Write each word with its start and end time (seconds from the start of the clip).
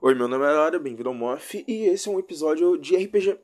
Oi, 0.00 0.14
meu 0.14 0.28
nome 0.28 0.44
é 0.44 0.48
Lara, 0.48 0.78
bem-vindo 0.78 1.08
ao 1.08 1.14
Moff, 1.14 1.64
e 1.66 1.86
esse 1.86 2.08
é 2.08 2.12
um 2.12 2.20
episódio 2.20 2.78
de 2.78 2.94
RPG. 2.94 3.36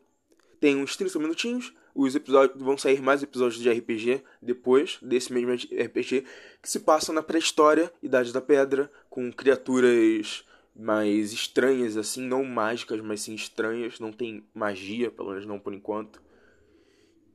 Tem 0.61 0.77
uns 0.77 0.97
30 0.97 1.19
minutinhos, 1.19 1.75
os 1.93 2.15
episódios 2.15 2.63
vão 2.63 2.79
sair 2.79 3.03
mais 3.03 3.25
episódios 3.25 3.61
de 3.61 3.69
RPG 3.69 4.23
depois 4.41 4.97
desse 5.03 5.33
mesmo 5.33 5.53
RPG 5.53 6.25
que 6.63 6.71
se 6.71 6.79
passa 6.79 7.13
na 7.13 7.25
pré-história, 7.25 7.93
Idade 8.01 8.33
da 8.33 8.41
Pedra, 8.41 8.89
com 9.11 9.33
criaturas 9.33 10.45
mais 10.77 11.33
estranhas 11.33 11.97
assim, 11.97 12.23
não 12.23 12.45
mágicas, 12.45 13.01
mas 13.01 13.23
sim 13.23 13.35
estranhas, 13.35 13.99
não 13.99 14.13
tem 14.13 14.47
magia, 14.55 15.11
pelo 15.11 15.31
menos 15.31 15.47
não 15.47 15.59
por 15.59 15.75
enquanto. 15.75 16.23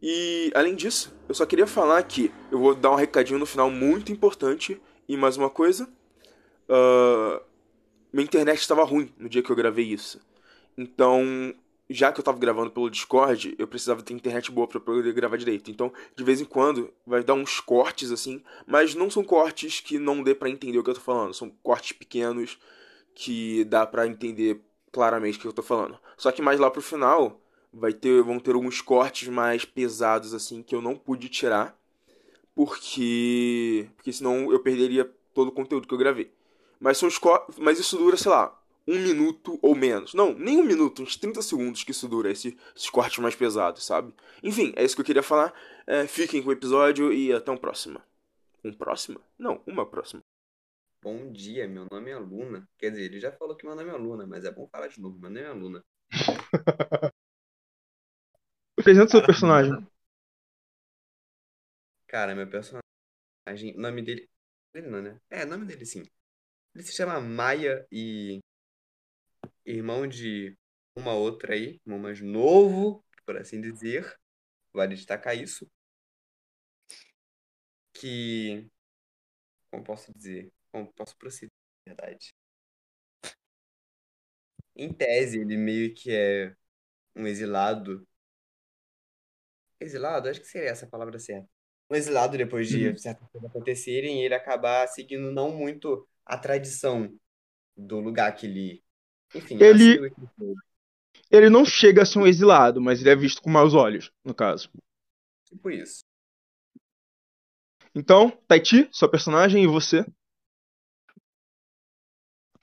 E 0.02 0.50
além 0.56 0.76
disso, 0.76 1.14
eu 1.28 1.36
só 1.36 1.46
queria 1.46 1.68
falar 1.68 2.02
que 2.04 2.32
eu 2.50 2.58
vou 2.58 2.74
dar 2.74 2.92
um 2.92 2.96
recadinho 2.96 3.38
no 3.38 3.46
final 3.46 3.70
muito 3.70 4.14
importante 4.14 4.82
e 5.10 5.18
mais 5.18 5.36
uma 5.36 5.50
coisa. 5.50 5.90
Uh, 6.70 7.49
minha 8.12 8.26
internet 8.26 8.60
estava 8.60 8.84
ruim 8.84 9.14
no 9.18 9.30
dia 9.30 9.42
que 9.42 9.52
eu 9.52 9.56
gravei 9.56 9.86
isso. 9.86 10.20
Então, 10.78 11.54
já 11.90 12.12
que 12.12 12.20
eu 12.20 12.22
estava 12.22 12.38
gravando 12.38 12.72
pelo 12.72 12.90
Discord, 12.90 13.56
eu 13.58 13.68
precisava 13.68 14.02
ter 14.02 14.14
internet 14.14 14.52
boa 14.52 14.68
para 14.68 14.80
poder 14.80 15.12
gravar 15.14 15.38
direito. 15.38 15.72
Então, 15.72 15.92
de 16.16 16.24
vez 16.24 16.40
em 16.40 16.46
quando, 16.46 16.94
vai 17.06 17.24
dar 17.24 17.34
uns 17.34 17.60
cortes 17.60 18.12
assim, 18.12 18.44
mas 18.68 18.94
não 18.94 19.10
são 19.10 19.24
cortes 19.24 19.80
que 19.80 19.98
não 19.98 20.24
dê 20.24 20.36
para 20.36 20.50
entender 20.50 20.78
o 20.78 20.84
que 20.84 20.90
eu 20.90 20.96
tô 20.96 21.02
falando. 21.02 21.34
São 21.34 21.50
cortes 21.64 21.94
pequenos 21.94 22.60
que 23.16 23.64
dá 23.66 23.86
para 23.86 24.08
entender 24.08 24.62
claramente 24.92 25.38
o 25.38 25.42
que 25.42 25.48
eu 25.48 25.54
tô 25.54 25.64
falando. 25.64 25.98
Só 26.18 26.32
que 26.32 26.42
mais 26.42 26.60
lá 26.60 26.70
pro 26.70 26.82
final, 26.82 27.42
vai 27.74 27.94
ter 27.94 28.22
vão 28.22 28.40
ter 28.40 28.54
alguns 28.54 28.82
cortes 28.82 29.28
mais 29.28 29.66
pesados 29.66 30.34
assim 30.34 30.62
que 30.62 30.76
eu 30.76 30.82
não 30.82 30.96
pude 30.96 31.30
tirar, 31.30 31.78
porque 32.56 33.90
porque 33.96 34.14
senão 34.14 34.52
eu 34.52 34.60
perderia 34.60 35.10
todo 35.34 35.50
o 35.50 35.52
conteúdo 35.52 35.88
que 35.88 35.94
eu 35.94 35.98
gravei. 35.98 36.32
Mas, 36.80 36.98
são 36.98 37.10
os 37.10 37.20
mas 37.58 37.80
isso 37.80 37.98
dura, 37.98 38.16
sei 38.16 38.32
lá, 38.32 38.58
um 38.88 38.98
minuto 38.98 39.60
ou 39.62 39.76
menos. 39.76 40.14
Não, 40.14 40.34
nem 40.34 40.58
um 40.58 40.64
minuto, 40.64 41.04
uns 41.04 41.16
30 41.18 41.42
segundos 41.42 41.84
que 41.84 41.92
isso 41.92 42.08
dura, 42.08 42.32
esse, 42.32 42.58
esses 42.76 42.90
cortes 42.90 43.20
mais 43.20 43.36
pesados, 43.36 43.86
sabe? 43.86 44.14
Enfim, 44.42 44.74
é 44.76 44.84
isso 44.84 44.96
que 44.96 45.02
eu 45.02 45.06
queria 45.06 45.22
falar. 45.22 45.54
É, 45.86 46.08
fiquem 46.08 46.42
com 46.42 46.50
o 46.50 46.54
episódio 46.54 47.12
e 47.14 47.32
até 47.34 47.52
um 47.52 47.58
próximo. 47.58 48.02
Um 48.64 48.74
próximo? 48.74 49.22
Não, 49.38 49.62
uma 49.68 49.86
próxima. 49.86 50.22
Bom 51.02 51.32
dia, 51.32 51.68
meu 51.68 51.86
nome 51.90 52.12
é 52.12 52.18
Luna. 52.18 52.68
Quer 52.78 52.92
dizer, 52.92 53.06
ele 53.06 53.20
já 53.20 53.32
falou 53.32 53.56
que 53.56 53.66
meu 53.66 53.76
nome 53.76 53.90
é 53.90 53.94
Luna, 53.94 54.26
mas 54.26 54.44
é 54.44 54.52
bom 54.52 54.68
falar 54.68 54.88
de 54.88 55.00
novo. 55.00 55.18
Meu 55.20 55.30
nome 55.30 55.42
é 55.42 55.52
Luna. 55.52 55.86
Apresenta 58.78 59.12
seu 59.12 59.26
personagem. 59.26 59.88
Cara, 62.08 62.36
meu 62.36 62.50
personagem. 62.50 63.78
O 63.78 63.80
nome 63.80 64.02
dele. 64.02 64.30
Ele 64.74 64.88
não, 64.88 65.02
né? 65.02 65.20
É, 65.30 65.46
nome 65.46 65.66
dele 65.66 65.86
sim. 65.86 66.04
Ele 66.74 66.84
se 66.84 66.94
chama 66.94 67.20
Maia 67.20 67.86
e 67.92 68.40
irmão 69.66 70.08
de 70.08 70.58
uma 70.96 71.14
outra 71.14 71.54
aí, 71.54 71.80
irmão 71.86 72.00
mais 72.00 72.22
novo, 72.22 73.04
por 73.26 73.38
assim 73.38 73.62
dizer. 73.62 74.18
Vale 74.74 74.96
destacar 74.96 75.36
isso. 75.38 75.70
Que. 77.94 78.68
Como 79.72 79.84
posso 79.84 80.14
dizer? 80.14 80.52
Como 80.72 80.92
posso 80.94 81.18
proceder, 81.18 81.52
na 81.86 81.94
verdade? 81.94 82.34
Em 84.76 84.94
tese, 84.94 85.40
ele 85.40 85.58
meio 85.58 85.94
que 85.94 86.12
é 86.12 86.56
um 87.16 87.28
exilado. 87.28 88.08
Exilado? 89.80 90.30
Acho 90.30 90.42
que 90.42 90.48
seria 90.48 90.70
essa 90.70 90.86
a 90.86 90.90
palavra 90.90 91.20
certa. 91.20 91.50
Um 91.90 91.96
exilado 91.96 92.38
depois 92.38 92.68
de 92.70 92.90
uhum. 92.90 92.98
certas 92.98 93.28
coisas 93.30 93.50
acontecerem 93.50 94.22
e 94.22 94.26
ele 94.26 94.36
acabar 94.36 94.88
seguindo 94.88 95.32
não 95.32 95.52
muito 95.52 96.08
a 96.30 96.38
tradição 96.38 97.12
do 97.76 98.00
lugar 98.00 98.34
que 98.36 98.46
ele. 98.46 98.84
Enfim, 99.34 99.58
ele. 99.62 100.14
Ele 101.32 101.50
não 101.50 101.66
chega 101.66 102.04
a 102.04 102.06
ser 102.06 102.20
um 102.20 102.28
exilado, 102.28 102.80
mas 102.80 103.02
ele 103.02 103.10
é 103.10 103.16
visto 103.16 103.42
com 103.42 103.50
maus 103.50 103.74
olhos, 103.74 104.12
no 104.24 104.34
caso. 104.34 104.72
Tipo 105.46 105.70
isso. 105.70 106.04
Então, 107.94 108.30
Taiti, 108.48 108.88
sua 108.92 109.10
personagem 109.10 109.64
e 109.64 109.68
você? 109.68 110.06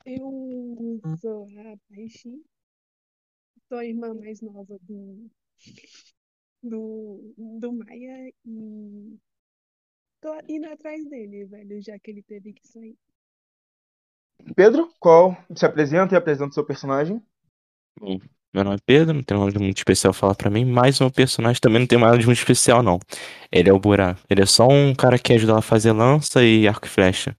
Eu 0.05 1.01
sou 1.21 1.49
a 1.59 1.77
Taiti. 1.89 2.43
Sou 3.69 3.79
a 3.79 3.85
irmã 3.85 4.15
mais 4.15 4.41
nova 4.41 4.79
do, 4.83 5.31
do, 6.63 7.35
do 7.37 7.73
Maia 7.73 8.33
e 8.45 9.19
tô 10.21 10.39
indo 10.49 10.67
atrás 10.69 11.05
dele, 11.09 11.47
velho, 11.47 11.83
já 11.83 11.99
que 11.99 12.11
ele 12.13 12.23
teve 12.23 12.53
que 12.53 12.67
sair. 12.67 12.97
Pedro, 14.55 14.91
qual 15.01 15.37
se 15.55 15.67
apresenta 15.67 16.15
e 16.15 16.19
apresenta 16.19 16.51
o 16.51 16.55
seu 16.55 16.65
personagem? 16.65 17.23
Bom, 17.99 18.19
meu 18.55 18.65
nome 18.65 18.77
é 18.77 18.81
Pedro, 18.85 19.15
não 19.15 19.23
tem 19.23 19.39
nada 19.39 19.59
muito 19.59 19.77
especial 19.77 20.13
falar 20.13 20.35
para 20.35 20.51
mim, 20.51 20.65
mas 20.65 21.01
o 21.01 21.05
meu 21.05 21.11
personagem 21.11 21.61
também 21.61 21.81
não 21.81 21.87
tem 21.87 21.99
nada 21.99 22.17
de 22.17 22.27
muito 22.27 22.39
especial, 22.39 22.83
não. 22.83 22.99
Ele 23.51 23.69
é 23.69 23.73
o 23.73 23.79
Burá. 23.79 24.17
Ele 24.31 24.43
é 24.43 24.47
só 24.47 24.67
um 24.67 24.95
cara 24.95 25.19
que 25.19 25.33
ajuda 25.33 25.59
a 25.59 25.63
fazer 25.63 25.93
lança 25.93 26.43
e 26.45 26.67
arco 26.67 26.87
e 26.87 26.91
flecha. 26.91 27.37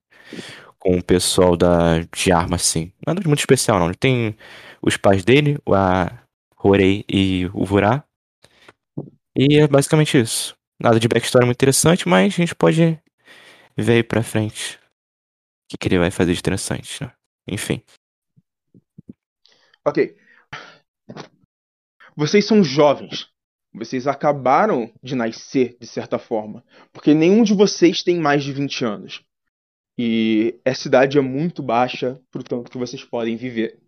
Com 0.78 0.98
o 0.98 1.04
pessoal 1.04 1.58
da, 1.58 2.00
de 2.16 2.32
arma, 2.32 2.56
assim. 2.56 2.92
Nada 3.06 3.20
de 3.20 3.28
muito 3.28 3.40
especial, 3.40 3.80
não. 3.80 3.88
Ele 3.88 3.96
tem 3.96 4.38
os 4.82 4.96
pais 4.96 5.24
dele, 5.24 5.58
a 5.68 6.12
Horei 6.64 7.04
e 7.10 7.50
o 7.54 7.66
Vurá. 7.66 8.04
E 9.36 9.58
é 9.60 9.68
basicamente 9.68 10.20
isso. 10.20 10.56
Nada 10.80 11.00
de 11.00 11.08
backstory 11.08 11.46
muito 11.46 11.58
interessante, 11.58 12.08
mas 12.08 12.34
a 12.34 12.38
gente 12.38 12.54
pode 12.54 13.00
ver 13.76 13.94
aí 13.94 14.04
pra 14.04 14.22
frente 14.22 14.80
que, 15.68 15.78
que 15.78 15.88
ele 15.88 16.00
vai 16.00 16.12
fazer 16.12 16.34
de 16.34 16.40
interessante, 16.40 17.04
né? 17.04 17.12
Enfim. 17.48 17.82
Ok. 19.86 20.16
Vocês 22.16 22.46
são 22.46 22.64
jovens. 22.64 23.30
Vocês 23.74 24.08
acabaram 24.08 24.92
de 25.04 25.16
nascer, 25.16 25.78
de 25.80 25.86
certa 25.86 26.18
forma. 26.18 26.64
Porque 26.92 27.14
nenhum 27.14 27.44
de 27.44 27.54
vocês 27.54 28.02
tem 28.02 28.20
mais 28.20 28.44
de 28.44 28.52
20 28.52 28.86
anos. 28.86 29.24
E 29.98 30.60
essa 30.64 30.88
idade 30.88 31.18
é 31.18 31.22
muito 31.22 31.62
baixa 31.62 32.22
pro 32.32 32.44
tanto 32.44 32.72
que 32.72 32.78
vocês 32.78 33.04
podem 33.04 33.36
viver. 33.36 33.80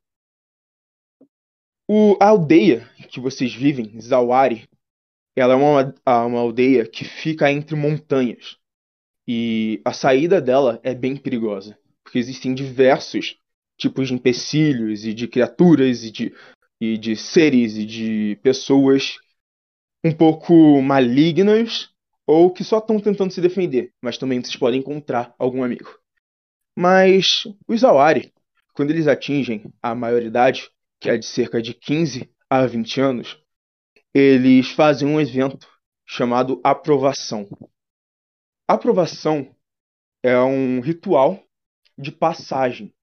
O, 1.87 2.17
a 2.21 2.27
aldeia 2.27 2.87
que 3.09 3.19
vocês 3.19 3.53
vivem, 3.53 3.99
Zawari, 3.99 4.69
ela 5.35 5.53
é 5.53 5.55
uma, 5.55 5.95
uma 6.27 6.39
aldeia 6.39 6.87
que 6.87 7.03
fica 7.03 7.51
entre 7.51 7.75
montanhas. 7.75 8.58
E 9.31 9.79
a 9.85 9.93
saída 9.93 10.41
dela 10.41 10.79
é 10.81 10.95
bem 10.95 11.15
perigosa, 11.15 11.77
porque 12.03 12.17
existem 12.17 12.51
diversos 12.51 13.37
tipos 13.77 14.07
de 14.07 14.15
empecilhos 14.15 15.05
e 15.05 15.13
de 15.13 15.27
criaturas 15.27 16.03
e 16.03 16.09
de, 16.09 16.35
e 16.81 16.97
de 16.97 17.15
seres 17.15 17.77
e 17.77 17.85
de 17.85 18.39
pessoas 18.41 19.19
um 20.03 20.11
pouco 20.11 20.81
malignas 20.81 21.91
ou 22.25 22.51
que 22.51 22.63
só 22.63 22.79
estão 22.79 22.99
tentando 22.99 23.31
se 23.31 23.39
defender, 23.39 23.93
mas 24.01 24.17
também 24.17 24.41
vocês 24.41 24.55
podem 24.55 24.79
encontrar 24.79 25.35
algum 25.37 25.61
amigo. 25.61 25.99
Mas 26.75 27.43
os 27.67 27.83
Awari, 27.83 28.33
quando 28.73 28.89
eles 28.89 29.05
atingem 29.05 29.71
a 29.79 29.93
maioridade, 29.93 30.71
que 30.99 31.07
é 31.07 31.15
de 31.15 31.25
cerca 31.27 31.61
de 31.61 31.75
15 31.75 32.27
a 32.49 32.65
20 32.65 32.99
anos, 32.99 33.39
eles 34.11 34.71
fazem 34.71 35.07
um 35.07 35.21
evento 35.21 35.67
chamado 36.03 36.59
aprovação. 36.63 37.47
Aprovação 38.71 39.49
é 40.23 40.39
um 40.39 40.79
ritual 40.79 41.43
de 41.97 42.11
passagem 42.11 42.93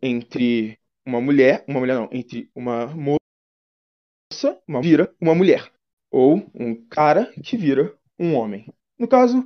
entre 0.00 0.78
uma 1.04 1.20
mulher, 1.20 1.64
uma 1.66 1.80
mulher 1.80 1.96
não, 1.96 2.08
entre 2.12 2.48
uma 2.54 2.86
moça, 2.86 4.62
uma 4.68 4.80
vira 4.80 5.12
uma 5.20 5.34
mulher, 5.34 5.68
ou 6.12 6.48
um 6.54 6.76
cara 6.86 7.32
que 7.42 7.56
vira 7.56 7.98
um 8.16 8.36
homem. 8.36 8.72
No 8.96 9.08
caso, 9.08 9.38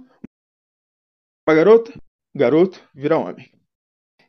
uma 1.49 1.57
garota, 1.57 1.99
garoto 2.35 2.87
vira 2.95 3.17
homem. 3.17 3.51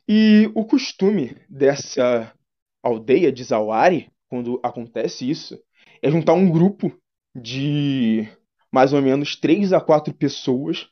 E 0.07 0.49
o 0.55 0.65
costume 0.65 1.35
dessa 1.49 2.33
aldeia 2.81 3.29
de 3.29 3.43
Zawari, 3.43 4.09
quando 4.29 4.57
acontece 4.63 5.29
isso, 5.29 5.61
é 6.01 6.09
juntar 6.09 6.31
um 6.31 6.49
grupo 6.49 6.97
de 7.35 8.25
mais 8.77 8.93
ou 8.93 9.01
menos 9.01 9.35
três 9.35 9.73
a 9.73 9.81
quatro 9.81 10.13
pessoas 10.13 10.87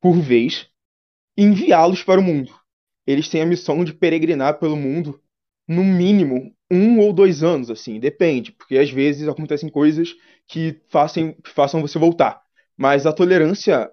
por 0.00 0.20
vez 0.20 0.70
e 1.36 1.42
enviá-los 1.42 2.04
para 2.04 2.20
o 2.20 2.22
mundo. 2.22 2.54
Eles 3.04 3.28
têm 3.28 3.42
a 3.42 3.46
missão 3.46 3.84
de 3.84 3.92
peregrinar 3.92 4.60
pelo 4.60 4.76
mundo 4.76 5.20
no 5.66 5.82
mínimo 5.82 6.54
um 6.70 7.00
ou 7.00 7.12
dois 7.12 7.42
anos, 7.42 7.70
assim, 7.70 7.98
depende, 7.98 8.52
porque 8.52 8.78
às 8.78 8.88
vezes 8.88 9.26
acontecem 9.26 9.68
coisas 9.68 10.14
que 10.46 10.80
façam, 10.88 11.32
que 11.32 11.50
façam 11.50 11.80
você 11.82 11.98
voltar. 11.98 12.40
Mas 12.76 13.04
a 13.04 13.12
tolerância 13.12 13.90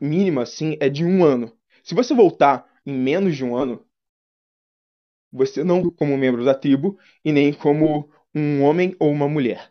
mínima, 0.00 0.44
assim, 0.44 0.78
é 0.80 0.88
de 0.88 1.04
um 1.04 1.22
ano. 1.22 1.54
Se 1.84 1.94
você 1.94 2.14
voltar 2.14 2.66
em 2.86 2.94
menos 2.94 3.36
de 3.36 3.44
um 3.44 3.54
ano, 3.54 3.84
você 5.30 5.62
não 5.62 5.90
como 5.90 6.16
membro 6.16 6.46
da 6.46 6.54
tribo 6.54 6.98
e 7.22 7.30
nem 7.30 7.52
como 7.52 8.10
um 8.34 8.62
homem 8.62 8.96
ou 8.98 9.10
uma 9.10 9.28
mulher. 9.28 9.70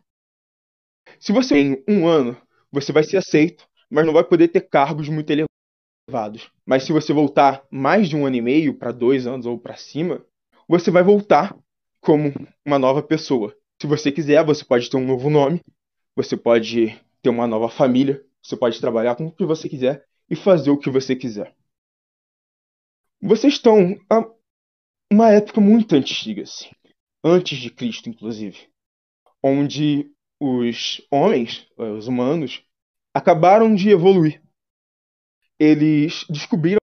Se 1.20 1.32
você 1.32 1.56
tem 1.56 1.84
um 1.88 2.08
ano, 2.08 2.36
você 2.72 2.92
vai 2.92 3.04
ser 3.04 3.18
aceito, 3.18 3.68
mas 3.90 4.06
não 4.06 4.14
vai 4.14 4.24
poder 4.24 4.48
ter 4.48 4.62
cargos 4.62 5.10
muito 5.10 5.32
elevados. 5.32 6.50
Mas 6.66 6.84
se 6.84 6.94
você 6.94 7.14
voltar 7.14 7.64
mais 7.70 8.08
de 8.08 8.16
um 8.16 8.26
ano 8.26 8.36
e 8.36 8.42
meio 8.42 8.74
para 8.74 8.92
dois 8.92 9.28
anos 9.28 9.46
ou 9.46 9.60
para 9.60 9.76
cima, 9.76 10.26
você 10.68 10.90
vai 10.90 11.04
voltar 11.04 11.56
como 12.00 12.34
uma 12.66 12.80
nova 12.80 13.04
pessoa. 13.04 13.56
Se 13.82 13.88
você 13.88 14.12
quiser, 14.12 14.44
você 14.46 14.64
pode 14.64 14.90
ter 14.90 14.98
um 14.98 15.06
novo 15.06 15.30
nome, 15.30 15.62
você 16.16 16.38
pode 16.38 17.00
ter 17.22 17.30
uma 17.30 17.48
nova 17.48 17.70
família, 17.70 18.24
você 18.42 18.56
pode 18.56 18.80
trabalhar 18.80 19.16
com 19.16 19.28
o 19.28 19.32
que 19.32 19.46
você 19.46 19.68
quiser 19.68 20.06
e 20.30 20.36
fazer 20.36 20.72
o 20.72 20.78
que 20.78 20.90
você 20.90 21.16
quiser. 21.16 21.54
Vocês 23.22 23.54
estão 23.54 24.00
a 24.10 24.26
uma 25.12 25.30
época 25.32 25.60
muito 25.60 25.94
antiga, 25.96 26.44
assim, 26.44 26.70
antes 27.24 27.60
de 27.60 27.70
Cristo, 27.70 28.10
inclusive, 28.10 28.70
onde 29.44 30.10
os 30.42 31.06
homens, 31.12 31.68
os 31.78 32.08
humanos, 32.08 32.66
acabaram 33.14 33.76
de 33.76 33.92
evoluir. 33.92 34.42
Eles 35.60 36.26
descobriram 36.28 36.80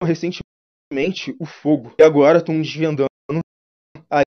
recentemente 0.00 1.34
o 1.40 1.44
fogo 1.44 1.92
e 1.98 2.04
agora 2.04 2.38
estão 2.38 2.62
desvendando 2.62 3.06
a 4.08 4.22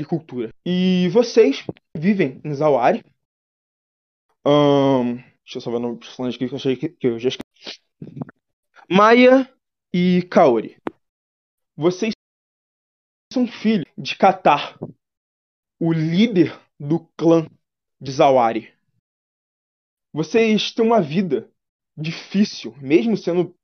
agricultura. 0.00 0.50
E 0.64 1.10
vocês 1.12 1.66
vivem 1.94 2.40
em 2.42 2.54
Zawari. 2.54 3.04
Ahn, 4.46 5.16
deixa 5.44 5.58
eu 5.58 5.60
só 5.60 5.70
ver 5.70 5.76
o 5.76 5.80
nome 5.80 5.98
dos 5.98 6.08
personagens 6.08 6.36
aqui 6.36 6.48
que 6.48 6.54
eu 6.54 6.56
achei 6.56 6.76
que, 6.76 6.88
que 6.88 7.06
eu 7.06 7.18
já 7.18 7.28
esqueci. 7.28 7.80
Maia 8.88 9.52
e 9.92 10.22
Kaori. 10.22 10.80
Vocês 11.76 12.14
são 13.30 13.46
filhos 13.46 13.84
de 13.98 14.16
Katar, 14.16 14.78
o 15.78 15.92
líder 15.92 16.58
do 16.78 17.00
clã 17.14 17.46
de 18.00 18.10
Zawari. 18.12 18.72
Vocês 20.12 20.72
têm 20.72 20.84
uma 20.84 21.00
vida 21.00 21.50
difícil, 21.96 22.74
mesmo 22.78 23.16
sendo 23.16 23.54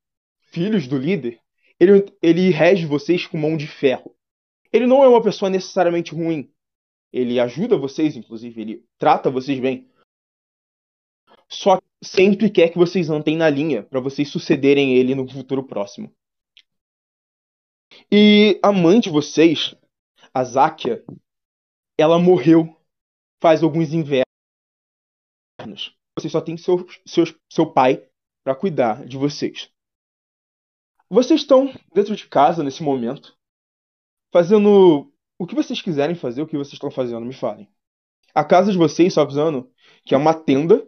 filhos 0.40 0.86
do 0.86 0.98
líder. 0.98 1.40
Ele, 1.80 2.04
ele 2.22 2.50
rege 2.50 2.86
vocês 2.86 3.26
com 3.26 3.38
mão 3.38 3.56
de 3.56 3.66
ferro. 3.66 4.14
Ele 4.72 4.86
não 4.86 5.02
é 5.02 5.08
uma 5.08 5.22
pessoa 5.22 5.50
necessariamente 5.50 6.14
ruim. 6.14 6.50
Ele 7.12 7.40
ajuda 7.40 7.76
vocês, 7.76 8.16
inclusive, 8.16 8.60
ele 8.60 8.84
trata 8.98 9.30
vocês 9.30 9.58
bem. 9.58 9.88
Só 11.48 11.80
sempre 12.02 12.50
quer 12.50 12.70
que 12.70 12.78
vocês 12.78 13.08
andem 13.08 13.36
na 13.36 13.48
linha 13.48 13.82
para 13.82 14.00
vocês 14.00 14.28
sucederem 14.28 14.94
ele 14.94 15.14
no 15.14 15.28
futuro 15.28 15.64
próximo. 15.64 16.12
E 18.10 18.58
a 18.62 18.72
mãe 18.72 19.00
de 19.00 19.08
vocês, 19.08 19.74
a 20.34 20.44
Záquia, 20.44 21.04
ela 21.96 22.18
morreu 22.18 22.76
faz 23.40 23.62
alguns 23.62 23.92
invernos. 23.92 24.25
Vocês 26.18 26.32
só 26.32 26.40
têm 26.40 26.56
seu, 26.56 26.86
seu, 27.06 27.24
seu 27.50 27.70
pai 27.70 28.06
para 28.42 28.54
cuidar 28.54 29.04
de 29.04 29.16
vocês. 29.16 29.70
Vocês 31.08 31.40
estão 31.40 31.72
dentro 31.94 32.16
de 32.16 32.26
casa 32.26 32.64
nesse 32.64 32.82
momento, 32.82 33.36
fazendo 34.32 35.12
o 35.38 35.46
que 35.46 35.54
vocês 35.54 35.80
quiserem 35.82 36.16
fazer, 36.16 36.42
o 36.42 36.46
que 36.46 36.56
vocês 36.56 36.74
estão 36.74 36.90
fazendo, 36.90 37.24
me 37.24 37.34
falem. 37.34 37.68
A 38.34 38.44
casa 38.44 38.72
de 38.72 38.78
vocês, 38.78 39.14
só 39.14 39.22
avisando, 39.22 39.70
que 40.04 40.14
é 40.14 40.18
uma 40.18 40.34
tenda 40.34 40.86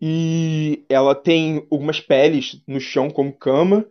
e 0.00 0.84
ela 0.88 1.14
tem 1.14 1.66
algumas 1.70 2.00
peles 2.00 2.62
no 2.66 2.80
chão 2.80 3.10
como 3.10 3.36
cama 3.36 3.86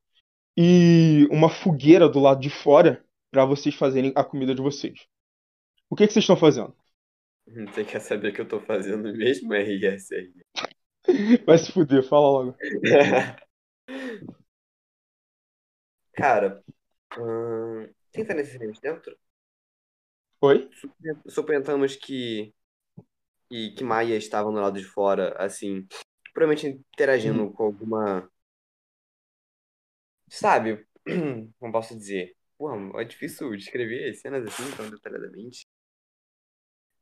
e 0.58 1.28
uma 1.30 1.50
fogueira 1.50 2.10
do 2.10 2.20
lado 2.20 2.42
de 2.42 2.50
fora 2.50 3.06
para 3.32 3.46
vocês 3.46 3.76
fazerem 3.76 4.12
a 4.16 4.24
comida 4.24 4.56
de 4.56 4.62
vocês. 4.62 5.06
O 5.90 5.96
que, 5.96 6.08
que 6.08 6.14
vocês 6.14 6.24
estão 6.24 6.36
fazendo? 6.36 6.76
Você 7.74 7.84
quer 7.84 8.00
saber 8.00 8.30
o 8.30 8.34
que 8.34 8.42
eu 8.42 8.48
tô 8.48 8.60
fazendo 8.60 9.12
mesmo, 9.14 9.54
RSR? 9.54 10.34
Vai 11.46 11.58
se 11.58 11.72
fuder, 11.72 12.04
fala 12.04 12.30
logo. 12.30 12.56
Cara, 16.14 16.64
hum, 17.18 17.90
quem 18.12 18.26
tá 18.26 18.34
nesse 18.34 18.58
filme 18.58 18.78
dentro? 18.82 19.18
Oi? 20.42 20.70
Suponhamos 21.28 21.96
que, 21.96 22.54
que, 23.50 23.72
que 23.72 23.84
Maia 23.84 24.16
estava 24.18 24.52
no 24.52 24.60
lado 24.60 24.80
de 24.80 24.86
fora, 24.86 25.36
assim, 25.38 25.88
provavelmente 26.34 26.68
interagindo 26.94 27.52
com 27.54 27.64
alguma. 27.64 28.30
Sabe? 30.30 30.86
Como 31.60 31.72
posso 31.72 31.96
dizer? 31.98 32.36
Porra, 32.58 33.02
é 33.02 33.06
difícil 33.06 33.50
descrever 33.56 34.14
cenas 34.16 34.46
assim 34.46 34.70
tão 34.76 34.90
detalhadamente. 34.90 35.66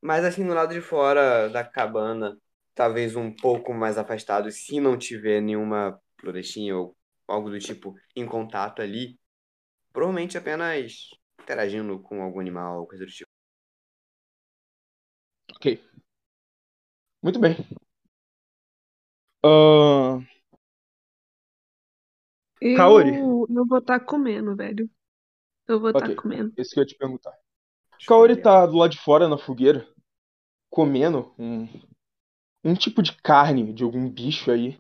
Mas 0.02 0.24
assim, 0.26 0.44
no 0.44 0.54
lado 0.54 0.74
de 0.74 0.82
fora 0.82 1.50
da 1.50 1.64
cabana, 1.64 2.38
talvez 2.76 3.16
um 3.16 3.32
pouco 3.34 3.74
mais 3.74 3.98
afastado, 3.98 4.52
se 4.52 4.80
não 4.80 4.98
tiver 4.98 5.42
nenhuma 5.42 6.00
florestinha 6.20 6.78
ou 6.78 6.96
algo 7.28 7.50
do 7.50 7.60
tipo 7.60 7.96
em 8.16 8.26
contato 8.26 8.82
ali, 8.82 9.20
provavelmente 9.94 10.38
apenas 10.38 11.10
interagindo 11.42 12.00
com 12.02 12.22
algum 12.24 12.40
animal 12.42 12.82
ou 12.82 12.88
coisa 12.88 13.06
do 13.06 13.12
tipo. 13.12 13.30
Ok. 15.56 15.68
Muito 17.22 17.40
bem. 17.40 17.56
Ahn, 19.44 20.28
Eu, 22.62 22.70
Kaori. 22.74 23.14
eu 23.50 23.66
vou 23.68 23.80
estar 23.80 24.00
comendo, 24.02 24.56
velho. 24.56 24.90
Eu 25.68 25.80
vou 25.82 25.92
estar 25.92 26.10
Ok. 26.10 26.10
comendo. 26.12 26.56
Esse 26.56 26.74
que 26.74 26.80
eu 26.80 26.84
ia 26.84 26.88
te 26.88 26.96
perguntar. 26.98 27.38
Kaori 28.06 28.42
tá 28.42 28.66
do 28.66 28.78
lado 28.78 28.92
de 28.92 29.00
fora 29.00 29.28
na 29.28 29.38
fogueira, 29.38 29.88
comendo 30.70 31.34
um, 31.40 31.68
um 32.64 32.76
tipo 32.76 33.02
de 33.02 33.16
carne 33.22 33.74
de 33.74 33.84
algum 33.84 34.10
bicho 34.10 34.52
aí. 34.52 34.80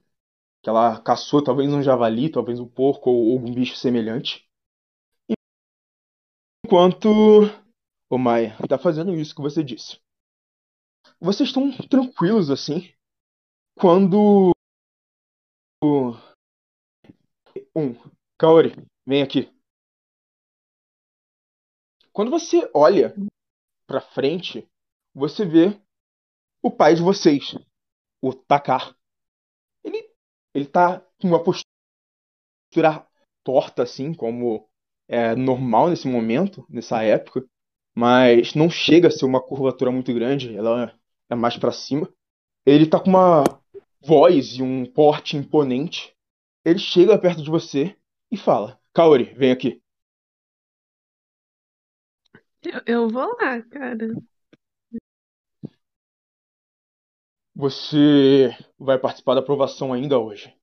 Que 0.62 0.70
ela 0.70 1.00
caçou, 1.02 1.44
talvez 1.44 1.72
um 1.72 1.82
javali, 1.82 2.30
talvez 2.30 2.60
um 2.60 2.68
porco 2.68 3.10
ou 3.10 3.34
algum 3.34 3.54
bicho 3.54 3.76
semelhante. 3.76 4.46
Enquanto 6.66 7.08
o 8.10 8.18
Maia 8.18 8.58
tá 8.68 8.78
fazendo 8.78 9.16
isso 9.16 9.34
que 9.34 9.42
você 9.42 9.64
disse. 9.64 10.00
Vocês 11.20 11.50
estão 11.50 11.72
tranquilos 11.88 12.50
assim 12.50 12.92
quando 13.78 14.52
um 17.76 17.96
Kaori, 18.38 18.74
vem 19.06 19.22
aqui. 19.22 19.57
Quando 22.18 22.32
você 22.32 22.68
olha 22.74 23.14
pra 23.86 24.02
frente, 24.02 24.68
você 25.14 25.46
vê 25.46 25.80
o 26.64 26.72
pai 26.72 26.96
de 26.96 27.02
vocês, 27.04 27.56
o 28.20 28.34
Takar. 28.34 28.98
Ele, 29.84 30.04
ele 30.52 30.66
tá 30.66 31.00
com 31.22 31.28
uma 31.28 31.44
postura 31.44 31.64
torta, 33.44 33.84
assim, 33.84 34.16
como 34.16 34.68
é 35.08 35.36
normal 35.36 35.92
nesse 35.92 36.08
momento, 36.08 36.66
nessa 36.68 37.04
época, 37.04 37.46
mas 37.96 38.56
não 38.56 38.68
chega 38.68 39.10
a 39.10 39.12
ser 39.12 39.26
uma 39.26 39.40
curvatura 39.40 39.92
muito 39.92 40.12
grande, 40.12 40.58
ela 40.58 41.00
é 41.30 41.36
mais 41.36 41.56
pra 41.56 41.72
cima. 41.72 42.12
Ele 42.66 42.90
tá 42.90 43.00
com 43.00 43.12
uma 43.12 43.44
voz 44.02 44.56
e 44.56 44.64
um 44.64 44.92
porte 44.92 45.38
imponente. 45.38 46.16
Ele 46.66 46.80
chega 46.80 47.16
perto 47.20 47.44
de 47.44 47.52
você 47.52 47.96
e 48.32 48.38
fala: 48.38 48.82
Kaori, 48.92 49.36
vem 49.36 49.52
aqui. 49.52 49.84
Eu, 52.74 52.82
eu 52.86 53.10
vou 53.10 53.36
lá, 53.40 53.62
cara. 53.64 54.08
Você 57.54 58.56
vai 58.80 58.98
participar 58.98 59.34
da 59.34 59.42
aprovação 59.42 59.92
ainda 59.92 60.18
hoje. 60.18 60.56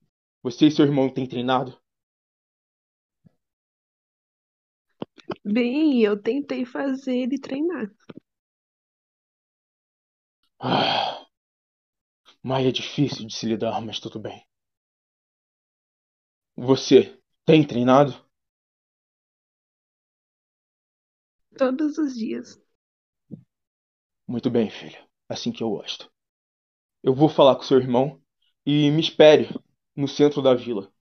Você 0.42 0.66
e 0.68 0.70
seu 0.70 0.86
irmão 0.86 1.10
têm 1.12 1.26
treinado? 1.26 1.78
Bem, 5.44 6.02
eu 6.02 6.20
tentei 6.20 6.64
fazer 6.66 7.16
ele 7.16 7.38
treinar. 7.38 7.90
Ah, 10.58 11.28
Maia 12.44 12.68
é 12.68 12.70
difícil 12.70 13.26
de 13.26 13.34
se 13.34 13.44
lidar, 13.44 13.80
mas 13.82 13.98
tudo 13.98 14.20
bem. 14.20 14.40
Você 16.56 17.16
tem 17.46 17.64
treinado? 17.64 18.23
Todos 21.56 21.98
os 21.98 22.14
dias. 22.14 22.60
Muito 24.26 24.50
bem, 24.50 24.70
filha. 24.70 25.06
Assim 25.28 25.52
que 25.52 25.62
eu 25.62 25.70
gosto. 25.70 26.10
Eu 27.02 27.14
vou 27.14 27.28
falar 27.28 27.56
com 27.56 27.62
seu 27.62 27.78
irmão 27.78 28.20
e 28.66 28.90
me 28.90 29.00
espere 29.00 29.48
no 29.94 30.08
centro 30.08 30.42
da 30.42 30.54
vila. 30.54 30.92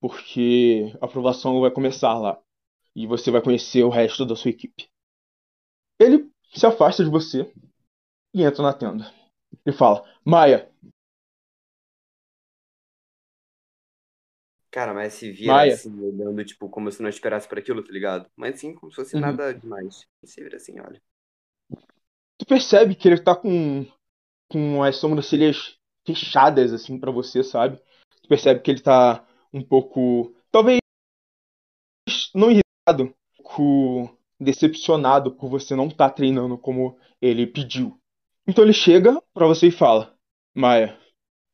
Porque 0.00 0.92
a 1.00 1.04
aprovação 1.04 1.60
vai 1.60 1.70
começar 1.70 2.18
lá. 2.18 2.40
E 2.94 3.06
você 3.06 3.30
vai 3.30 3.42
conhecer 3.42 3.84
o 3.84 3.88
resto 3.90 4.24
da 4.24 4.36
sua 4.36 4.50
equipe. 4.50 4.90
Ele 5.98 6.30
se 6.54 6.66
afasta 6.66 7.04
de 7.04 7.10
você 7.10 7.52
e 8.34 8.42
entra 8.42 8.62
na 8.62 8.72
tenda. 8.72 9.12
Ele 9.64 9.76
fala: 9.76 10.04
Maia, 10.24 10.70
Cara, 14.72 14.94
mas 14.94 15.12
se 15.12 15.30
vira 15.30 15.52
Maia. 15.52 15.74
assim, 15.74 15.92
olhando, 16.02 16.44
tipo, 16.44 16.68
como 16.68 16.90
se 16.90 17.02
não 17.02 17.10
esperasse 17.10 17.46
por 17.46 17.58
aquilo, 17.58 17.84
tá 17.84 17.92
ligado? 17.92 18.28
Mas 18.34 18.58
sim, 18.58 18.74
como 18.74 18.90
se 18.90 18.96
fosse 18.96 19.14
Uhum. 19.14 19.20
nada 19.20 19.52
demais. 19.52 20.06
Se 20.24 20.42
vira 20.42 20.56
assim, 20.56 20.80
olha. 20.80 21.00
tu 22.38 22.46
percebe 22.46 22.94
que 22.94 23.06
ele 23.06 23.20
tá 23.20 23.36
com, 23.36 23.86
com 24.50 24.82
as 24.82 24.96
sobrancelhas 24.96 25.76
fechadas, 26.06 26.72
assim, 26.72 26.98
pra 26.98 27.10
você, 27.10 27.44
sabe? 27.44 27.78
Tu 28.22 28.28
percebe 28.28 28.60
que 28.60 28.70
ele 28.70 28.80
tá 28.80 29.24
um 29.52 29.62
pouco. 29.62 30.34
Talvez 30.50 30.78
não 32.34 32.50
pouco 33.36 34.16
decepcionado 34.40 35.32
por 35.34 35.48
você 35.50 35.76
não 35.76 35.88
estar 35.88 36.10
treinando 36.10 36.56
como 36.56 36.98
ele 37.20 37.46
pediu. 37.46 38.00
Então 38.46 38.64
ele 38.64 38.72
chega 38.72 39.22
pra 39.34 39.46
você 39.46 39.68
e 39.68 39.70
fala: 39.72 40.16
Maia, 40.54 40.98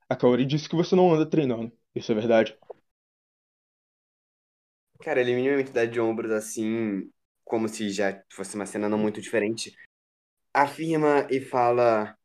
a 0.09 0.17
Kaori 0.17 0.45
disse 0.47 0.69
que 0.69 0.77
você 0.77 0.95
não 0.95 1.13
anda 1.13 1.27
treinando. 1.27 1.73
Isso 1.95 2.13
é 2.13 2.15
verdade? 2.15 2.57
Cara, 5.01 5.21
ele 5.21 5.35
minimamente 5.35 5.71
dá 5.71 5.85
de 5.85 6.01
ombros 6.01 6.31
assim, 6.33 7.11
como 7.45 7.69
se 7.69 7.91
já 7.91 8.21
fosse 8.33 8.57
uma 8.57 8.67
cena 8.67 8.89
não 8.89 8.99
muito 8.99 9.21
diferente. 9.21 9.75
Afirma 10.53 11.27
e 11.31 11.41
fala: 11.41 12.17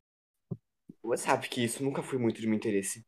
Você 1.03 1.25
sabe 1.25 1.47
que 1.49 1.63
isso 1.63 1.83
nunca 1.83 2.01
foi 2.01 2.17
muito 2.17 2.41
de 2.41 2.47
meu 2.47 2.55
interesse. 2.55 3.05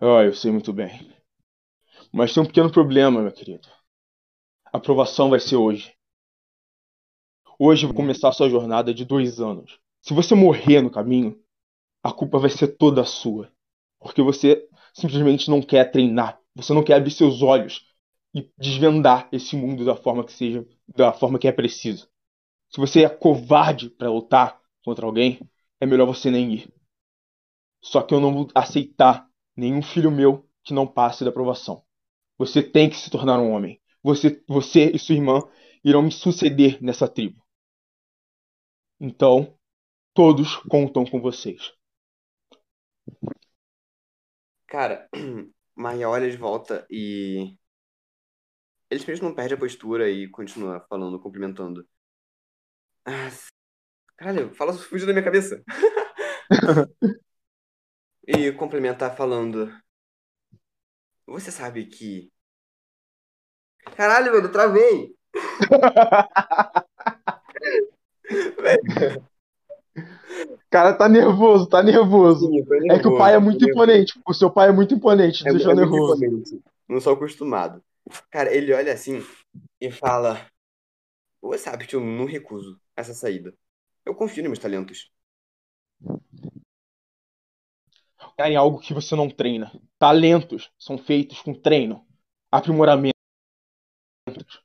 Ah, 0.00 0.22
eu 0.24 0.32
sei 0.32 0.50
muito 0.50 0.72
bem. 0.72 1.14
Mas 2.12 2.32
tem 2.32 2.42
um 2.42 2.46
pequeno 2.46 2.70
problema, 2.72 3.20
meu 3.22 3.32
querido. 3.32 3.68
A 4.72 4.78
aprovação 4.78 5.30
vai 5.30 5.40
ser 5.40 5.56
hoje. 5.56 5.94
Hoje 7.58 7.86
vai 7.86 7.94
começar 7.94 8.28
a 8.30 8.32
sua 8.32 8.48
jornada 8.48 8.92
de 8.92 9.04
dois 9.04 9.40
anos. 9.40 9.78
Se 10.02 10.12
você 10.12 10.34
morrer 10.34 10.80
no 10.80 10.90
caminho, 10.90 11.40
a 12.02 12.12
culpa 12.12 12.38
vai 12.38 12.50
ser 12.50 12.68
toda 12.76 13.04
sua. 13.04 13.50
Porque 14.00 14.22
você 14.22 14.68
simplesmente 14.92 15.50
não 15.50 15.62
quer 15.62 15.90
treinar. 15.90 16.40
Você 16.54 16.72
não 16.72 16.84
quer 16.84 16.94
abrir 16.94 17.10
seus 17.10 17.42
olhos 17.42 17.86
e 18.34 18.50
desvendar 18.58 19.28
esse 19.32 19.56
mundo 19.56 19.84
da 19.84 19.96
forma 19.96 20.24
que 20.24 20.32
seja, 20.32 20.66
da 20.88 21.12
forma 21.12 21.38
que 21.38 21.48
é 21.48 21.52
preciso. 21.52 22.08
Se 22.70 22.78
você 22.80 23.04
é 23.04 23.08
covarde 23.08 23.90
para 23.90 24.10
lutar 24.10 24.60
contra 24.84 25.06
alguém, 25.06 25.40
é 25.80 25.86
melhor 25.86 26.06
você 26.06 26.30
nem 26.30 26.54
ir. 26.54 26.74
Só 27.80 28.02
que 28.02 28.14
eu 28.14 28.20
não 28.20 28.32
vou 28.32 28.48
aceitar 28.54 29.28
nenhum 29.56 29.82
filho 29.82 30.10
meu 30.10 30.48
que 30.64 30.74
não 30.74 30.86
passe 30.86 31.22
da 31.22 31.30
aprovação. 31.30 31.84
Você 32.38 32.62
tem 32.62 32.90
que 32.90 32.96
se 32.96 33.10
tornar 33.10 33.38
um 33.38 33.52
homem. 33.52 33.80
Você, 34.02 34.42
você 34.48 34.90
e 34.90 34.98
sua 34.98 35.14
irmã 35.14 35.40
irão 35.84 36.02
me 36.02 36.10
suceder 36.10 36.82
nessa 36.82 37.06
tribo. 37.06 37.44
Então, 38.98 39.56
todos 40.14 40.56
contam 40.56 41.04
com 41.04 41.20
vocês. 41.20 41.72
Cara, 44.66 45.08
Maia 45.76 46.08
olha 46.08 46.28
de 46.30 46.36
volta 46.36 46.84
e. 46.90 47.56
Ele 48.90 48.98
simplesmente 49.00 49.28
não 49.28 49.34
perde 49.34 49.52
a 49.54 49.58
postura 49.58 50.08
e 50.10 50.26
continua 50.28 50.80
falando, 50.88 51.20
cumprimentando. 51.20 51.86
Ah, 53.06 53.30
caralho, 54.16 54.54
fala 54.54 54.72
fugiu 54.74 55.06
da 55.06 55.12
minha 55.12 55.24
cabeça. 55.24 55.62
e 58.26 58.52
complementar 58.52 59.16
falando. 59.16 59.72
Você 61.26 61.50
sabe 61.50 61.84
que. 61.86 62.32
Caralho, 63.96 64.32
mano, 64.32 64.50
travei! 64.50 65.14
Cara, 70.70 70.92
tá 70.92 71.08
nervoso, 71.08 71.66
tá 71.68 71.82
nervoso. 71.82 72.48
sim, 72.48 72.64
tô 72.64 72.74
É 72.90 72.98
que 72.98 73.06
o 73.08 73.12
nervoso, 73.12 73.16
pai 73.16 73.34
é 73.34 73.38
muito 73.38 73.64
nervoso. 73.64 73.70
imponente. 73.70 74.20
O 74.26 74.34
seu 74.34 74.50
pai 74.50 74.68
é 74.68 74.72
muito 74.72 74.94
imponente, 74.94 75.44
É, 75.44 75.50
deixou 75.50 75.72
é 75.72 75.74
muito 75.74 75.90
nervoso. 75.90 76.24
imponente. 76.24 76.62
Não 76.88 77.00
sou 77.00 77.14
acostumado. 77.14 77.82
Cara, 78.30 78.54
ele 78.54 78.72
olha 78.72 78.92
assim 78.92 79.20
e 79.80 79.90
fala: 79.90 80.46
Você 81.42 81.58
sabe 81.64 81.86
que 81.86 81.94
eu 81.96 82.00
não 82.00 82.26
recuso 82.26 82.80
essa 82.96 83.14
saída. 83.14 83.54
Eu 84.04 84.14
confio 84.14 84.42
nos 84.42 84.50
meus 84.50 84.58
talentos. 84.58 85.10
Cara, 88.36 88.50
em 88.50 88.56
algo 88.56 88.78
que 88.80 88.94
você 88.94 89.14
não 89.16 89.28
treina. 89.28 89.72
Talentos 89.98 90.70
são 90.78 90.96
feitos 90.98 91.40
com 91.40 91.54
treino, 91.54 92.06
aprimoramento. 92.50 93.14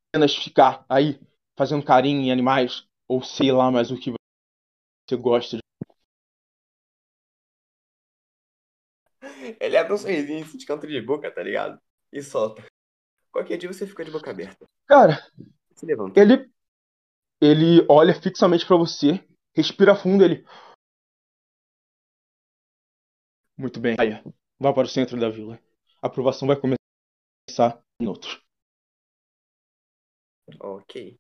Apenas 0.10 0.36
ficar 0.36 0.86
aí 0.90 1.20
fazendo 1.58 1.84
carinho 1.84 2.22
em 2.22 2.32
animais, 2.32 2.86
ou 3.08 3.22
sei 3.22 3.52
lá 3.52 3.70
mais 3.72 3.92
o 3.92 3.98
que 3.98 4.14
você 5.10 5.18
gosta 5.18 5.58
de. 5.58 5.64
Ele 9.60 9.76
abre 9.78 9.94
um 9.94 9.98
sorrisinho 9.98 10.46
de 10.46 10.66
canto 10.66 10.88
de 10.88 11.02
boca, 11.02 11.34
tá 11.34 11.42
ligado? 11.42 11.82
E 12.12 12.22
solta. 12.22 12.64
Qualquer 13.32 13.58
dia 13.58 13.72
você 13.72 13.86
fica 13.88 14.06
de 14.06 14.12
boca 14.12 14.30
aberta. 14.30 14.66
Cara, 14.88 15.28
Se 15.76 15.86
levanta. 15.86 16.20
ele 16.20 16.50
ele 17.42 17.86
olha 17.90 18.14
fixamente 18.14 18.66
pra 18.66 18.76
você, 18.76 19.26
respira 19.56 19.96
fundo, 19.96 20.24
ele 20.24 20.46
Muito 23.58 23.80
bem. 23.80 23.96
Aí, 24.00 24.12
vá 24.60 24.74
para 24.74 24.86
o 24.86 24.90
centro 24.90 25.20
da 25.20 25.30
vila. 25.30 25.60
A 26.02 26.08
aprovação 26.08 26.48
vai 26.48 26.56
começar 26.56 27.82
em 28.00 28.06
minutos. 28.06 28.42
Ok. 30.60 31.20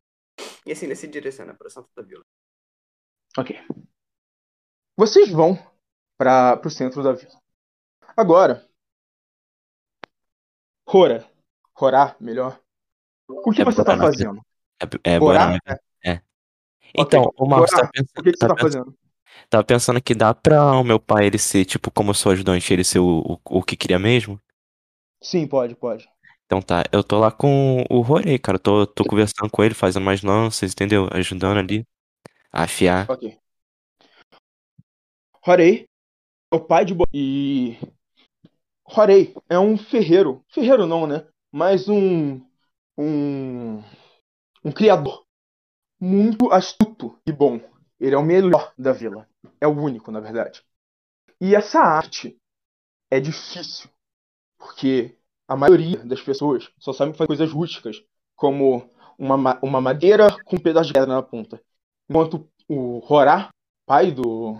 E 0.65 0.72
assim, 0.72 0.88
nesse 0.88 1.08
direciona 1.08 1.53
para 1.53 1.67
o 1.67 1.69
centro 1.69 1.89
da 1.96 2.01
vila. 2.03 2.24
Ok. 3.39 3.51
Vocês 4.96 5.31
vão 5.31 5.58
para 6.17 6.62
o 6.65 6.69
centro 6.69 7.01
da 7.03 7.13
vila. 7.13 7.41
Agora, 8.17 8.67
Rora, 10.86 11.24
Rorá, 11.74 12.17
melhor. 12.19 12.60
O 13.29 13.51
que 13.51 13.62
É 13.62 13.65
você 13.65 13.81
está 13.81 13.96
Borá, 13.96 13.98
né? 13.98 14.05
fazendo? 14.05 14.41
É, 15.05 15.15
é? 15.15 15.19
Borá, 15.19 15.60
né? 16.05 16.22
Então, 16.96 17.34
o 17.38 17.48
Marcos 17.48 17.72
Borá, 17.72 17.79
tá 17.81 17.88
pensando, 17.88 18.10
O 18.17 18.24
que, 18.24 18.31
que 18.31 18.38
você 18.38 18.39
tá 18.39 18.50
está 18.51 18.55
pensando, 18.55 18.77
fazendo? 18.81 18.98
tava 19.50 19.63
pensando 19.63 20.01
que 20.01 20.15
dá 20.15 20.34
pra 20.34 20.74
o 20.79 20.84
meu 20.84 21.00
pai 21.00 21.27
ele 21.27 21.38
ser, 21.39 21.65
tipo, 21.65 21.91
como 21.91 22.12
eu 22.12 22.15
sou 22.15 22.31
ajudante, 22.34 22.74
ele 22.74 22.84
ser 22.84 23.00
o, 23.00 23.39
o, 23.46 23.60
o 23.60 23.63
que 23.63 23.77
queria 23.77 24.00
mesmo. 24.00 24.39
Sim, 25.22 25.48
pode, 25.48 25.75
pode. 25.77 26.10
Então 26.46 26.62
tá, 26.62 26.84
eu 26.91 27.03
tô 27.03 27.19
lá 27.19 27.31
com 27.31 27.84
o 27.89 28.01
Rorei, 28.01 28.38
cara. 28.39 28.55
eu 28.58 28.60
Tô, 28.62 28.88
tô 28.88 29.05
conversando 29.05 29.50
com 29.51 29.63
ele, 29.63 29.74
fazendo 29.75 30.03
mais 30.03 30.22
lanças, 30.24 30.72
entendeu? 30.72 31.08
Ajudando 31.12 31.60
ali 31.60 31.86
afiar. 32.51 33.09
Ok. 33.09 33.37
Horei 35.45 35.87
é 36.51 36.55
o 36.55 36.59
pai 36.59 36.85
de 36.85 36.93
Bo... 36.93 37.05
E. 37.13 37.77
Horei 38.83 39.35
é 39.47 39.59
um 39.59 39.77
ferreiro. 39.77 40.43
Ferreiro 40.49 40.85
não, 40.85 41.07
né? 41.07 41.27
Mas 41.51 41.87
um. 41.87 42.41
Um. 42.97 43.83
Um 44.63 44.71
criador. 44.71 45.25
Muito 45.99 46.51
astuto 46.51 47.19
e 47.25 47.31
bom. 47.31 47.59
Ele 47.99 48.15
é 48.15 48.17
o 48.17 48.23
melhor 48.23 48.73
da 48.77 48.91
vila. 48.91 49.27
É 49.59 49.67
o 49.67 49.71
único, 49.71 50.11
na 50.11 50.19
verdade. 50.19 50.63
E 51.41 51.55
essa 51.55 51.79
arte 51.79 52.37
é 53.11 53.19
difícil. 53.19 53.89
Porque 54.57 55.17
a 55.47 55.55
maioria 55.55 55.97
das 56.05 56.21
pessoas 56.21 56.69
só 56.77 56.93
sabe 56.93 57.13
fazer 57.13 57.27
coisas 57.27 57.51
rústicas. 57.51 58.03
Como 58.35 58.89
uma, 59.17 59.37
ma- 59.37 59.59
uma 59.61 59.81
madeira 59.81 60.27
com 60.45 60.55
um 60.55 60.59
pedaço 60.59 60.87
de 60.87 60.93
pedra 60.93 61.13
na 61.13 61.21
ponta. 61.21 61.61
Enquanto 62.09 62.49
o 62.67 62.99
Horá, 63.05 63.49
pai 63.85 64.11
do. 64.11 64.59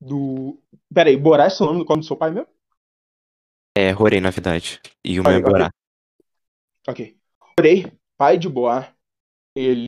Do. 0.00 0.60
Peraí, 0.92 1.16
Borá 1.16 1.44
é 1.44 1.50
seu 1.50 1.66
nome 1.66 1.78
do 1.78 1.88
nome 1.88 2.00
do 2.00 2.06
seu 2.06 2.16
pai 2.16 2.30
mesmo? 2.30 2.48
É, 3.76 3.90
Rorei, 3.92 4.20
na 4.20 4.30
verdade. 4.30 4.80
E 5.04 5.20
o 5.20 5.22
meu 5.22 5.32
é. 5.32 5.40
Borá. 5.40 5.70
Ok. 6.88 7.16
Horei, 7.58 7.92
pai 8.16 8.38
de 8.38 8.48
Boá, 8.48 8.92
ele, 9.54 9.86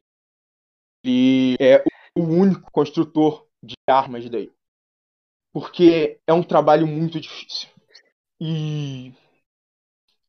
ele 1.04 1.56
é 1.60 1.82
o 2.16 2.22
único 2.22 2.70
construtor 2.70 3.46
de 3.62 3.74
armas 3.88 4.28
daí. 4.30 4.52
Porque 5.52 6.20
é 6.26 6.32
um 6.32 6.42
trabalho 6.42 6.86
muito 6.86 7.20
difícil. 7.20 7.68
E, 8.40 9.12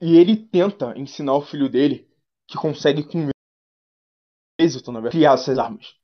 e 0.02 0.18
ele 0.18 0.36
tenta 0.36 0.98
ensinar 0.98 1.36
o 1.36 1.42
filho 1.42 1.70
dele 1.70 2.10
que 2.48 2.58
consegue 2.58 3.04
com 3.04 3.30
êxito, 4.60 4.92
na 4.92 5.00
verdade, 5.00 5.18
criar 5.18 5.34
essas 5.34 5.58
armas. 5.58 5.99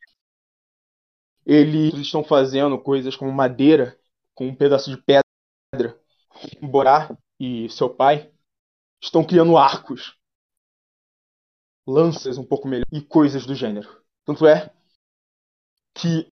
Eles 1.45 1.93
estão 1.95 2.23
fazendo 2.23 2.77
coisas 2.79 3.15
como 3.15 3.31
madeira 3.31 3.97
com 4.33 4.47
um 4.47 4.55
pedaço 4.55 4.89
de 4.91 4.97
pedra. 4.97 5.99
Borá 6.61 7.15
e 7.39 7.69
seu 7.69 7.89
pai 7.89 8.31
estão 9.01 9.23
criando 9.25 9.57
arcos, 9.57 10.17
lanças 11.87 12.37
um 12.37 12.43
pouco 12.45 12.67
melhor 12.67 12.85
e 12.91 13.01
coisas 13.01 13.45
do 13.45 13.55
gênero. 13.55 13.89
Tanto 14.23 14.45
é 14.47 14.71
que 15.93 16.29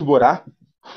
Borá 0.00 0.44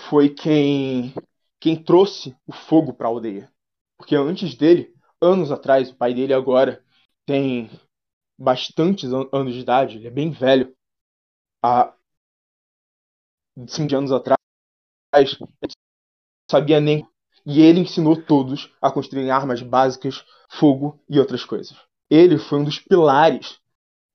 foi 0.10 0.30
quem 0.30 1.14
quem 1.60 1.82
trouxe 1.84 2.36
o 2.48 2.52
fogo 2.54 2.94
para 2.94 3.08
a 3.08 3.10
aldeia. 3.10 3.52
Porque 3.98 4.16
antes 4.16 4.56
dele, 4.56 4.96
anos 5.22 5.52
atrás, 5.52 5.92
o 5.92 5.96
pai 5.96 6.14
dele 6.14 6.34
agora 6.34 6.84
tem 7.26 7.70
bastantes 8.40 9.14
an- 9.14 9.30
anos 9.34 9.54
de 9.56 9.62
idade, 9.62 9.98
ele 9.98 10.08
é 10.08 10.12
bem 10.12 10.32
velho. 10.32 10.76
Há 13.58 13.68
cinco 13.68 13.96
anos 13.96 14.12
atrás, 14.12 14.38
sabia 16.50 16.80
nem. 16.80 17.08
E 17.46 17.62
ele 17.62 17.80
ensinou 17.80 18.22
todos 18.22 18.72
a 18.82 18.92
construírem 18.92 19.32
armas 19.32 19.62
básicas, 19.62 20.24
fogo 20.50 21.00
e 21.10 21.20
outras 21.20 21.44
coisas. 21.44 21.76
Ele 22.10 22.38
foi 22.38 22.60
um 22.60 22.64
dos 22.64 22.80
pilares 22.80 23.60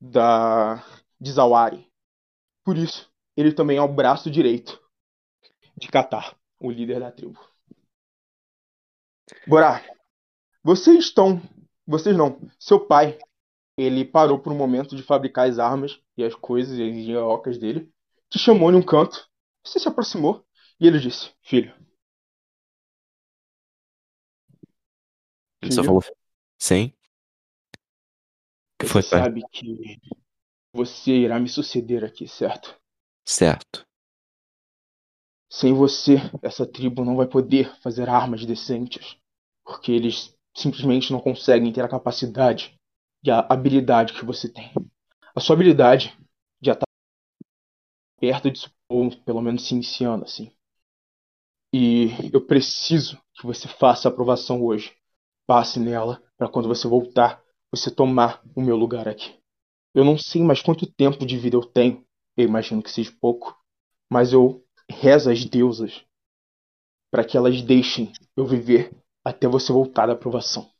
da 0.00 0.84
de 1.20 1.32
Zawari. 1.32 1.90
Por 2.64 2.76
isso, 2.76 3.10
ele 3.36 3.52
também 3.52 3.78
é 3.78 3.82
o 3.82 3.92
braço 3.92 4.30
direito 4.30 4.80
de 5.76 5.88
Katar, 5.88 6.36
o 6.60 6.70
líder 6.70 7.00
da 7.00 7.10
tribo. 7.10 7.38
Borá, 9.46 9.82
vocês 10.62 10.98
estão. 10.98 11.40
Vocês 11.86 12.16
não. 12.16 12.40
Seu 12.58 12.80
pai 12.86 13.18
ele 13.76 14.04
parou 14.04 14.38
por 14.38 14.52
um 14.52 14.56
momento 14.56 14.96
de 14.96 15.02
fabricar 15.02 15.48
as 15.48 15.58
armas 15.58 16.00
e 16.16 16.24
as 16.24 16.34
coisas 16.34 16.78
e 16.78 16.82
as 16.82 16.94
engenhocas 16.94 17.58
dele, 17.58 17.92
te 18.36 18.42
chamou 18.42 18.70
em 18.70 18.74
um 18.76 18.82
canto, 18.82 19.28
você 19.64 19.80
se 19.80 19.88
aproximou 19.88 20.46
e 20.78 20.86
ele 20.86 20.98
disse: 20.98 21.32
Filho. 21.42 21.74
Ele 25.62 25.72
só 25.72 25.82
falou. 25.82 26.02
Sim. 26.58 26.92
Que 28.78 28.86
você 28.86 28.92
foi, 28.92 29.02
pai? 29.02 29.20
sabe 29.20 29.42
que 29.50 29.98
você 30.72 31.12
irá 31.12 31.40
me 31.40 31.48
suceder 31.48 32.04
aqui, 32.04 32.28
certo? 32.28 32.78
Certo. 33.24 33.86
Sem 35.50 35.72
você, 35.72 36.16
essa 36.42 36.66
tribo 36.66 37.04
não 37.04 37.16
vai 37.16 37.26
poder 37.26 37.74
fazer 37.80 38.08
armas 38.08 38.44
decentes, 38.44 39.16
porque 39.64 39.90
eles 39.92 40.36
simplesmente 40.54 41.10
não 41.12 41.20
conseguem 41.20 41.72
ter 41.72 41.82
a 41.82 41.88
capacidade 41.88 42.78
e 43.24 43.30
a 43.30 43.40
habilidade 43.48 44.12
que 44.12 44.24
você 44.24 44.52
tem. 44.52 44.72
A 45.34 45.40
sua 45.40 45.54
habilidade 45.54 46.16
perto 48.18 48.50
de 48.50 48.60
ou 48.88 49.10
pelo 49.24 49.42
menos 49.42 49.66
se 49.66 49.74
iniciando 49.74 50.24
assim. 50.24 50.52
E 51.72 52.08
eu 52.32 52.40
preciso 52.40 53.18
que 53.34 53.46
você 53.46 53.68
faça 53.68 54.08
a 54.08 54.10
aprovação 54.10 54.64
hoje. 54.64 54.94
Passe 55.46 55.78
nela 55.78 56.22
para 56.36 56.48
quando 56.48 56.68
você 56.68 56.88
voltar, 56.88 57.42
você 57.70 57.90
tomar 57.90 58.42
o 58.54 58.62
meu 58.62 58.76
lugar 58.76 59.08
aqui. 59.08 59.34
Eu 59.94 60.04
não 60.04 60.18
sei 60.18 60.42
mais 60.42 60.62
quanto 60.62 60.86
tempo 60.86 61.24
de 61.24 61.36
vida 61.36 61.56
eu 61.56 61.64
tenho. 61.64 62.04
Eu 62.36 62.44
imagino 62.44 62.82
que 62.82 62.90
seja 62.90 63.12
pouco, 63.20 63.56
mas 64.10 64.32
eu 64.32 64.64
rezo 64.88 65.30
às 65.30 65.44
deusas 65.44 66.04
para 67.10 67.24
que 67.24 67.36
elas 67.36 67.62
deixem 67.62 68.12
eu 68.36 68.46
viver 68.46 68.92
até 69.24 69.48
você 69.48 69.72
voltar 69.72 70.06
da 70.06 70.12
aprovação. 70.12 70.70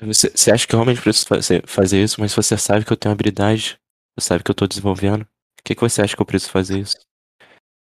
Você, 0.00 0.30
você 0.30 0.50
acha 0.50 0.66
que 0.66 0.74
eu 0.74 0.78
realmente 0.78 1.02
preciso 1.02 1.26
fazer, 1.26 1.66
fazer 1.66 2.02
isso, 2.02 2.20
mas 2.20 2.32
você 2.32 2.56
sabe 2.56 2.84
que 2.84 2.92
eu 2.92 2.96
tenho 2.96 3.12
habilidade, 3.12 3.78
você 4.16 4.26
sabe 4.26 4.42
que 4.44 4.50
eu 4.50 4.54
tô 4.54 4.66
desenvolvendo. 4.66 5.26
Que, 5.64 5.74
que 5.74 5.80
você 5.80 6.02
acha 6.02 6.16
que 6.16 6.22
eu 6.22 6.26
preciso 6.26 6.52
fazer 6.52 6.78
isso? 6.78 6.96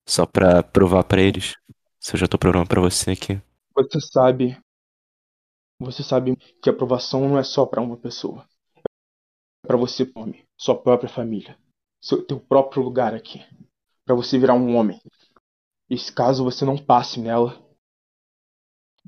Só 0.09 0.27
pra 0.27 0.63
provar 0.63 1.05
pra 1.05 1.21
eles? 1.21 1.55
Se 1.99 2.15
eu 2.15 2.19
já 2.21 2.27
tô 2.27 2.39
provando 2.39 2.69
pra 2.69 2.81
você 2.81 3.13
aqui. 3.13 3.41
Você 3.75 4.01
sabe, 4.01 4.59
você 5.81 6.03
sabe 6.03 6.37
que 6.63 6.69
a 6.69 6.73
aprovação 6.73 7.29
não 7.29 7.39
é 7.39 7.43
só 7.43 7.67
para 7.67 7.81
uma 7.81 7.97
pessoa. 7.97 8.47
É 8.77 9.67
para 9.67 9.77
você, 9.77 10.11
homem, 10.15 10.47
sua 10.57 10.81
própria 10.81 11.09
família, 11.09 11.59
seu 12.01 12.25
teu 12.25 12.39
próprio 12.39 12.83
lugar 12.83 13.15
aqui, 13.15 13.45
para 14.05 14.15
você 14.15 14.39
virar 14.39 14.55
um 14.55 14.77
homem. 14.77 15.01
E 15.91 15.99
se 15.99 16.13
caso 16.13 16.45
você 16.45 16.65
não 16.65 16.77
passe 16.77 17.21
nela, 17.21 17.61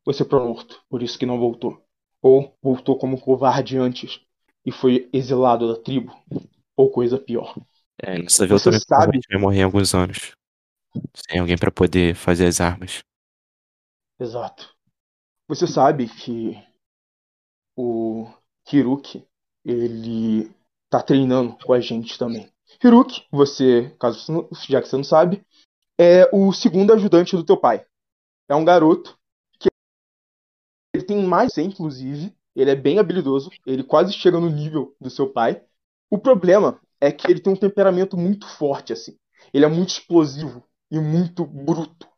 você 0.04 0.24
foi 0.24 0.40
morto, 0.40 0.82
por 0.88 1.02
isso 1.02 1.18
que 1.18 1.26
não 1.26 1.38
voltou. 1.38 1.82
Ou 2.22 2.56
voltou 2.62 2.98
como 2.98 3.20
covarde 3.20 3.76
antes 3.76 4.20
e 4.64 4.72
foi 4.72 5.08
exilado 5.12 5.72
da 5.72 5.80
tribo, 5.80 6.12
ou 6.76 6.90
coisa 6.90 7.18
pior. 7.18 7.54
É, 8.02 8.18
nessa 8.18 8.46
vez 8.46 8.60
eu 8.60 8.64
também 8.64 8.80
sabe- 8.80 9.20
vai 9.30 9.40
morrer 9.40 9.60
em 9.60 9.64
alguns 9.64 9.94
anos. 9.94 10.32
Sem 11.14 11.40
alguém 11.40 11.56
pra 11.58 11.70
poder 11.70 12.14
fazer 12.14 12.46
as 12.46 12.60
armas. 12.60 13.00
Exato. 14.18 14.74
Você 15.48 15.66
sabe 15.66 16.08
que 16.08 16.56
o 17.76 18.26
Hiruki, 18.70 19.26
ele 19.64 20.50
tá 20.90 21.02
treinando 21.02 21.56
com 21.64 21.72
a 21.72 21.80
gente 21.80 22.18
também. 22.18 22.50
Hiruki, 22.82 23.26
você, 23.30 23.94
caso 23.98 24.20
você 24.20 24.32
não, 24.32 24.48
já 24.68 24.80
que 24.82 24.88
você 24.88 24.96
não 24.96 25.04
sabe, 25.04 25.44
é 25.98 26.28
o 26.34 26.52
segundo 26.52 26.92
ajudante 26.92 27.36
do 27.36 27.44
teu 27.44 27.56
pai. 27.56 27.86
É 28.48 28.54
um 28.54 28.64
garoto 28.64 29.18
que 29.58 29.68
ele 30.94 31.04
tem 31.04 31.24
mais 31.24 31.48
de 31.48 31.54
100, 31.54 31.66
inclusive, 31.68 32.34
ele 32.54 32.70
é 32.70 32.74
bem 32.76 32.98
habilidoso, 32.98 33.50
ele 33.66 33.84
quase 33.84 34.12
chega 34.12 34.40
no 34.40 34.48
nível 34.50 34.94
do 35.00 35.10
seu 35.10 35.30
pai. 35.30 35.62
O 36.10 36.18
problema 36.18 36.80
é 37.00 37.12
que 37.12 37.30
ele 37.30 37.40
tem 37.40 37.52
um 37.52 37.56
temperamento 37.56 38.16
muito 38.16 38.48
forte 38.48 38.92
assim. 38.92 39.16
Ele 39.52 39.64
é 39.64 39.68
muito 39.68 39.90
explosivo 39.90 40.64
e 40.90 40.98
muito 40.98 41.44
bruto. 41.44 42.08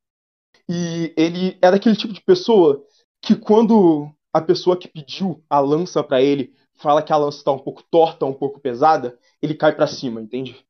E 0.69 1.12
ele 1.17 1.59
é 1.62 1.71
daquele 1.71 1.97
tipo 1.97 2.12
de 2.12 2.23
pessoa 2.23 2.85
que 3.23 3.35
quando 3.35 4.11
a 4.33 4.41
pessoa 4.41 4.77
que 4.77 4.88
pediu 4.88 5.43
a 5.49 5.61
lança 5.61 6.03
pra 6.03 6.23
ele 6.23 6.55
fala 6.75 7.03
que 7.03 7.12
a 7.12 7.17
lança 7.17 7.43
tá 7.43 7.53
um 7.53 7.59
pouco 7.59 7.83
torta, 7.91 8.25
um 8.25 8.33
pouco 8.33 8.61
pesada, 8.61 9.19
ele 9.43 9.55
cai 9.55 9.75
pra 9.75 9.87
cima, 9.87 10.21
entende? 10.21 10.64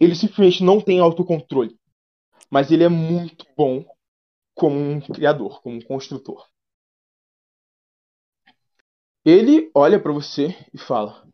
Ele 0.00 0.14
simplesmente 0.14 0.64
não 0.64 0.80
tem 0.80 1.00
autocontrole. 1.00 1.78
Mas 2.50 2.70
ele 2.70 2.84
é 2.84 2.88
muito 2.88 3.46
bom 3.56 3.84
como 4.54 4.78
um 4.78 5.00
criador, 5.00 5.60
como 5.62 5.76
um 5.76 5.80
construtor. 5.80 6.46
Ele 9.24 9.70
olha 9.74 10.00
pra 10.00 10.12
você 10.12 10.56
e 10.72 10.78
fala: 10.78 11.26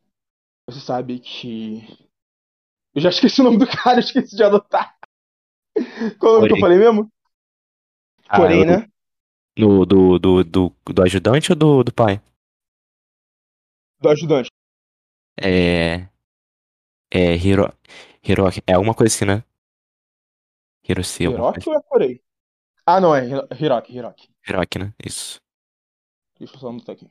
Você 0.66 0.80
sabe 0.80 1.18
que. 1.18 2.07
Eu 2.98 3.02
já 3.02 3.10
esqueci 3.10 3.40
o 3.40 3.44
nome 3.44 3.58
do 3.58 3.66
cara, 3.66 4.00
esqueci 4.00 4.34
de 4.36 4.42
anotar. 4.42 4.94
Qual 6.18 6.32
o 6.32 6.36
nome 6.36 6.46
que 6.48 6.52
eu 6.54 6.58
falei 6.58 6.78
mesmo? 6.78 7.10
Ah, 8.28 8.38
Porém, 8.38 8.64
né? 8.64 8.86
No, 9.58 9.84
do, 9.84 10.18
do, 10.18 10.44
do, 10.44 10.72
do 10.86 11.02
ajudante 11.02 11.52
ou 11.52 11.56
do, 11.56 11.84
do 11.84 11.92
pai? 11.92 12.20
Do 14.00 14.08
ajudante. 14.10 14.50
É. 15.40 16.08
É. 17.10 17.34
Hiro. 17.36 17.72
Hiroki. 18.22 18.62
É 18.66 18.74
alguma 18.74 18.94
coisa 18.94 19.14
assim, 19.14 19.24
né? 19.24 19.42
Hiroshi, 20.88 21.28
Hiroki 21.28 21.68
ou 21.70 21.76
é 21.76 21.82
Corei? 21.88 22.14
Ah, 22.86 23.00
não, 23.00 23.14
é 23.16 23.20
Hiro- 23.28 23.48
Hiroki, 23.60 23.92
Hiroki. 23.96 24.28
Hiroki, 24.46 24.78
né? 24.80 24.92
Isso. 25.04 25.40
Deixa 26.38 26.54
eu 26.56 26.60
só 26.60 26.68
anotar 26.70 26.94
aqui. 26.96 27.08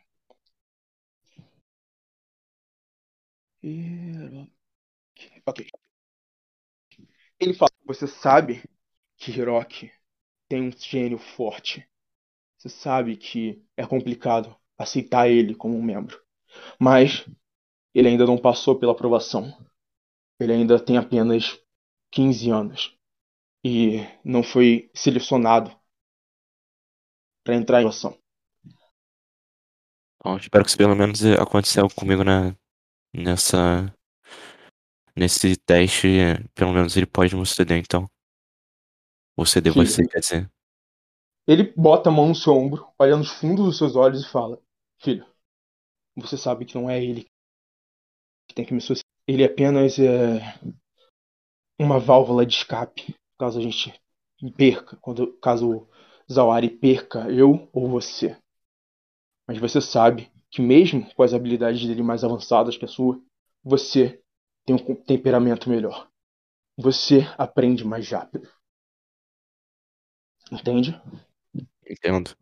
Hiroki. 3.61 4.56
Ok. 5.47 5.65
Ele 7.39 7.53
fala: 7.53 7.71
Você 7.85 8.05
sabe 8.05 8.63
que 9.17 9.31
Hiroki 9.31 9.91
tem 10.49 10.61
um 10.61 10.71
gênio 10.71 11.17
forte. 11.17 11.87
Você 12.57 12.69
sabe 12.69 13.15
que 13.15 13.63
é 13.77 13.85
complicado 13.85 14.55
aceitar 14.77 15.29
ele 15.29 15.55
como 15.55 15.77
um 15.77 15.81
membro. 15.81 16.21
Mas 16.79 17.25
ele 17.93 18.09
ainda 18.09 18.25
não 18.25 18.37
passou 18.37 18.77
pela 18.77 18.91
aprovação. 18.91 19.55
Ele 20.39 20.53
ainda 20.53 20.83
tem 20.83 20.97
apenas 20.97 21.59
15 22.11 22.49
anos. 22.49 22.97
E 23.63 23.99
não 24.23 24.43
foi 24.43 24.89
selecionado 24.93 25.75
para 27.43 27.55
entrar 27.55 27.81
em 27.81 27.87
ação. 27.87 28.17
Bom, 30.23 30.37
espero 30.37 30.63
que 30.63 30.69
isso 30.69 30.77
pelo 30.77 30.95
menos 30.95 31.23
aconteceu 31.25 31.87
comigo 31.89 32.23
na, 32.23 32.55
nessa. 33.13 33.93
Nesse 35.17 35.57
teste. 35.57 36.07
Pelo 36.53 36.73
menos 36.73 36.95
ele 36.95 37.07
pode 37.07 37.35
me 37.35 37.45
ceder, 37.45 37.77
então. 37.77 38.07
Ou 39.35 39.45
ceder 39.45 39.73
Filho. 39.73 39.85
você, 39.85 40.07
quer 40.07 40.19
dizer. 40.19 40.51
Ele 41.47 41.73
bota 41.75 42.09
a 42.09 42.11
mão 42.11 42.27
no 42.27 42.35
seu 42.35 42.53
ombro, 42.53 42.87
olha 42.99 43.15
nos 43.15 43.29
fundos 43.29 43.65
dos 43.65 43.77
seus 43.77 43.95
olhos 43.95 44.23
e 44.23 44.29
fala: 44.29 44.61
Filho, 44.99 45.25
você 46.15 46.37
sabe 46.37 46.65
que 46.65 46.75
não 46.75 46.89
é 46.89 47.03
ele 47.03 47.25
que 48.47 48.53
tem 48.53 48.65
que 48.65 48.73
me 48.73 48.81
suceder. 48.81 49.05
Ele 49.27 49.43
apenas 49.43 49.97
é 49.99 50.39
uma 51.79 51.99
válvula 51.99 52.45
de 52.45 52.53
escape, 52.53 53.15
caso 53.37 53.59
a 53.59 53.61
gente 53.61 53.93
perca, 54.55 54.97
quando, 54.97 55.33
caso 55.39 55.69
o 55.69 55.87
Zawari 56.31 56.69
perca 56.69 57.29
eu 57.31 57.69
ou 57.73 57.89
você. 57.89 58.37
Mas 59.47 59.57
você 59.57 59.81
sabe 59.81 60.31
que 60.49 60.61
mesmo 60.61 61.13
com 61.13 61.23
as 61.23 61.33
habilidades 61.33 61.85
dele 61.85 62.03
mais 62.03 62.23
avançadas 62.23 62.77
que 62.77 62.85
a 62.85 62.87
sua, 62.87 63.21
você 63.63 64.21
tem 64.67 64.75
um 64.75 64.95
temperamento 64.95 65.69
melhor. 65.69 66.09
Você 66.77 67.21
aprende 67.37 67.85
mais 67.85 68.07
rápido. 68.11 68.47
Entende? 70.51 70.91
Entendo. 71.89 72.35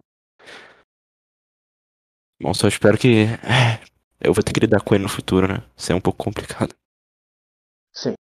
Bom, 2.42 2.54
só 2.54 2.68
espero 2.68 2.98
que. 2.98 3.24
é, 3.44 3.82
Eu 4.20 4.34
vou 4.34 4.44
ter 4.44 4.54
que 4.54 4.60
lidar 4.60 4.82
com 4.82 4.96
ele 4.96 5.04
no 5.04 5.10
futuro, 5.10 5.48
né? 5.48 5.64
Isso 5.78 5.92
é 5.92 5.96
um 5.96 6.02
pouco 6.02 6.24
complicado. 6.24 6.74
Sim. 7.94 8.16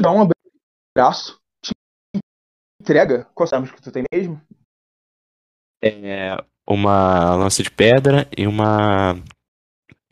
Dá 0.00 0.10
um 0.12 0.22
abraço, 0.96 1.40
te 1.62 1.72
entrega. 2.80 3.24
Quais 3.34 3.52
armas 3.52 3.70
que 3.70 3.82
tu 3.82 3.92
tem 3.92 4.04
mesmo? 4.12 4.40
É 5.82 6.36
uma 6.68 7.34
lança 7.36 7.62
de 7.62 7.70
pedra 7.70 8.28
e 8.36 8.46
uma. 8.46 9.14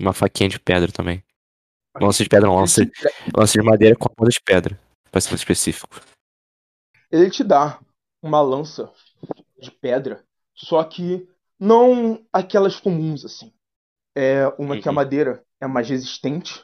Uma 0.00 0.12
faquinha 0.12 0.48
de 0.48 0.60
pedra 0.60 0.92
também. 0.92 1.22
Lança 2.00 2.22
de 2.22 2.28
pedra, 2.28 2.48
não, 2.48 2.56
lança, 2.56 2.82
lança 3.36 3.52
de 3.52 3.62
madeira 3.64 3.96
com 3.96 4.06
a 4.06 4.10
ponta 4.14 4.30
de 4.30 4.40
pedra. 4.40 4.78
Pra 5.10 5.20
ser 5.20 5.30
mais 5.30 5.40
específico. 5.40 5.98
ele 7.10 7.30
te 7.30 7.42
dá 7.42 7.80
uma 8.22 8.40
lança 8.40 8.92
de 9.58 9.70
pedra, 9.70 10.24
só 10.54 10.82
que 10.84 11.26
não 11.58 12.22
aquelas 12.32 12.78
comuns 12.78 13.24
assim. 13.24 13.52
É 14.14 14.46
uma 14.58 14.78
que 14.80 14.88
a 14.88 14.90
Uhum. 14.90 14.96
madeira 14.96 15.44
é 15.60 15.66
mais 15.66 15.88
resistente, 15.88 16.62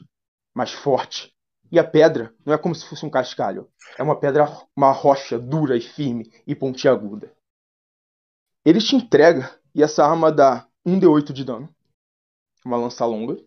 mais 0.55 0.73
forte. 0.73 1.33
E 1.71 1.79
a 1.79 1.85
pedra 1.85 2.35
não 2.45 2.53
é 2.53 2.59
como 2.59 2.75
se 2.75 2.87
fosse 2.87 3.07
um 3.07 3.11
cascalho. 3.11 3.71
É 3.97 4.03
uma 4.03 4.19
pedra, 4.19 4.47
uma 4.77 4.91
rocha 4.93 5.39
dura 5.39 5.77
e 5.77 5.81
firme 5.81 6.31
e 6.47 6.55
pontiaguda. 6.55 7.33
Ele 8.65 8.79
te 8.81 8.95
entrega 8.97 9.59
e 9.75 9.83
essa 9.83 10.05
arma 10.05 10.31
dá 10.31 10.67
1d8 10.87 11.33
de 11.33 11.45
dano. 11.45 11.75
Uma 12.65 12.77
lança 12.77 13.05
longa. 13.07 13.39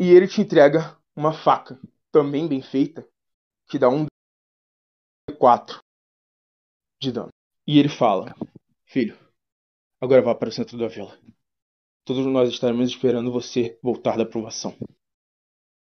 E 0.00 0.12
ele 0.12 0.26
te 0.26 0.40
entrega 0.40 0.98
uma 1.14 1.30
faca, 1.30 1.78
também 2.10 2.48
bem 2.48 2.62
feita, 2.62 3.06
que 3.68 3.78
dá 3.78 3.90
um 3.90 4.06
D4 5.30 5.78
de 6.98 7.12
dano. 7.12 7.28
E 7.66 7.78
ele 7.78 7.90
fala: 7.90 8.34
Filho, 8.86 9.14
agora 10.00 10.22
vá 10.22 10.34
para 10.34 10.48
o 10.48 10.52
centro 10.52 10.78
da 10.78 10.88
vila. 10.88 11.20
Todos 12.06 12.24
nós 12.24 12.48
estaremos 12.48 12.88
esperando 12.88 13.30
você 13.30 13.78
voltar 13.82 14.16
da 14.16 14.22
aprovação. 14.22 14.74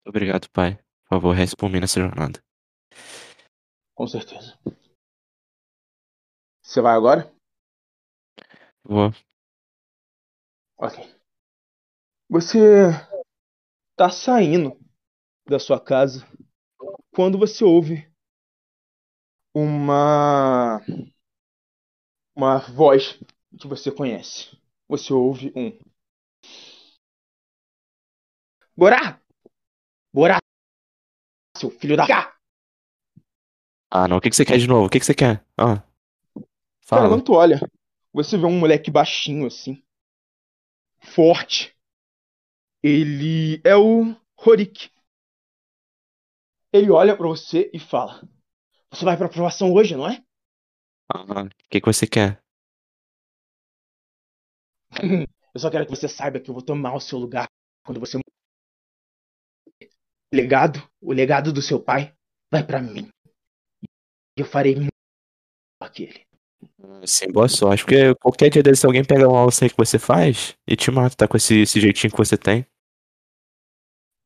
Obrigado, 0.06 0.52
pai. 0.52 0.76
Por 0.76 1.16
favor, 1.16 1.36
reze 1.36 1.56
por 1.56 1.68
mim 1.68 1.80
nessa 1.80 2.00
jornada. 2.00 2.40
Com 3.96 4.06
certeza. 4.06 4.56
Você 6.62 6.80
vai 6.80 6.94
agora? 6.94 7.34
Vou. 8.84 9.12
Ok. 10.78 11.04
Você 12.30 12.92
tá 13.96 14.10
saindo 14.10 14.78
da 15.48 15.60
sua 15.60 15.80
casa 15.80 16.28
quando 17.12 17.38
você 17.38 17.64
ouve 17.64 18.12
uma 19.54 20.82
uma 22.36 22.58
voz 22.58 23.18
que 23.58 23.68
você 23.68 23.92
conhece. 23.92 24.58
Você 24.88 25.14
ouve 25.14 25.52
um 25.56 25.78
Borá! 28.76 29.22
Borá! 30.14 30.40
Seu 31.58 31.70
filho 31.70 31.96
da 31.96 32.06
cá! 32.06 32.36
Ah, 33.90 34.08
não. 34.08 34.18
O 34.18 34.22
que, 34.22 34.30
que 34.30 34.36
você 34.36 34.44
quer 34.44 34.58
de 34.58 34.68
novo? 34.68 34.88
O 34.88 34.90
que, 34.90 35.00
que 35.00 35.06
você 35.06 35.14
quer? 35.14 35.46
Ah. 35.58 35.78
Cara, 35.78 36.44
Fala. 36.82 37.10
quando 37.10 37.24
tu 37.24 37.34
olha, 37.34 37.60
você 38.12 38.38
vê 38.38 38.46
um 38.46 38.60
moleque 38.60 38.92
baixinho 38.92 39.48
assim, 39.48 39.82
forte. 41.00 41.75
Ele 42.88 43.60
é 43.64 43.76
o 43.76 44.16
Horik. 44.38 44.92
Ele 46.72 46.92
olha 46.92 47.18
pra 47.18 47.26
você 47.26 47.72
e 47.74 47.80
fala: 47.80 48.22
Você 48.92 49.04
vai 49.04 49.18
pra 49.18 49.26
aprovação 49.26 49.74
hoje, 49.74 49.96
não 49.96 50.08
é? 50.08 50.24
Ah, 51.12 51.24
o 51.24 51.50
que, 51.68 51.82
que 51.82 51.86
você 51.88 52.06
quer? 52.06 52.40
Eu 55.52 55.60
só 55.60 55.72
quero 55.72 55.86
que 55.86 55.96
você 55.96 56.08
saiba 56.08 56.40
que 56.40 56.50
eu 56.50 56.54
vou 56.54 56.62
tomar 56.62 56.94
o 56.94 57.00
seu 57.00 57.18
lugar 57.18 57.48
quando 57.86 57.98
você 57.98 58.18
morrer. 58.18 59.90
O 60.34 60.36
legado, 60.36 60.92
o 61.02 61.14
legado 61.14 61.54
do 61.54 61.62
seu 61.62 61.82
pai 61.82 62.14
vai 62.52 62.62
pra 62.62 62.82
mim. 62.82 63.10
E 64.38 64.42
eu 64.42 64.46
farei 64.46 64.76
muito 64.76 64.92
aquele. 65.80 66.26
Sim, 67.06 67.32
boa 67.32 67.48
sorte. 67.48 67.86
Porque 67.86 68.14
qualquer 68.16 68.50
dia 68.50 68.62
desse 68.62 68.86
alguém 68.86 69.06
pega 69.06 69.30
uma 69.30 69.40
alça 69.40 69.64
aí 69.64 69.70
que 69.70 69.78
você 69.78 69.98
faz 69.98 70.58
e 70.68 70.76
te 70.76 70.92
mata, 70.92 71.16
tá 71.16 71.26
com 71.26 71.38
esse, 71.38 71.62
esse 71.62 71.80
jeitinho 71.80 72.12
que 72.12 72.18
você 72.18 72.38
tem. 72.38 72.68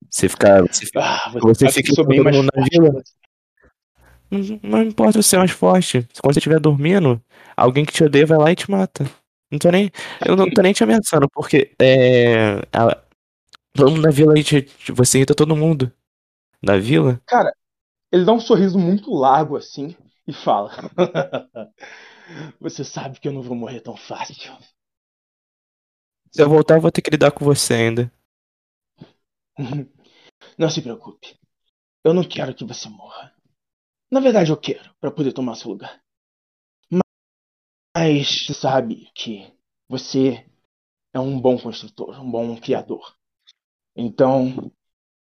Você 0.10 0.28
fica. 0.30 0.62
Você, 0.64 0.86
fica- 0.86 1.00
Ah, 1.02 1.30
você, 1.40 1.70
fica 1.72 1.96
todo 1.96 2.08
mais 2.24 2.36
na 2.38 2.64
vila? 2.72 2.92
você. 4.32 4.60
não, 4.64 4.70
não 4.72 4.84
importa 4.84 5.22
você 5.22 5.30
ser 5.30 5.38
mais 5.38 5.52
forte. 5.52 6.08
Quando 6.22 6.34
você 6.34 6.40
estiver 6.40 6.60
dormindo, 6.60 7.22
alguém 7.56 7.86
que 7.86 7.94
te 7.94 8.04
odeia 8.04 8.26
vai 8.26 8.38
lá 8.38 8.52
e 8.52 8.56
te 8.56 8.70
mata. 8.70 9.06
Não 9.52 9.58
tô 9.60 9.70
nem. 9.72 9.92
Eu 10.26 10.36
não 10.36 10.50
tô 10.50 10.62
nem 10.62 10.74
te 10.74 10.84
ameaçando, 10.84 11.28
porque 11.30 11.72
é. 11.82 12.60
a- 12.74 12.98
todo 13.74 13.92
mundo 13.92 14.04
da 14.04 14.12
vila 14.12 14.34
aí, 14.36 14.44
te- 14.44 14.68
você 14.94 15.20
irrita 15.20 15.36
todo 15.36 15.56
mundo. 15.56 15.92
Da 16.62 16.78
vila? 16.78 17.22
Cara, 17.26 17.54
ele 18.12 18.26
dá 18.26 18.34
um 18.34 18.40
sorriso 18.40 18.80
muito 18.80 19.14
largo 19.14 19.58
assim 19.58 19.96
e 20.28 20.34
fala: 20.34 20.72
Você 22.60 22.84
sabe 22.84 23.20
que 23.20 23.28
eu 23.28 23.34
não 23.34 23.42
vou 23.42 23.56
morrer 23.56 23.82
tão 23.82 23.96
fácil. 23.98 24.52
Se 26.32 26.42
eu 26.42 26.50
voltar, 26.50 26.76
eu 26.78 26.82
vou 26.82 26.92
ter 26.92 27.02
que 27.02 27.10
lidar 27.12 27.32
com 27.32 27.44
você 27.46 27.74
ainda. 27.74 28.12
Não 30.60 30.70
se 30.70 30.82
preocupe. 30.82 31.40
Eu 32.04 32.14
não 32.14 32.22
quero 32.22 32.54
que 32.54 32.66
você 32.66 32.90
morra. 32.90 33.34
Na 34.12 34.20
verdade, 34.20 34.52
eu 34.52 34.58
quero, 34.58 34.94
para 35.00 35.10
poder 35.10 35.32
tomar 35.32 35.56
seu 35.56 35.70
lugar. 35.72 36.04
Mas 37.96 38.46
sabe 38.48 39.10
que 39.16 39.54
você 39.88 40.46
é 41.14 41.20
um 41.20 41.40
bom 41.40 41.58
construtor, 41.58 42.20
um 42.20 42.30
bom 42.30 42.60
criador. 42.60 43.16
Então, 43.96 44.70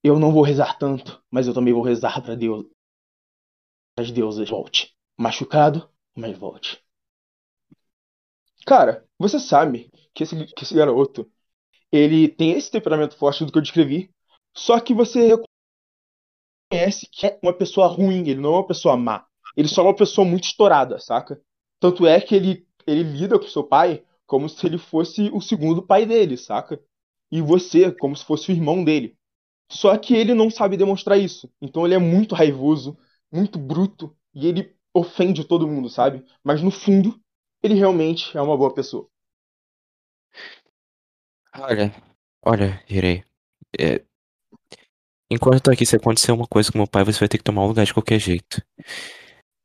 eu 0.01 0.17
não 0.17 0.31
vou 0.31 0.43
rezar 0.43 0.77
tanto, 0.77 1.21
mas 1.29 1.45
eu 1.45 1.53
também 1.53 1.73
vou 1.73 1.83
rezar 1.83 2.21
para 2.21 2.33
Deus. 2.33 2.65
As 3.99 4.09
deusas 4.09 4.49
volte. 4.49 4.95
Machucado, 5.17 5.91
mas 6.15 6.37
volte. 6.37 6.81
Cara, 8.65 9.05
você 9.19 9.41
sabe 9.41 9.91
que 10.13 10.23
esse, 10.23 10.45
que 10.53 10.63
esse 10.63 10.73
garoto, 10.73 11.29
ele 11.91 12.29
tem 12.29 12.51
esse 12.51 12.71
temperamento 12.71 13.17
forte 13.17 13.43
do 13.43 13.51
que 13.51 13.57
eu 13.57 13.61
descrevi, 13.61 14.09
só 14.57 14.79
que 14.79 14.91
você 14.91 15.37
reconhece 16.71 17.07
que 17.11 17.27
é 17.27 17.39
uma 17.43 17.53
pessoa 17.53 17.85
ruim, 17.87 18.27
ele 18.27 18.41
não 18.41 18.55
é 18.55 18.57
uma 18.57 18.67
pessoa 18.67 18.97
má. 18.97 19.25
Ele 19.55 19.67
só 19.67 19.81
é 19.81 19.85
uma 19.85 19.95
pessoa 19.95 20.27
muito 20.27 20.45
estourada, 20.45 20.99
saca? 20.99 21.39
Tanto 21.79 22.07
é 22.07 22.19
que 22.19 22.33
ele, 22.35 22.67
ele 22.87 23.03
lida 23.03 23.37
com 23.37 23.47
seu 23.47 23.63
pai 23.63 24.03
como 24.25 24.49
se 24.49 24.65
ele 24.65 24.79
fosse 24.79 25.29
o 25.31 25.39
segundo 25.39 25.81
pai 25.83 26.07
dele, 26.07 26.35
saca? 26.37 26.81
E 27.31 27.39
você 27.39 27.91
como 27.91 28.15
se 28.15 28.25
fosse 28.25 28.51
o 28.51 28.55
irmão 28.55 28.83
dele. 28.83 29.15
Só 29.71 29.95
que 29.95 30.15
ele 30.15 30.33
não 30.33 30.49
sabe 30.49 30.75
demonstrar 30.75 31.19
isso. 31.19 31.51
Então 31.61 31.85
ele 31.85 31.93
é 31.95 31.99
muito 31.99 32.33
raivoso, 32.33 32.97
muito 33.31 33.59
bruto, 33.59 34.17
e 34.33 34.47
ele 34.47 34.75
ofende 34.93 35.43
todo 35.45 35.67
mundo, 35.67 35.87
sabe? 35.89 36.25
Mas 36.43 36.63
no 36.63 36.71
fundo, 36.71 37.21
ele 37.61 37.75
realmente 37.75 38.35
é 38.35 38.41
uma 38.41 38.57
boa 38.57 38.73
pessoa. 38.73 39.07
Olha, 41.59 41.91
olha, 42.45 42.83
Hirei. 42.89 43.23
é, 43.79 44.05
Enquanto 45.29 45.55
eu 45.55 45.61
tô 45.61 45.71
aqui, 45.71 45.85
se 45.85 45.95
acontecer 45.95 46.31
uma 46.31 46.47
coisa 46.47 46.71
com 46.71 46.77
meu 46.77 46.87
pai, 46.87 47.03
você 47.03 47.19
vai 47.19 47.27
ter 47.27 47.37
que 47.37 47.43
tomar 47.43 47.63
um 47.63 47.67
lugar 47.67 47.85
de 47.85 47.93
qualquer 47.93 48.19
jeito. 48.19 48.61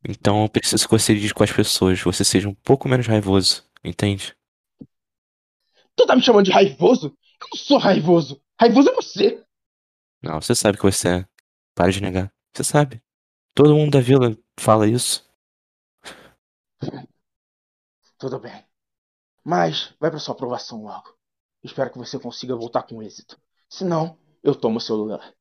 Então 0.09 0.43
eu 0.43 0.49
preciso 0.49 0.85
que 0.85 0.91
você 0.91 1.15
lide 1.15 1.33
com 1.33 1.45
as 1.45 1.53
pessoas, 1.53 2.01
você 2.01 2.25
seja 2.25 2.49
um 2.49 2.55
pouco 2.55 2.89
menos 2.89 3.07
raivoso, 3.07 3.65
entende? 3.85 4.37
Tu 5.95 6.07
tá 6.07 6.17
me 6.17 6.23
chamando 6.23 6.47
de 6.47 6.51
raivoso? 6.51 7.17
Eu 7.41 7.49
não 7.53 7.57
sou 7.57 7.79
raivoso. 7.79 8.43
Raivoso 8.61 8.91
é 8.91 8.95
você. 8.95 9.45
Não, 10.23 10.41
você 10.41 10.55
sabe 10.55 10.79
que 10.79 10.85
você 10.85 11.09
é. 11.09 11.29
Para 11.75 11.93
de 11.93 12.01
negar. 12.01 12.33
Você 12.53 12.65
sabe. 12.65 13.03
Todo 13.55 13.75
mundo 13.75 13.93
da 13.93 14.01
vila 14.01 14.37
fala 14.59 14.89
isso. 14.89 15.29
Tudo 18.19 18.39
bem. 18.39 18.65
Mas 19.45 19.95
vai 20.01 20.11
pra 20.11 20.19
sua 20.19 20.35
aprovação 20.35 20.83
logo. 20.83 21.17
Espero 21.63 21.91
que 21.91 21.99
você 21.99 22.19
consiga 22.19 22.57
voltar 22.57 22.83
com 22.83 23.03
êxito. 23.03 23.41
Senão, 23.69 24.19
eu 24.43 24.55
tomo 24.55 24.81
seu 24.81 24.97
lugar. 24.97 25.35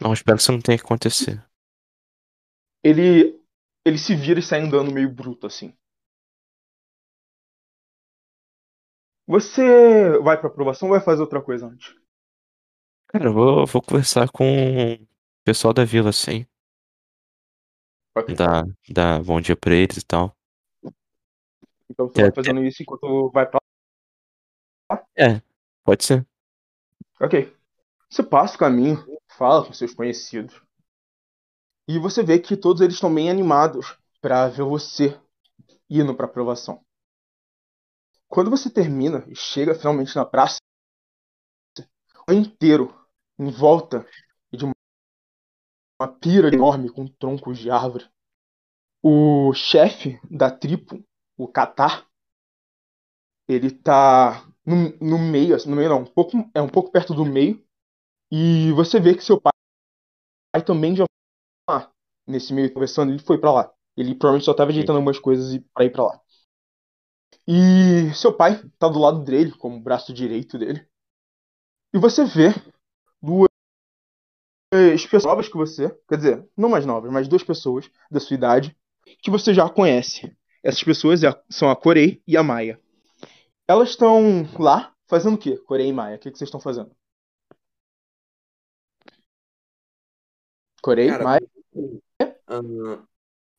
Não, 0.00 0.12
espero 0.12 0.36
que 0.36 0.42
isso 0.42 0.52
não 0.52 0.60
tenha 0.60 0.78
que 0.78 0.84
acontecer. 0.84 1.42
Ele 2.82 3.40
ele 3.84 3.98
se 3.98 4.14
vira 4.14 4.40
e 4.40 4.42
sai 4.42 4.60
andando 4.60 4.92
meio 4.92 5.10
bruto 5.10 5.46
assim. 5.46 5.74
Você 9.26 10.18
vai 10.18 10.38
pra 10.38 10.48
aprovação 10.48 10.88
ou 10.88 10.94
vai 10.94 11.02
fazer 11.04 11.22
outra 11.22 11.40
coisa 11.40 11.66
antes? 11.66 11.94
Cara, 13.08 13.26
eu 13.26 13.32
vou, 13.32 13.66
vou 13.66 13.80
conversar 13.82 14.28
com 14.30 14.94
o 14.94 14.98
pessoal 15.44 15.72
da 15.72 15.84
vila, 15.84 16.10
assim. 16.10 16.46
Ok. 18.14 18.34
Dar, 18.36 18.64
dar 18.88 19.22
bom 19.22 19.40
dia 19.40 19.56
pra 19.56 19.74
eles 19.74 19.98
e 19.98 20.04
tal. 20.04 20.36
Então 21.90 22.08
você 22.08 22.22
É, 22.22 22.24
vai 22.24 22.32
fazendo 22.34 22.64
isso 22.64 22.82
enquanto 22.82 23.30
vai 23.30 23.46
pra 23.46 23.60
É, 25.16 25.40
pode 25.84 26.04
ser. 26.04 26.26
Ok. 27.20 27.53
Você 28.14 28.22
passa 28.22 28.54
o 28.54 28.58
caminho, 28.60 29.04
fala 29.36 29.66
com 29.66 29.72
seus 29.72 29.92
conhecidos. 29.92 30.62
E 31.88 31.98
você 31.98 32.22
vê 32.22 32.38
que 32.38 32.56
todos 32.56 32.80
eles 32.80 32.94
estão 32.94 33.12
bem 33.12 33.28
animados 33.28 33.98
para 34.20 34.46
ver 34.46 34.62
você 34.62 35.20
indo 35.90 36.14
para 36.14 36.26
aprovação. 36.26 36.80
Quando 38.28 38.50
você 38.50 38.70
termina 38.70 39.24
e 39.26 39.34
chega 39.34 39.74
finalmente 39.74 40.14
na 40.14 40.24
praça, 40.24 40.58
o 42.28 42.32
inteiro 42.32 42.94
em 43.36 43.50
volta 43.50 44.06
de 44.52 44.64
uma, 44.64 44.74
uma 46.00 46.08
pira 46.16 46.54
enorme 46.54 46.90
com 46.90 47.08
troncos 47.08 47.58
de 47.58 47.68
árvore. 47.68 48.08
O 49.02 49.52
chefe 49.54 50.20
da 50.30 50.52
tribo, 50.52 51.04
o 51.36 51.48
Catar, 51.48 52.06
ele 53.48 53.72
tá 53.72 54.48
no, 54.64 54.96
no 55.00 55.18
meio, 55.18 55.56
assim, 55.56 55.68
no 55.68 55.74
meio 55.74 55.88
não, 55.88 56.02
um 56.02 56.06
pouco, 56.06 56.48
é 56.54 56.62
um 56.62 56.68
pouco 56.68 56.92
perto 56.92 57.12
do 57.12 57.26
meio, 57.26 57.63
e 58.36 58.72
você 58.72 58.98
vê 58.98 59.14
que 59.14 59.22
seu 59.24 59.40
pai, 59.40 59.52
pai 60.52 60.64
também 60.64 60.96
já 60.96 61.04
foi 61.04 61.76
lá, 61.76 61.92
nesse 62.26 62.52
meio 62.52 62.72
conversando, 62.72 63.12
ele 63.12 63.22
foi 63.22 63.38
pra 63.38 63.52
lá. 63.52 63.72
Ele 63.96 64.14
provavelmente 64.14 64.44
só 64.44 64.50
estava 64.50 64.70
ajeitando 64.70 64.96
algumas 64.96 65.18
coisas 65.18 65.60
para 65.72 65.84
ir 65.84 65.90
pra 65.90 66.04
lá. 66.04 66.20
E 67.46 68.12
seu 68.14 68.36
pai 68.36 68.60
tá 68.78 68.88
do 68.88 68.98
lado 68.98 69.22
dele, 69.22 69.52
como 69.52 69.76
o 69.76 69.80
braço 69.80 70.12
direito 70.12 70.58
dele. 70.58 70.84
E 71.92 71.98
você 71.98 72.24
vê 72.24 72.48
duas 73.22 73.48
pessoas 75.04 75.24
novas 75.24 75.48
que 75.48 75.56
você, 75.56 75.90
quer 76.08 76.16
dizer, 76.16 76.48
não 76.56 76.68
mais 76.68 76.84
novas, 76.84 77.12
mas 77.12 77.28
duas 77.28 77.44
pessoas 77.44 77.88
da 78.10 78.18
sua 78.18 78.34
idade 78.34 78.76
que 79.22 79.30
você 79.30 79.54
já 79.54 79.68
conhece. 79.68 80.36
Essas 80.62 80.82
pessoas 80.82 81.22
é 81.22 81.42
são 81.48 81.70
a 81.70 81.76
Corei 81.76 82.20
e 82.26 82.36
a 82.36 82.42
Maia. 82.42 82.80
Elas 83.68 83.90
estão 83.90 84.48
lá 84.58 84.94
Fazendo 85.06 85.34
o 85.34 85.38
quê? 85.38 85.56
Corei 85.58 85.88
e 85.88 85.92
Maia, 85.92 86.16
o 86.16 86.18
que, 86.18 86.30
que 86.30 86.38
vocês 86.38 86.48
estão 86.48 86.60
fazendo? 86.60 86.90
Corei, 90.84 91.08
Cara, 91.08 91.24
Maia. 91.24 91.50
ah, 92.46 93.06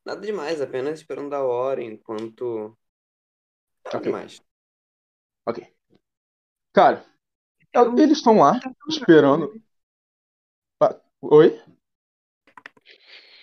nada 0.06 0.22
demais, 0.22 0.62
apenas 0.62 1.00
esperando 1.00 1.34
a 1.34 1.44
hora 1.44 1.82
enquanto. 1.82 2.78
Nada 3.84 3.98
Ok. 3.98 4.02
demais. 4.04 4.42
Ok. 5.48 5.76
Cara, 6.72 7.04
Eu- 7.74 7.98
eles 7.98 8.20
estão 8.20 8.38
lá 8.38 8.60
esperando. 8.88 9.60
Ah, 10.80 11.02
Oi? 11.24 11.60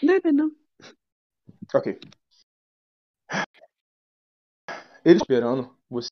Nada, 0.01 0.31
não. 0.31 0.55
Ok. 1.75 1.99
Eles 5.05 5.23
esperando 5.23 5.77
você 5.91 6.09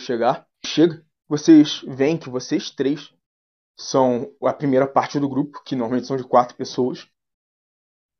chegar. 0.00 0.48
Chega. 0.66 1.06
Vocês 1.28 1.82
veem 1.82 2.18
que 2.18 2.28
vocês 2.28 2.68
três 2.68 3.13
são 3.78 4.34
a 4.42 4.52
primeira 4.52 4.86
parte 4.86 5.18
do 5.18 5.28
grupo, 5.28 5.62
que 5.64 5.76
normalmente 5.76 6.06
são 6.06 6.16
de 6.16 6.24
quatro 6.24 6.56
pessoas. 6.56 7.08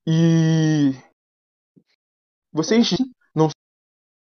E 0.06 0.92
vocês 2.52 2.90
não 3.34 3.48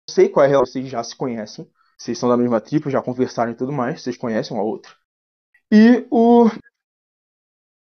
sei 0.09 0.29
qual 0.29 0.45
é 0.45 0.47
a 0.47 0.51
relação, 0.51 0.73
vocês 0.73 0.89
já 0.89 1.03
se 1.03 1.17
conhecem. 1.17 1.71
Vocês 1.99 2.19
são 2.19 2.29
da 2.29 2.37
mesma 2.37 2.61
tribo, 2.61 2.91
já 2.91 3.03
conversaram 3.03 3.53
e 3.53 3.57
tudo 3.57 3.73
mais, 3.73 4.03
vocês 4.03 4.17
conhecem 4.17 4.57
um 4.57 4.61
ao 4.61 4.67
outro. 4.67 4.97
E 5.71 6.07
o 6.11 6.47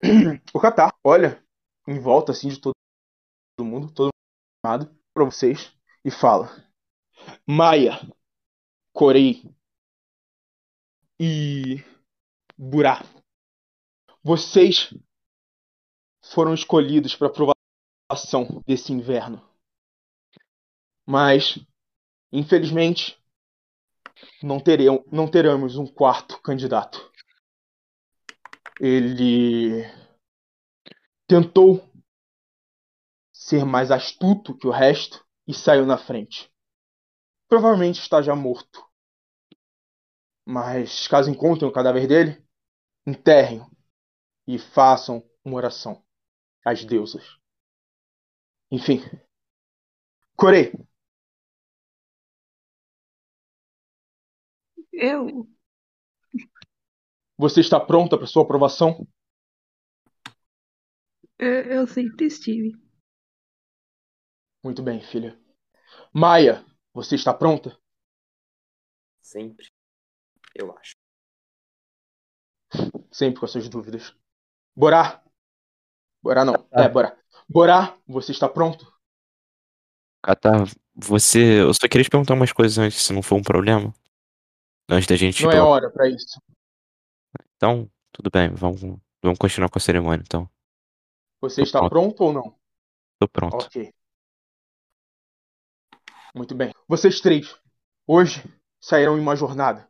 o 0.55 0.61
Catar 0.61 0.95
olha 1.03 1.43
em 1.89 1.99
volta 1.99 2.33
assim 2.33 2.49
de 2.49 2.61
todo 2.61 2.75
mundo, 3.61 3.93
todo 3.93 4.11
mundo 4.65 4.97
para 5.15 5.25
vocês 5.25 5.73
e 6.05 6.11
fala: 6.11 6.51
Maia, 7.47 7.99
Corei 8.93 9.55
e 11.19 11.83
Burá, 12.57 13.03
vocês 14.25 14.95
foram 16.33 16.55
escolhidos 16.55 17.15
para 17.15 17.27
aprovação 17.27 18.65
desse 18.67 18.91
inverno. 18.91 19.47
Mas, 21.07 21.59
infelizmente, 22.33 23.23
não, 24.43 24.59
teremos, 24.59 25.05
não 25.13 25.31
teremos 25.31 25.77
um 25.77 25.87
quarto 25.87 26.41
candidato. 26.41 27.13
Ele 28.81 29.85
tentou 31.27 31.87
ser 33.31 33.67
mais 33.67 33.91
astuto 33.91 34.57
que 34.57 34.67
o 34.67 34.71
resto 34.71 35.23
e 35.47 35.53
saiu 35.53 35.85
na 35.85 35.99
frente. 35.99 36.51
Provavelmente 37.47 38.01
está 38.01 38.23
já 38.23 38.35
morto. 38.35 38.83
Mas 40.47 41.07
caso 41.09 41.31
encontrem 41.31 41.69
o 41.69 41.73
cadáver 41.73 42.07
dele, 42.07 42.43
enterrem 43.07 43.63
e 44.47 44.59
façam 44.59 45.23
uma 45.45 45.57
oração 45.57 46.05
às 46.65 46.85
deusas. 46.85 47.39
Enfim. 48.71 49.01
Corei, 50.37 50.73
Eu. 54.93 55.49
você 57.37 57.61
está 57.61 57.79
pronta 57.81 58.17
para 58.17 58.27
sua 58.27 58.43
aprovação? 58.43 59.07
Eu, 61.39 61.63
eu 61.65 61.87
sempre 61.87 62.27
estive. 62.27 62.73
Muito 64.63 64.83
bem, 64.83 65.01
filha. 65.01 65.39
Maia, 66.13 66.65
você 66.93 67.17
está 67.17 67.35
pronta? 67.35 67.77
Sempre. 69.21 69.67
Eu 70.55 70.73
acho. 70.77 70.95
Sempre 73.13 73.41
com 73.41 73.47
as 73.47 73.53
suas 73.53 73.69
dúvidas. 73.69 74.15
Borá. 74.77 75.23
Borá 76.23 76.45
não. 76.45 76.67
É, 76.73 76.89
Borá. 76.89 77.17
Borá, 77.49 77.97
você 78.07 78.33
está 78.33 78.49
pronto? 78.49 78.93
Catar, 80.23 80.65
você. 80.95 81.61
Eu 81.61 81.75
só 81.75 81.87
queria 81.87 82.05
te 82.05 82.11
perguntar 82.11 82.35
umas 82.35 82.53
coisas 82.53 82.79
antes, 82.79 83.03
se 83.03 83.13
não 83.13 83.23
for 83.23 83.37
um 83.37 83.43
problema. 83.43 83.93
Antes 84.89 85.07
da 85.07 85.17
gente 85.17 85.43
Não 85.43 85.51
é 85.51 85.61
hora 85.61 85.91
para 85.91 86.09
isso. 86.09 86.41
Então, 87.57 87.91
tudo 88.13 88.31
bem, 88.31 88.51
vamos, 88.55 88.81
vamos 89.23 89.39
continuar 89.39 89.69
com 89.69 89.79
a 89.79 89.81
cerimônia, 89.81 90.23
então. 90.27 90.49
Você 91.41 91.57
Tô 91.57 91.63
está 91.63 91.79
pronto. 91.79 91.91
pronto 91.91 92.25
ou 92.25 92.33
não? 92.33 92.59
Tô 93.19 93.29
pronto. 93.29 93.65
Ok. 93.65 93.93
Muito 96.35 96.55
bem. 96.55 96.73
Vocês 96.89 97.21
três, 97.21 97.57
hoje, 98.07 98.43
sairão 98.81 99.17
em 99.17 99.21
uma 99.21 99.37
jornada. 99.37 99.89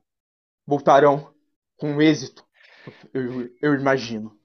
Voltarão 0.67 1.35
com 1.77 2.01
êxito, 2.01 2.47
eu, 3.13 3.53
eu 3.61 3.75
imagino. 3.75 4.39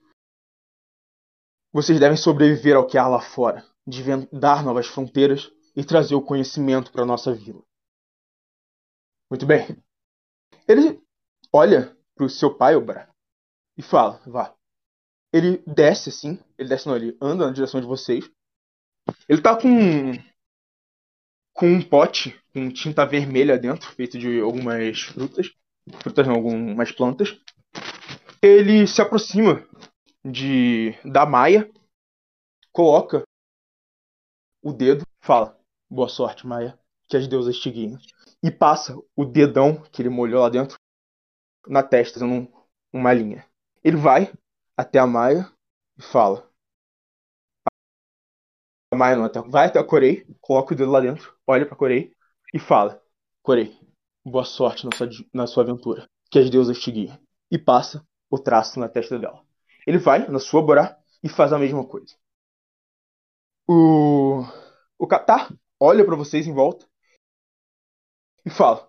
Vocês 1.72 2.00
devem 2.00 2.16
sobreviver 2.16 2.76
ao 2.76 2.86
que 2.86 2.98
há 2.98 3.06
lá 3.06 3.20
fora, 3.20 3.64
desvendar 3.86 4.64
novas 4.64 4.86
fronteiras 4.86 5.50
e 5.76 5.84
trazer 5.84 6.14
o 6.14 6.22
conhecimento 6.22 6.90
para 6.90 7.04
nossa 7.04 7.32
vila. 7.32 7.62
Muito 9.30 9.46
bem. 9.46 9.76
Ele 10.66 11.00
olha 11.52 11.96
pro 12.14 12.28
seu 12.28 12.54
pai, 12.54 12.74
Obra, 12.74 13.08
e 13.76 13.82
fala: 13.82 14.20
vá. 14.26 14.54
Ele 15.32 15.62
desce 15.64 16.08
assim, 16.08 16.38
ele 16.58 16.68
desce 16.68 16.88
não, 16.88 16.96
ele 16.96 17.16
anda 17.20 17.46
na 17.46 17.52
direção 17.52 17.80
de 17.80 17.86
vocês. 17.86 18.28
Ele 19.28 19.40
tá 19.40 19.56
com 19.56 20.12
com 21.52 21.66
um 21.66 21.82
pote 21.82 22.40
com 22.52 22.70
tinta 22.70 23.04
vermelha 23.04 23.58
dentro, 23.58 23.90
feito 23.90 24.18
de 24.18 24.40
algumas 24.40 25.02
frutas, 25.02 25.52
frutas 26.00 26.26
não, 26.26 26.34
algumas 26.34 26.90
plantas. 26.90 27.38
Ele 28.42 28.86
se 28.86 29.00
aproxima 29.02 29.66
de 30.24 30.94
da 31.04 31.26
Maia, 31.26 31.68
coloca 32.72 33.22
o 34.62 34.72
dedo, 34.72 35.04
fala: 35.20 35.58
"Boa 35.90 36.08
sorte, 36.08 36.46
Maia, 36.46 36.78
que 37.08 37.16
as 37.16 37.26
deusas 37.28 37.58
te 37.58 37.70
guiem." 37.70 37.98
E 38.42 38.50
passa 38.50 38.96
o 39.14 39.24
dedão 39.24 39.82
que 39.92 40.00
ele 40.00 40.08
molhou 40.08 40.40
lá 40.40 40.48
dentro 40.48 40.76
na 41.68 41.82
testa, 41.82 42.20
fazendo 42.20 42.34
um- 42.34 42.52
uma 42.92 43.12
linha. 43.14 43.46
Ele 43.84 43.96
vai 43.96 44.32
até 44.76 44.98
a 44.98 45.06
Maia 45.06 45.50
e 45.98 46.02
fala: 46.02 46.48
a 48.92 48.96
Maia 48.96 49.16
não, 49.16 49.24
até, 49.24 49.40
vai 49.42 49.66
até 49.66 49.78
a 49.78 49.84
Corei, 49.84 50.24
coloca 50.40 50.74
o 50.74 50.76
dedo 50.76 50.90
lá 50.90 51.00
dentro, 51.00 51.34
olha 51.46 51.66
pra 51.66 51.76
Corei 51.76 52.12
e 52.54 52.58
fala: 52.58 53.02
Corei, 53.42 53.76
boa 54.24 54.44
sorte 54.44 54.84
na 54.86 54.96
sua, 54.96 55.08
na 55.32 55.46
sua 55.46 55.62
aventura, 55.64 56.08
que 56.30 56.38
as 56.38 56.50
deusas 56.50 56.78
te 56.78 56.90
guiem. 56.90 57.18
E 57.50 57.58
passa 57.58 58.04
o 58.30 58.38
traço 58.38 58.78
na 58.78 58.88
testa 58.88 59.18
dela. 59.18 59.44
Ele 59.90 59.98
vai 59.98 60.24
na 60.28 60.38
sua 60.38 60.62
Borá 60.62 60.96
e 61.20 61.28
faz 61.28 61.52
a 61.52 61.58
mesma 61.58 61.84
coisa. 61.84 62.14
O, 63.68 64.44
o 64.96 65.04
Catar 65.04 65.52
olha 65.80 66.04
pra 66.04 66.14
vocês 66.14 66.46
em 66.46 66.54
volta 66.54 66.86
e 68.46 68.50
fala: 68.50 68.86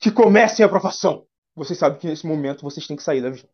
Que 0.00 0.10
comecem 0.10 0.64
a 0.64 0.68
provação. 0.70 1.26
Vocês 1.54 1.78
sabem 1.78 1.98
que 1.98 2.06
nesse 2.06 2.26
momento 2.26 2.62
vocês 2.62 2.86
têm 2.86 2.96
que 2.96 3.02
sair 3.02 3.20
da 3.20 3.28
vila. 3.28 3.46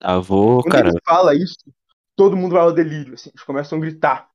Ah, 0.00 0.18
vou, 0.18 0.60
Quando 0.62 0.72
cara, 0.72 0.88
ele 0.88 1.00
fala 1.06 1.36
isso, 1.36 1.72
todo 2.16 2.36
mundo 2.36 2.54
vai 2.54 2.62
ao 2.62 2.72
delírio, 2.72 3.14
assim, 3.14 3.30
eles 3.30 3.44
começam 3.44 3.78
a 3.78 3.80
gritar 3.80 4.28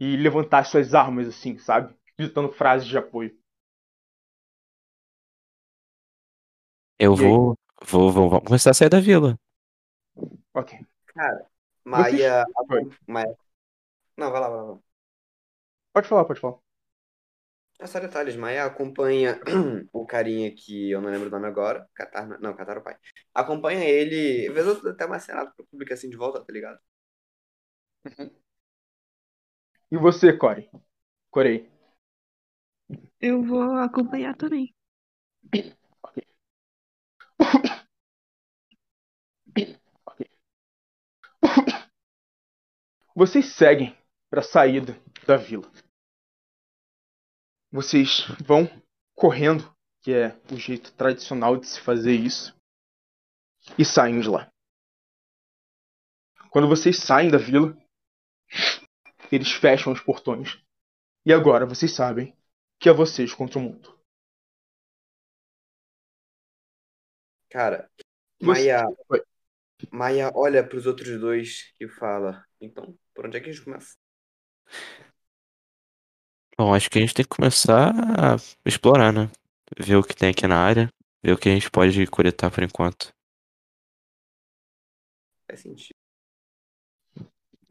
e 0.00 0.16
levantar 0.16 0.66
suas 0.66 0.92
armas, 0.92 1.28
assim, 1.28 1.56
sabe? 1.56 1.96
Gritando 2.18 2.52
frases 2.52 2.88
de 2.88 2.98
apoio. 2.98 3.32
eu 6.98 7.14
vou, 7.14 7.56
vou, 7.86 8.10
vou, 8.10 8.28
vamos 8.28 8.44
começar 8.44 8.72
a 8.72 8.74
sair 8.74 8.88
da 8.88 8.98
vila. 8.98 9.38
Ok. 10.54 10.70
Cara, 11.06 11.46
Maia. 11.84 12.44
Oi. 12.70 12.90
Maia. 13.06 13.36
Não, 14.16 14.30
vai 14.32 14.40
lá, 14.40 14.48
vai 14.48 14.58
lá. 14.58 14.64
vai 14.64 14.74
lá. 14.76 14.80
Pode 15.92 16.08
falar, 16.08 16.24
pode 16.26 16.40
falar. 16.40 16.58
É 17.80 17.86
só 17.86 17.98
detalhes. 18.00 18.36
Maia 18.36 18.64
acompanha 18.64 19.40
o 19.92 20.06
carinha 20.06 20.54
que 20.54 20.90
eu 20.90 21.00
não 21.00 21.10
lembro 21.10 21.28
o 21.28 21.30
nome 21.30 21.46
agora. 21.46 21.88
Catar, 21.94 22.26
não, 22.40 22.54
Catar 22.54 22.76
é 22.76 22.80
o 22.80 22.82
pai. 22.82 22.96
Acompanha 23.34 23.84
ele. 23.84 24.46
Às 24.48 24.54
vezes 24.54 24.84
eu 24.84 24.90
até 24.90 25.04
uma 25.06 25.18
cenada 25.18 25.50
pro 25.52 25.66
público 25.66 25.92
assim 25.92 26.08
de 26.10 26.16
volta, 26.16 26.44
tá 26.44 26.52
ligado? 26.52 26.78
E 29.90 29.96
você, 29.96 30.30
Corey? 30.36 30.68
Corey. 31.30 31.68
Eu 33.20 33.42
vou 33.42 33.72
acompanhar 33.78 34.36
também. 34.36 34.72
Vocês 43.14 43.54
seguem 43.54 43.96
para 44.28 44.40
a 44.40 44.44
saída 44.44 44.92
da 45.24 45.36
vila. 45.36 45.70
Vocês 47.70 48.26
vão 48.44 48.64
correndo, 49.14 49.72
que 50.02 50.12
é 50.12 50.30
o 50.52 50.56
jeito 50.56 50.92
tradicional 50.94 51.56
de 51.56 51.68
se 51.68 51.80
fazer 51.80 52.14
isso, 52.14 52.52
e 53.78 53.84
saem 53.84 54.20
de 54.20 54.28
lá. 54.28 54.52
Quando 56.50 56.68
vocês 56.68 56.98
saem 56.98 57.30
da 57.30 57.38
vila, 57.38 57.76
eles 59.30 59.52
fecham 59.52 59.92
os 59.92 60.00
portões. 60.00 60.60
E 61.24 61.32
agora 61.32 61.64
vocês 61.66 61.94
sabem 61.94 62.36
que 62.80 62.88
é 62.88 62.92
vocês 62.92 63.32
contra 63.32 63.58
o 63.58 63.62
mundo. 63.62 63.96
Cara, 67.48 67.88
Maia. 68.42 68.84
Maia 69.90 70.30
olha 70.34 70.66
pros 70.66 70.86
outros 70.86 71.20
dois 71.20 71.72
e 71.80 71.88
fala: 71.88 72.44
Então, 72.64 72.96
por 73.14 73.26
onde 73.26 73.36
é 73.36 73.40
que 73.40 73.50
a 73.50 73.52
gente 73.52 73.64
começa? 73.64 73.94
Bom, 76.56 76.72
acho 76.72 76.88
que 76.88 76.98
a 76.98 77.00
gente 77.00 77.14
tem 77.14 77.24
que 77.24 77.36
começar 77.36 77.90
a 77.90 78.36
explorar, 78.64 79.12
né? 79.12 79.28
Ver 79.78 79.96
o 79.96 80.02
que 80.04 80.14
tem 80.14 80.30
aqui 80.30 80.46
na 80.46 80.58
área, 80.58 80.88
ver 81.22 81.32
o 81.32 81.38
que 81.38 81.48
a 81.48 81.52
gente 81.52 81.70
pode 81.70 82.06
coletar 82.06 82.50
por 82.50 82.62
enquanto. 82.62 83.12
Faz 85.48 85.60
sentido. 85.60 85.98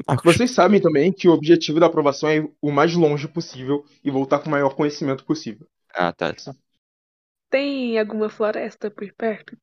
Marcos, 0.08 0.36
Vocês 0.36 0.52
sabem 0.52 0.82
também 0.82 1.12
que 1.12 1.28
o 1.28 1.32
objetivo 1.34 1.80
da 1.80 1.86
aprovação 1.86 2.30
é 2.30 2.38
ir 2.38 2.52
o 2.62 2.72
mais 2.72 2.94
longe 2.94 3.28
possível 3.28 3.86
e 4.04 4.12
voltar 4.12 4.40
com 4.40 4.48
o 4.48 4.52
maior 4.52 4.76
conhecimento 4.76 5.24
possível. 5.26 5.66
Ah, 5.94 6.12
tá. 6.12 6.34
Tem 7.50 7.98
alguma 7.98 8.30
floresta 8.30 8.92
por 8.92 9.14
perto? 9.14 9.58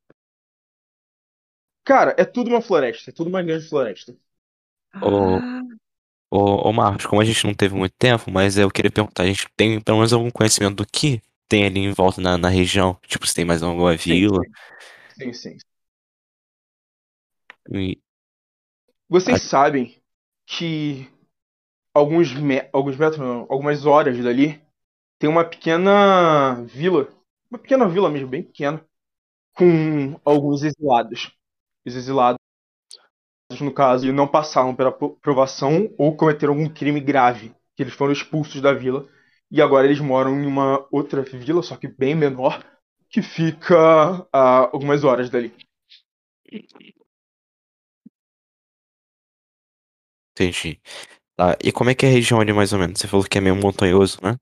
Cara, 1.85 2.14
é 2.16 2.25
tudo 2.25 2.49
uma 2.49 2.62
floresta, 2.62 3.11
é 3.11 3.12
tudo 3.12 3.29
uma 3.29 3.43
grande 3.43 3.69
floresta. 3.69 4.16
Ô, 5.00 5.42
Ah, 5.42 5.81
ô, 6.31 6.68
ô 6.70 6.72
Marcos, 6.72 7.07
como 7.07 7.22
a 7.22 7.24
gente 7.24 7.46
não 7.46 7.55
teve 7.55 7.74
muito 7.74 7.94
tempo, 7.98 8.31
mas 8.31 8.59
eu 8.59 8.70
queria 8.70 8.90
perguntar, 8.92 9.24
a 9.24 9.26
gente 9.26 9.48
tem 9.57 9.81
pelo 9.81 9.98
menos 9.98 10.12
algum 10.12 10.31
conhecimento 10.31 10.76
do 10.76 10.87
que 10.87 11.22
tem 11.48 11.66
ali 11.66 11.81
em 11.81 11.92
volta 11.92 12.20
na, 12.20 12.38
na 12.38 12.48
região? 12.50 12.98
Tipo, 13.07 13.26
se 13.26 13.35
tem 13.35 13.44
mais 13.44 13.62
alguma 13.62 13.96
vila? 13.96 14.40
Sim, 15.09 15.33
sim. 15.35 15.59
E- 17.72 18.00
Vocês 19.09 19.40
sabem 19.40 20.00
que 20.46 21.09
alguns, 21.94 22.33
me- 22.35 22.68
alguns 22.72 22.96
metros, 22.96 23.18
não, 23.20 23.42
algumas 23.50 23.87
horas 23.87 24.18
dali, 24.22 24.61
tem 25.18 25.31
uma 25.31 25.44
pequena 25.48 26.62
vila, 26.64 27.09
uma 27.50 27.59
pequena 27.61 27.88
vila 27.88 28.11
mesmo, 28.11 28.29
bem 28.29 28.42
pequena, 28.44 28.85
com 29.55 30.20
alguns 30.24 30.64
exilados. 30.64 31.33
Os 31.87 31.96
exilados, 31.96 32.39
no 33.61 33.73
caso, 33.73 34.13
não 34.13 34.29
passaram 34.29 34.75
pela 34.75 34.93
pro- 34.93 35.17
provação 35.21 35.91
ou 35.99 36.17
cometeram 36.17 36.53
algum 36.55 36.69
crime 36.69 37.01
grave, 37.01 37.53
que 37.77 37.83
eles 37.83 37.95
foram 37.95 38.13
expulsos 38.13 38.61
da 38.61 38.73
vila 38.73 39.09
e 39.51 39.61
agora 39.61 39.87
eles 39.87 39.99
moram 40.01 40.41
em 40.41 40.47
uma 40.47 40.87
outra 40.93 41.23
vila, 41.23 41.63
só 41.63 41.77
que 41.77 41.89
bem 41.89 42.15
menor, 42.15 42.63
que 43.09 43.23
fica 43.23 43.77
a 44.33 44.59
algumas 44.73 45.03
horas 45.05 45.29
dali. 45.31 45.53
Entendi. 50.35 50.81
Tá, 51.37 51.57
e 51.65 51.73
como 51.73 51.91
é 51.91 51.95
que 51.97 52.07
é 52.07 52.11
a 52.11 52.13
região 52.13 52.41
ali 52.41 52.53
mais 52.53 52.73
ou 52.73 52.79
menos? 52.79 53.01
Você 53.01 53.09
falou 53.09 53.27
que 53.27 53.39
é 53.39 53.41
meio 53.41 53.57
montanhoso, 53.57 54.19
né? 54.23 54.37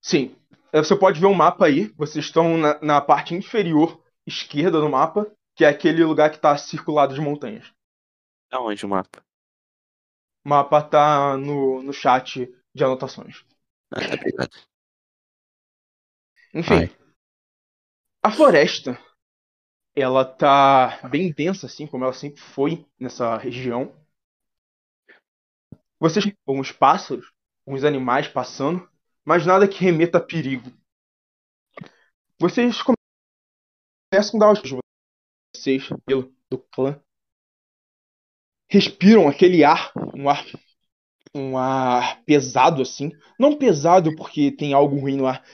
Sim. 0.00 0.34
É, 0.72 0.78
Você 0.78 0.96
pode 0.96 1.20
ver 1.20 1.26
um 1.26 1.34
mapa 1.34 1.66
aí. 1.66 1.92
Vocês 1.96 2.24
estão 2.26 2.56
na, 2.56 2.78
na 2.82 3.00
parte 3.00 3.34
inferior 3.34 4.00
esquerda 4.26 4.80
do 4.80 4.88
mapa, 4.88 5.26
que 5.56 5.64
é 5.64 5.68
aquele 5.68 6.04
lugar 6.04 6.28
que 6.28 6.36
está 6.36 6.56
circulado 6.58 7.14
de 7.14 7.20
montanhas. 7.20 7.72
Aonde 8.52 8.84
o 8.84 8.88
mapa? 8.88 9.24
O 10.44 10.48
mapa 10.50 10.82
tá 10.82 11.36
no, 11.36 11.82
no 11.82 11.92
chat 11.94 12.46
de 12.74 12.84
anotações. 12.84 13.42
Ah, 13.90 14.06
tá 14.06 14.14
obrigado. 14.14 14.54
Enfim, 16.54 16.86
Vai. 16.86 16.96
a 18.22 18.30
floresta, 18.30 18.98
ela 19.94 20.24
tá 20.24 21.00
bem 21.08 21.32
densa, 21.32 21.66
assim, 21.66 21.86
como 21.86 22.04
ela 22.04 22.12
sempre 22.12 22.40
foi 22.40 22.86
nessa 23.00 23.36
região. 23.38 23.94
Vocês 25.98 26.24
têm 26.24 26.36
alguns 26.46 26.70
pássaros, 26.70 27.32
alguns 27.66 27.82
animais 27.82 28.28
passando, 28.28 28.88
mas 29.24 29.46
nada 29.46 29.66
que 29.66 29.82
remeta 29.82 30.18
a 30.18 30.24
perigo. 30.24 30.70
Vocês 32.38 32.82
começam 32.82 34.36
a 34.36 34.38
dar 34.38 34.52
os 34.52 34.60
vocês 35.56 35.88
pelo 36.04 36.32
do 36.50 36.58
clã. 36.58 37.00
Respiram 38.70 39.28
aquele 39.28 39.64
ar, 39.64 39.92
um 40.14 40.28
ar 40.28 40.44
um 41.34 41.58
ar 41.58 42.22
pesado 42.24 42.80
assim, 42.82 43.10
não 43.38 43.58
pesado 43.58 44.14
porque 44.16 44.50
tem 44.50 44.72
algo 44.72 44.98
ruim 44.98 45.16
no 45.16 45.26
ar, 45.26 45.44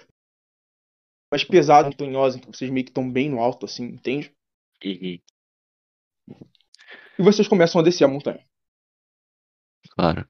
mas 1.30 1.44
pesado, 1.44 1.88
montanhoso, 1.88 2.38
então 2.38 2.52
vocês 2.52 2.70
meio 2.70 2.84
que 2.84 2.90
estão 2.90 3.10
bem 3.10 3.28
no 3.28 3.40
alto 3.40 3.66
assim, 3.66 3.84
entende? 3.84 4.32
Uhum, 4.84 5.20
E 7.18 7.22
vocês 7.22 7.48
começam 7.48 7.80
a 7.80 7.84
descer 7.84 8.04
a 8.04 8.08
montanha. 8.08 8.44
claro. 9.90 10.28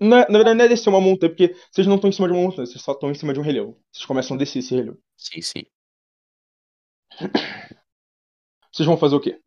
Na, 0.00 0.26
na 0.28 0.38
verdade, 0.38 0.56
não 0.58 0.64
é 0.64 0.68
descer 0.68 0.88
uma 0.88 1.00
montanha, 1.00 1.30
porque 1.30 1.54
vocês 1.70 1.86
não 1.86 1.96
estão 1.96 2.10
em 2.10 2.12
cima 2.12 2.28
de 2.28 2.34
uma 2.34 2.42
montanha, 2.42 2.66
vocês 2.66 2.82
só 2.82 2.92
estão 2.92 3.10
em 3.10 3.14
cima 3.14 3.32
de 3.32 3.40
um 3.40 3.42
relevo. 3.42 3.80
Vocês 3.92 4.06
começam 4.06 4.34
a 4.36 4.38
descer 4.38 4.58
esse 4.60 4.74
relevo. 4.74 4.98
Sim, 5.16 5.42
sim. 5.42 5.62
Vocês 8.72 8.86
vão 8.86 8.96
fazer 8.96 9.16
o 9.16 9.20
quê? 9.20 9.40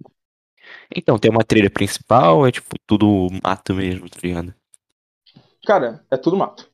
Então, 0.95 1.17
tem 1.17 1.31
uma 1.31 1.43
trilha 1.43 1.69
principal 1.69 2.39
ou 2.39 2.47
é 2.47 2.51
tipo 2.51 2.75
tudo 2.86 3.27
mato 3.43 3.73
mesmo, 3.73 4.10
tá 4.10 4.19
ligado? 4.21 4.53
Cara, 5.65 6.05
é 6.12 6.17
tudo 6.17 6.36
mato. 6.38 6.69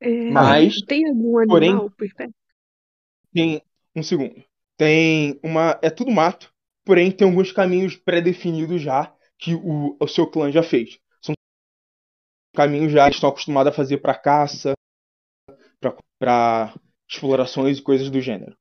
é, 0.00 0.30
Mas, 0.30 0.76
tem 0.86 1.08
algum 1.08 1.32
porém- 1.46 1.70
animal 1.70 1.90
por 1.90 2.08
perto? 2.14 2.34
Tem 3.32 3.62
um 3.94 4.02
segundo. 4.02 4.42
Tem 4.76 5.38
uma. 5.42 5.78
É 5.82 5.90
tudo 5.90 6.10
mato, 6.10 6.52
porém 6.84 7.10
tem 7.12 7.26
alguns 7.28 7.52
caminhos 7.52 7.96
pré-definidos 7.96 8.80
já 8.82 9.14
que 9.38 9.54
o, 9.54 9.96
o 10.00 10.08
seu 10.08 10.26
clã 10.30 10.50
já 10.50 10.62
fez. 10.62 10.98
São 11.22 11.34
caminhos 12.54 12.92
já 12.92 13.08
que 13.08 13.14
estão 13.14 13.30
acostumados 13.30 13.72
a 13.72 13.76
fazer 13.76 13.98
pra 13.98 14.14
caça, 14.18 14.72
pra 16.18 16.74
explorações 17.08 17.78
e 17.78 17.82
coisas 17.82 18.10
do 18.10 18.20
gênero. 18.20 18.56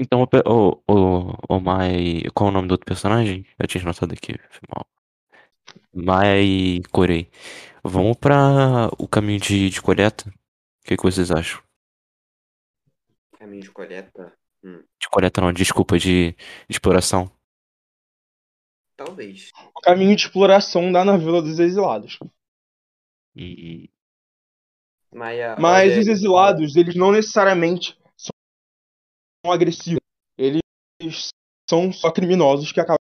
Então, 0.00 0.22
o, 0.22 0.28
o, 0.46 0.82
o, 0.88 1.56
o 1.56 1.60
Mai. 1.60 2.22
Qual 2.34 2.48
é 2.48 2.50
o 2.50 2.54
nome 2.54 2.68
do 2.68 2.72
outro 2.72 2.86
personagem? 2.86 3.44
Eu 3.58 3.66
tinha 3.66 3.82
notado 3.84 4.12
aqui, 4.12 4.34
foi 4.50 4.68
mal. 4.74 4.86
Mai 5.92 6.80
Corei. 6.92 7.30
Vamos 7.82 8.16
pra 8.16 8.88
o 8.98 9.08
caminho 9.08 9.40
de, 9.40 9.70
de 9.70 9.80
coleta? 9.82 10.28
O 10.28 10.86
que, 10.88 10.96
que 10.96 11.02
vocês 11.02 11.30
acham? 11.30 11.60
Caminho 13.38 13.62
de 13.62 13.70
coleta? 13.70 14.32
Hum, 14.64 14.82
De 15.00 15.08
coleta 15.08 15.40
não, 15.40 15.52
desculpa, 15.52 15.98
de, 15.98 16.32
de 16.32 16.36
exploração. 16.68 17.30
talvez. 18.96 19.50
O 19.76 19.80
caminho 19.80 20.14
de 20.16 20.22
exploração 20.22 20.90
dá 20.92 21.04
na 21.04 21.16
Vila 21.16 21.40
dos 21.40 21.58
Exilados. 21.58 22.18
E, 23.36 23.88
Maia, 25.12 25.56
Mas 25.58 25.92
olha- 25.92 26.00
os 26.00 26.06
exilados, 26.08 26.76
eles 26.76 26.94
não 26.96 27.12
necessariamente 27.12 27.97
agressivos. 29.52 30.00
Eles 30.36 30.60
são 31.68 31.92
só 31.92 32.10
criminosos 32.10 32.72
que 32.72 32.80
acabam 32.80 32.98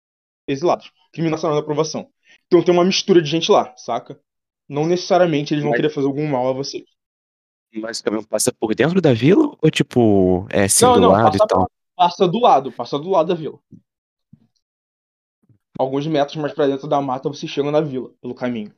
exilados. 0.48 0.90
Criminação 1.12 1.52
da 1.52 1.60
aprovação. 1.60 2.10
Então 2.46 2.62
tem 2.62 2.74
uma 2.74 2.84
mistura 2.84 3.22
de 3.22 3.30
gente 3.30 3.50
lá, 3.50 3.74
saca? 3.76 4.20
Não 4.68 4.86
necessariamente 4.86 5.54
eles 5.54 5.62
vão 5.62 5.70
Mas- 5.72 5.78
querer 5.80 5.90
fazer 5.92 6.06
algum 6.06 6.26
mal 6.26 6.48
a 6.48 6.52
você. 6.52 6.84
mas 7.76 7.98
o 8.00 8.04
caminho 8.04 8.26
passa 8.26 8.52
por 8.52 8.74
dentro 8.74 9.00
da 9.00 9.12
vila 9.12 9.56
ou 9.60 9.70
tipo, 9.70 10.46
é 10.50 10.64
assim 10.64 10.84
Não, 10.84 10.94
do 10.94 11.00
não, 11.00 11.10
lado 11.10 11.38
passa 11.38 11.44
e 11.44 11.48
tal? 11.48 11.70
Passa 11.96 12.28
do 12.28 12.38
lado, 12.40 12.72
passa 12.72 12.98
do 12.98 13.10
lado 13.10 13.28
da 13.28 13.34
vila. 13.34 13.58
Alguns 15.78 16.06
metros 16.06 16.36
mais 16.36 16.52
pra 16.54 16.66
dentro 16.68 16.86
da 16.88 17.00
mata 17.00 17.28
você 17.28 17.46
chega 17.48 17.70
na 17.70 17.80
vila, 17.80 18.12
pelo 18.20 18.34
caminho. 18.34 18.70
O 18.70 18.74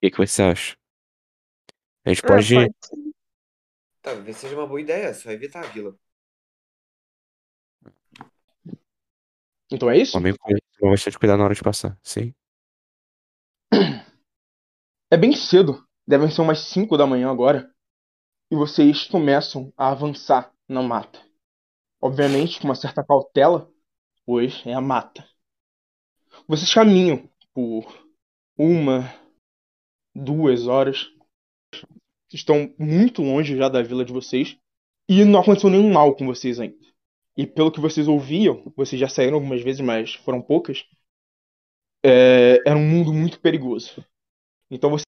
que, 0.00 0.10
que 0.10 0.18
você 0.18 0.42
acha? 0.42 0.76
A 2.04 2.10
gente 2.10 2.24
Ah, 2.24 2.28
pode. 2.28 2.46
ser. 2.46 2.70
Talvez 4.08 4.36
seja 4.38 4.56
uma 4.56 4.66
boa 4.66 4.80
ideia, 4.80 5.12
só 5.12 5.30
evitar 5.30 5.64
a 5.64 5.68
vila. 5.68 5.94
Então 9.70 9.90
é 9.90 9.98
isso? 9.98 10.12
Tomem 10.12 10.34
cu- 10.34 10.54
tomem 10.78 10.92
bastante 10.94 11.18
cuidado 11.18 11.38
na 11.38 11.44
hora 11.44 11.54
de 11.54 11.62
passar, 11.62 11.98
sim. 12.02 12.32
É 15.10 15.16
bem 15.18 15.32
cedo, 15.34 15.86
devem 16.06 16.30
ser 16.30 16.40
umas 16.40 16.60
5 16.60 16.96
da 16.96 17.06
manhã 17.06 17.30
agora, 17.30 17.70
e 18.50 18.56
vocês 18.56 19.06
começam 19.06 19.72
a 19.76 19.90
avançar 19.90 20.52
na 20.68 20.82
mata. 20.82 21.20
Obviamente 22.00 22.60
com 22.60 22.66
uma 22.68 22.74
certa 22.74 23.04
cautela, 23.04 23.70
pois 24.26 24.62
é 24.66 24.74
a 24.74 24.80
mata. 24.80 25.26
Vocês 26.48 26.74
caminham 26.74 27.30
por 27.54 27.84
uma, 28.58 29.14
duas 30.14 30.66
horas. 30.66 31.06
Estão 32.32 32.74
muito 32.78 33.22
longe 33.22 33.56
já 33.56 33.68
da 33.68 33.82
vila 33.82 34.04
de 34.04 34.12
vocês, 34.12 34.56
e 35.08 35.24
não 35.24 35.40
aconteceu 35.40 35.70
nenhum 35.70 35.92
mal 35.92 36.14
com 36.14 36.26
vocês 36.26 36.60
ainda. 36.60 36.76
E 37.36 37.46
pelo 37.46 37.72
que 37.72 37.80
vocês 37.80 38.08
ouviam, 38.08 38.72
vocês 38.76 39.00
já 39.00 39.08
saíram 39.08 39.36
algumas 39.36 39.62
vezes, 39.62 39.80
mas 39.80 40.14
foram 40.14 40.42
poucas. 40.42 40.84
é, 42.04 42.60
era 42.66 42.76
um 42.76 42.86
mundo 42.88 43.12
muito 43.12 43.40
perigoso. 43.40 44.04
Então 44.70 44.90
vocês 44.90 45.04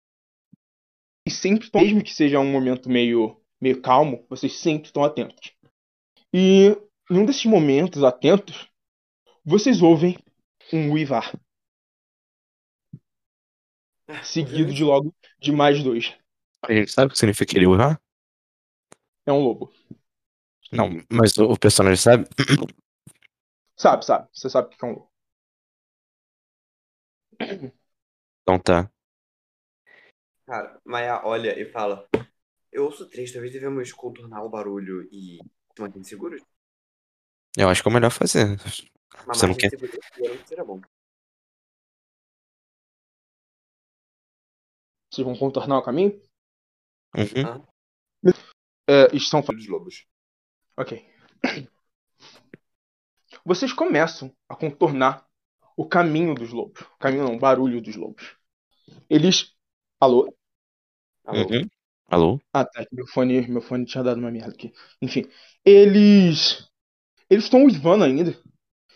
sempre, 1.29 1.69
mesmo 1.73 2.03
que 2.03 2.13
seja 2.13 2.39
um 2.39 2.51
momento 2.51 2.89
meio, 2.89 3.41
meio 3.59 3.81
calmo, 3.81 4.25
vocês 4.29 4.53
sempre 4.59 4.87
estão 4.87 5.03
atentos. 5.03 5.53
E 6.33 6.75
em 7.09 7.17
um 7.17 7.25
desses 7.25 7.45
momentos 7.45 8.03
atentos, 8.03 8.69
vocês 9.43 9.81
ouvem 9.81 10.17
um 10.73 10.91
uivar. 10.91 11.33
Seguido 14.23 14.73
de 14.73 14.83
logo 14.83 15.13
de 15.39 15.51
mais 15.51 15.83
dois. 15.83 16.13
A 16.63 16.73
gente 16.73 16.91
sabe 16.91 17.07
o 17.07 17.11
que 17.11 17.19
significa 17.19 17.55
ele 17.57 17.67
urrar? 17.67 18.01
É 19.25 19.31
um 19.31 19.39
lobo. 19.43 19.71
Não, 20.71 20.89
mas 21.11 21.37
o, 21.37 21.57
personagem 21.57 21.97
sabe? 21.97 22.27
Sabe, 23.79 24.03
sabe. 24.03 24.27
Você 24.33 24.49
sabe 24.49 24.73
o 24.73 24.77
que 24.77 24.83
é 24.83 24.87
um 24.87 24.91
lobo. 24.91 25.11
Então 28.41 28.59
tá. 28.59 28.91
Cara, 30.47 30.81
Maia 30.83 31.21
olha 31.23 31.59
e 31.59 31.71
fala: 31.71 32.09
Eu 32.71 32.85
ouço 32.85 33.07
três, 33.07 33.31
talvez 33.31 33.53
devemos 33.53 33.91
contornar 33.91 34.43
o 34.43 34.49
barulho 34.49 35.07
e 35.11 35.37
se 35.75 35.79
manter 35.81 36.03
seguros? 36.03 36.41
Eu 37.55 37.69
acho 37.69 37.83
que 37.83 37.87
é 37.87 37.91
o 37.91 37.93
melhor 37.93 38.09
fazer. 38.09 38.47
Uma 39.25 39.35
Você 39.35 39.45
não 39.45 39.53
quer? 39.53 39.69
seria 40.47 40.65
bom. 40.65 40.81
Vocês 45.11 45.25
vão 45.25 45.37
contornar 45.37 45.77
o 45.77 45.83
caminho? 45.83 46.19
Uhum. 47.17 47.65
É, 48.87 49.15
estão 49.15 49.41
Dos 49.41 49.67
lobos. 49.67 50.05
Ok. 50.77 51.03
Vocês 53.43 53.73
começam 53.73 54.31
a 54.47 54.55
contornar 54.55 55.27
o 55.75 55.87
caminho 55.87 56.35
dos 56.35 56.51
lobos. 56.51 56.81
O 56.81 56.97
caminho 56.97 57.23
não, 57.23 57.35
o 57.35 57.39
barulho 57.39 57.81
dos 57.81 57.95
lobos. 57.95 58.37
Eles. 59.09 59.53
Alô? 59.99 60.33
Alô? 61.25 61.39
Uhum. 61.39 61.69
Alô? 62.07 62.39
Ah, 62.53 62.63
tá. 62.65 62.85
Meu 62.91 63.07
fone, 63.07 63.47
meu 63.47 63.61
fone 63.61 63.85
tinha 63.85 64.03
dado 64.03 64.19
uma 64.19 64.31
merda 64.31 64.53
aqui. 64.53 64.71
Enfim. 65.01 65.27
Eles. 65.65 66.69
Eles 67.29 67.45
estão 67.45 67.65
uivando 67.65 68.03
ainda. 68.03 68.39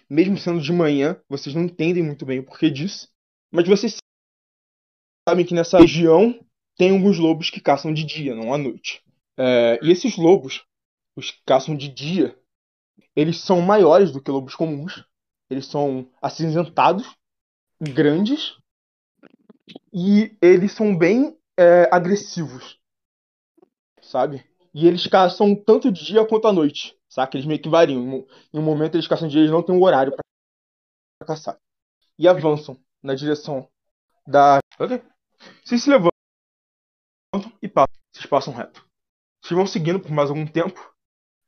Mesmo 0.10 0.38
sendo 0.38 0.62
de 0.62 0.72
manhã, 0.72 1.22
vocês 1.28 1.56
não 1.56 1.64
entendem 1.64 2.04
muito 2.04 2.26
bem 2.26 2.40
o 2.40 2.46
porquê 2.46 2.70
disso. 2.70 3.10
Mas 3.50 3.68
vocês 3.68 3.98
sabem 5.28 5.46
que 5.46 5.54
nessa 5.54 5.80
região 5.80 6.40
tem 6.82 6.94
alguns 6.94 7.20
lobos 7.20 7.52
que 7.52 7.62
caçam 7.62 7.94
de 7.94 8.04
dia, 8.04 8.34
não 8.34 8.52
à 8.52 8.58
noite. 8.58 9.04
É, 9.38 9.80
e 9.84 9.92
esses 9.92 10.18
lobos, 10.18 10.66
os 11.16 11.30
que 11.30 11.40
caçam 11.46 11.78
de 11.78 11.88
dia, 11.88 12.36
eles 13.16 13.40
são 13.40 13.62
maiores 13.62 14.12
do 14.12 14.20
que 14.20 14.32
lobos 14.32 14.56
comuns. 14.56 15.06
Eles 15.48 15.68
são 15.68 16.10
acinzentados, 16.20 17.06
grandes, 17.80 18.58
e 19.94 20.36
eles 20.42 20.72
são 20.72 20.98
bem 20.98 21.38
é, 21.56 21.88
agressivos, 21.92 22.80
sabe? 24.02 24.44
E 24.74 24.88
eles 24.88 25.06
caçam 25.06 25.54
tanto 25.54 25.92
de 25.92 26.04
dia 26.04 26.26
quanto 26.26 26.48
à 26.48 26.52
noite, 26.52 26.98
saca? 27.08 27.38
Eles 27.38 27.46
meio 27.46 27.62
que 27.62 27.70
variam. 27.70 28.26
Em 28.52 28.58
um- 28.60 28.64
momento 28.64 28.96
eles 28.96 29.08
caçam 29.08 29.28
de 29.28 29.34
dia, 29.34 29.42
eles 29.42 29.52
não 29.52 29.62
têm 29.62 29.76
um 29.76 29.84
horário 29.84 30.14
pra 30.14 31.28
caçar. 31.28 31.60
E 32.18 32.28
avançam 32.28 32.76
na 33.04 33.14
direção 33.14 33.70
da. 34.26 34.58
Ok. 34.80 35.00
Vocês 35.64 35.84
se 35.84 35.90
levantam 35.92 36.11
passam. 37.72 37.96
Vocês 38.12 38.26
passam 38.26 38.54
reto. 38.54 38.86
Vocês 39.42 39.58
vão 39.58 39.66
seguindo 39.66 40.00
por 40.00 40.12
mais 40.12 40.30
algum 40.30 40.46
tempo, 40.46 40.94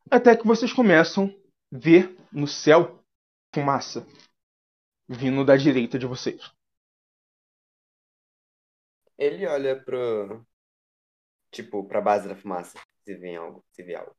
até 0.10 0.36
que 0.36 0.48
vocês 0.48 0.74
começam 0.74 1.26
a 1.74 1.78
ver 1.78 2.18
no 2.32 2.48
céu 2.48 3.04
fumaça 3.54 4.06
vindo 5.08 5.46
da 5.46 5.56
direita 5.56 6.00
de 6.00 6.08
vocês. 6.08 6.52
Ele 9.18 9.46
olha 9.46 9.82
pro. 9.82 10.44
Tipo, 11.52 11.88
pra 11.88 12.02
base 12.02 12.28
da 12.28 12.36
fumaça. 12.36 12.80
Se 13.04 13.16
vê 13.16 13.36
algo. 13.36 13.64
Se 13.72 13.84
vê 13.84 13.96
algo. 13.96 14.16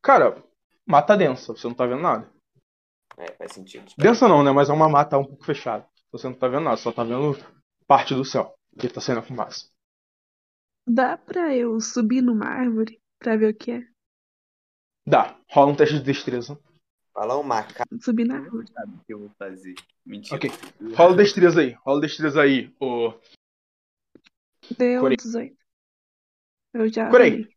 Cara, 0.00 0.42
mata 0.86 1.16
densa, 1.16 1.52
você 1.52 1.66
não 1.66 1.74
tá 1.74 1.86
vendo 1.86 2.02
nada. 2.02 2.32
É, 3.18 3.32
faz 3.34 3.52
sentido. 3.52 3.92
Densa 3.98 4.28
não, 4.28 4.42
né? 4.42 4.50
Mas 4.52 4.70
é 4.70 4.72
uma 4.72 4.88
mata 4.88 5.18
um 5.18 5.24
pouco 5.24 5.44
fechada. 5.44 5.86
Você 6.10 6.28
não 6.28 6.34
tá 6.34 6.48
vendo 6.48 6.64
nada, 6.64 6.76
só 6.76 6.90
tá 6.90 7.04
vendo 7.04 7.36
parte 7.86 8.14
do 8.14 8.24
céu 8.24 8.54
que 8.78 8.88
tá 8.88 9.00
saindo 9.00 9.18
a 9.18 9.22
fumaça. 9.22 9.68
Dá 10.90 11.18
pra 11.18 11.54
eu 11.54 11.78
subir 11.80 12.22
numa 12.22 12.46
árvore 12.46 12.98
pra 13.18 13.36
ver 13.36 13.52
o 13.52 13.54
que 13.54 13.72
é? 13.72 13.86
Dá, 15.06 15.38
rola 15.50 15.72
um 15.72 15.76
teste 15.76 15.96
de 15.96 16.02
destreza. 16.02 16.58
Fala 17.12 17.38
um 17.38 17.42
macaco. 17.42 17.86
Subir 18.00 18.24
na 18.24 18.36
árvore. 18.36 18.66
Sabe 18.72 18.94
o 18.94 19.04
que 19.04 19.12
eu 19.12 19.18
vou 19.18 19.30
fazer? 19.38 19.74
Mentira. 20.06 20.36
Ok. 20.36 20.50
Rola 20.94 21.16
destreza 21.16 21.60
aí, 21.60 21.72
rola 21.84 22.00
destreza 22.00 22.40
aí, 22.40 22.74
ô. 22.80 23.12
Deu 24.78 25.02
Corei. 25.02 25.16
18. 25.16 25.56
Eu 26.72 26.88
já 26.88 27.10
Corei. 27.10 27.54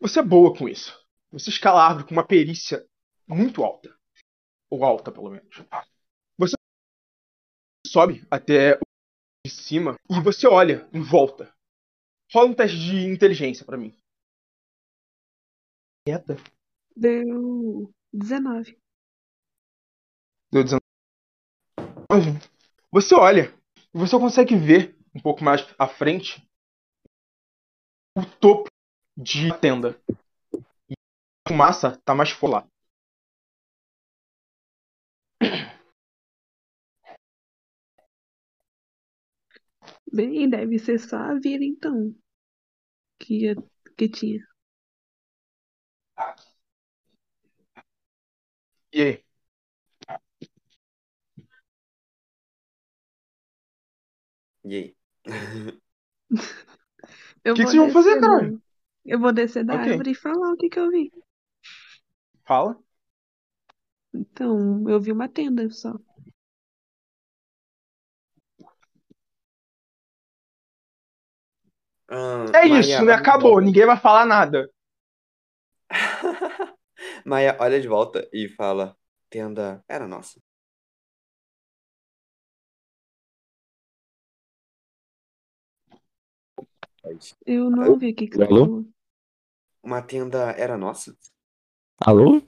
Você 0.00 0.20
é 0.20 0.22
boa 0.22 0.56
com 0.56 0.66
isso. 0.66 0.98
Você 1.32 1.50
escala 1.50 1.82
a 1.82 1.88
árvore 1.88 2.06
com 2.06 2.12
uma 2.12 2.26
perícia 2.26 2.86
muito 3.28 3.62
alta. 3.62 3.94
Ou 4.70 4.82
alta, 4.82 5.12
pelo 5.12 5.30
menos. 5.30 5.62
Você 6.38 6.54
sobe 7.86 8.26
até 8.30 8.76
o 8.76 8.80
de 9.46 9.52
cima 9.52 9.96
e 10.08 10.20
você 10.22 10.46
olha 10.46 10.88
em 10.92 11.02
volta. 11.02 11.52
Rola 12.32 12.50
um 12.50 12.54
teste 12.54 12.78
de 12.78 13.06
inteligência 13.06 13.64
pra 13.64 13.76
mim. 13.76 13.96
Quieta. 16.04 16.36
Deu 16.96 17.92
19. 18.12 18.78
Deu 20.52 20.64
19. 20.64 20.80
Você 22.92 23.14
olha 23.14 23.60
você 23.92 24.16
consegue 24.18 24.56
ver 24.56 24.96
um 25.14 25.20
pouco 25.20 25.42
mais 25.42 25.66
à 25.78 25.88
frente 25.88 26.46
o 28.16 28.24
topo 28.24 28.70
de 29.16 29.52
tenda. 29.58 30.00
E 30.88 30.92
a 30.92 31.48
fumaça 31.48 32.00
tá 32.04 32.14
mais 32.14 32.30
forte 32.30 32.52
lá. 32.52 32.68
Bem, 40.12 40.48
deve 40.48 40.78
ser 40.78 41.00
só 41.00 41.16
a 41.16 41.34
vira 41.34 41.64
então. 41.64 42.14
Que, 43.20 43.54
que 43.96 44.08
tinha. 44.08 44.40
E 48.92 49.02
aí? 49.02 49.24
E 54.64 54.76
aí? 54.76 54.96
Eu 57.44 57.54
Que 57.54 57.64
que 57.66 57.66
vocês 57.66 57.80
vão 57.80 57.88
fazer, 57.90 58.16
caralho? 58.18 58.52
do- 58.52 58.62
Eu 59.04 59.18
vou 59.20 59.30
descer 59.32 59.62
da 59.64 59.76
Ok. 59.76 59.86
árvore 59.86 60.12
e 60.12 60.14
falar 60.14 60.52
o 60.52 60.56
que 60.56 60.68
que 60.70 60.78
eu 60.80 60.90
vi. 60.90 61.12
Fala. 62.44 62.78
Então, 64.14 64.88
eu 64.88 65.00
vi 65.00 65.10
uma 65.12 65.28
tenda 65.28 65.68
só. 65.70 65.98
Ah, 72.10 72.44
É 72.54 72.66
Maia, 72.68 72.80
isso, 72.80 73.04
né? 73.04 73.12
Acabou. 73.12 73.52
volta. 73.52 73.64
Ninguém 73.66 73.86
vai 73.86 73.96
falar 73.96 74.26
nada. 74.26 74.68
Maia 77.24 77.56
olha 77.60 77.80
de 77.80 77.88
volta 77.88 78.28
e 78.32 78.48
fala: 78.48 78.96
Tenda 79.30 79.82
era 79.88 80.06
nossa. 80.08 80.40
Eu 87.46 87.70
não 87.70 87.90
ouvi 87.90 88.10
o 88.10 88.14
que 88.14 88.28
que 88.28 88.36
você 88.36 88.42
Alô? 88.44 88.64
falou. 88.66 88.84
Uma 89.82 90.02
tenda 90.02 90.50
era 90.52 90.76
nossa? 90.76 91.16
Alô? 91.98 92.42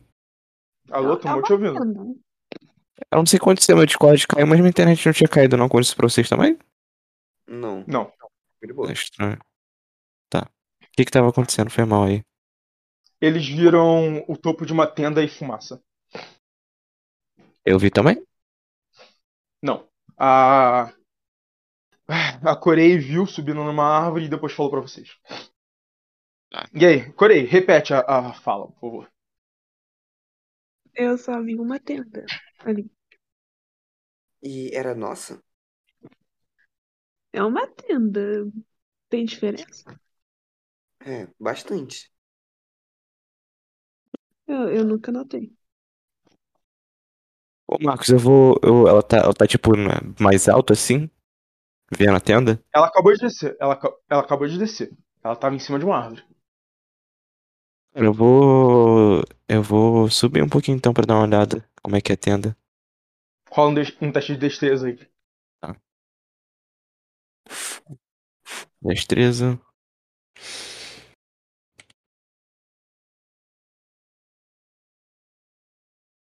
Alô, 0.90 1.14
É 1.14 1.18
tô 1.18 1.28
muito 1.28 1.36
uma 1.38 1.42
te 1.42 1.52
ouvindo. 1.52 1.78
tenda. 1.80 2.00
Eu 3.10 3.18
não 3.18 3.26
sei 3.26 3.38
quando 3.38 3.52
aconteceu, 3.58 3.76
meu 3.76 3.86
Discord 3.86 4.26
caiu, 4.26 4.46
mas 4.46 4.58
minha 4.58 4.68
internet 4.70 5.04
não 5.06 5.12
tinha 5.12 5.28
caído, 5.28 5.56
não. 5.56 5.66
Aconteceu 5.66 5.96
pra 5.96 6.08
vocês 6.08 6.28
também? 6.28 6.58
Não. 7.48 7.84
Não. 7.86 8.12
Foi 8.58 8.68
de 8.68 8.72
boa. 8.72 8.90
É 8.90 8.92
estranho. 8.92 9.38
O 10.93 10.97
que 10.97 11.07
que 11.07 11.11
tava 11.11 11.30
acontecendo? 11.30 11.70
Foi 11.70 11.86
mal 11.86 12.05
aí. 12.05 12.22
Eles 13.18 13.49
viram 13.49 14.22
o 14.28 14.36
topo 14.36 14.66
de 14.66 14.74
uma 14.74 14.86
tenda 14.86 15.24
e 15.24 15.28
fumaça. 15.28 15.82
Eu 17.64 17.78
vi 17.78 17.90
também? 17.90 18.22
Não. 19.62 19.88
A. 20.18 20.93
A 22.45 22.57
Corei 22.57 22.99
viu 22.99 23.26
subindo 23.26 23.64
numa 23.64 23.84
árvore 23.84 24.26
e 24.26 24.28
depois 24.28 24.53
falou 24.53 24.70
pra 24.70 24.80
vocês. 24.80 25.16
Tá. 26.51 26.68
E 26.74 26.84
aí, 26.84 27.11
Corei, 27.14 27.45
repete 27.47 27.95
a, 27.95 28.01
a 28.01 28.34
fala, 28.34 28.66
por 28.72 28.80
favor. 28.80 29.12
Eu 30.95 31.16
só 31.16 31.43
vi 31.43 31.55
uma 31.55 31.80
tenda 31.80 32.26
ali. 32.59 32.90
E 34.43 34.70
era 34.74 34.95
nossa? 34.95 35.43
É 37.32 37.43
uma 37.43 37.66
tenda. 37.66 38.51
Tem 39.09 39.24
diferença? 39.24 39.99
É, 41.05 41.28
bastante. 41.38 42.11
Eu, 44.46 44.68
eu 44.76 44.84
nunca 44.84 45.11
notei. 45.12 45.53
Ô, 47.66 47.76
Marcos, 47.82 48.09
eu 48.09 48.18
vou. 48.18 48.59
Eu, 48.62 48.86
ela, 48.88 49.03
tá, 49.03 49.18
ela 49.18 49.34
tá, 49.34 49.46
tipo, 49.46 49.76
na- 49.76 50.00
mais 50.20 50.48
alta 50.48 50.72
assim? 50.72 51.09
Vendo 51.96 52.16
a 52.16 52.20
tenda? 52.20 52.62
Ela 52.74 52.86
acabou 52.88 53.12
de 53.14 53.20
descer. 53.20 53.57
Ela, 53.61 53.72
aca- 53.74 53.94
ela 54.11 54.20
acabou 54.22 54.46
de 54.46 54.59
descer. 54.59 54.90
Ela 55.24 55.34
tava 55.36 55.55
em 55.55 55.59
cima 55.59 55.78
de 55.78 55.84
uma 55.86 55.96
árvore. 55.96 56.22
Cara, 57.94 58.07
Eu 58.07 58.12
vou. 58.12 59.22
Eu 59.48 59.62
vou 59.62 60.09
subir 60.11 60.42
um 60.42 60.48
pouquinho 60.48 60.76
então 60.76 60.92
pra 60.92 61.05
dar 61.07 61.14
uma 61.16 61.24
olhada. 61.24 61.64
Como 61.82 61.96
é 61.96 62.00
que 62.00 62.12
é 62.12 62.14
a 62.14 62.18
tenda? 62.18 62.57
Rola 63.53 63.68
um, 63.70 63.74
des- 63.74 63.96
um 64.03 64.11
teste 64.11 64.32
de 64.32 64.38
destreza 64.40 64.88
aí. 64.88 64.98
Destreza. 68.82 69.59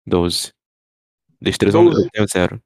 Doze. 0.07 0.53
Destreza 1.41 1.79
eu- 1.79 1.85
eu 1.85 1.91
Doze. 1.91 2.11
tenho 2.11 2.27
zero. 2.29 2.63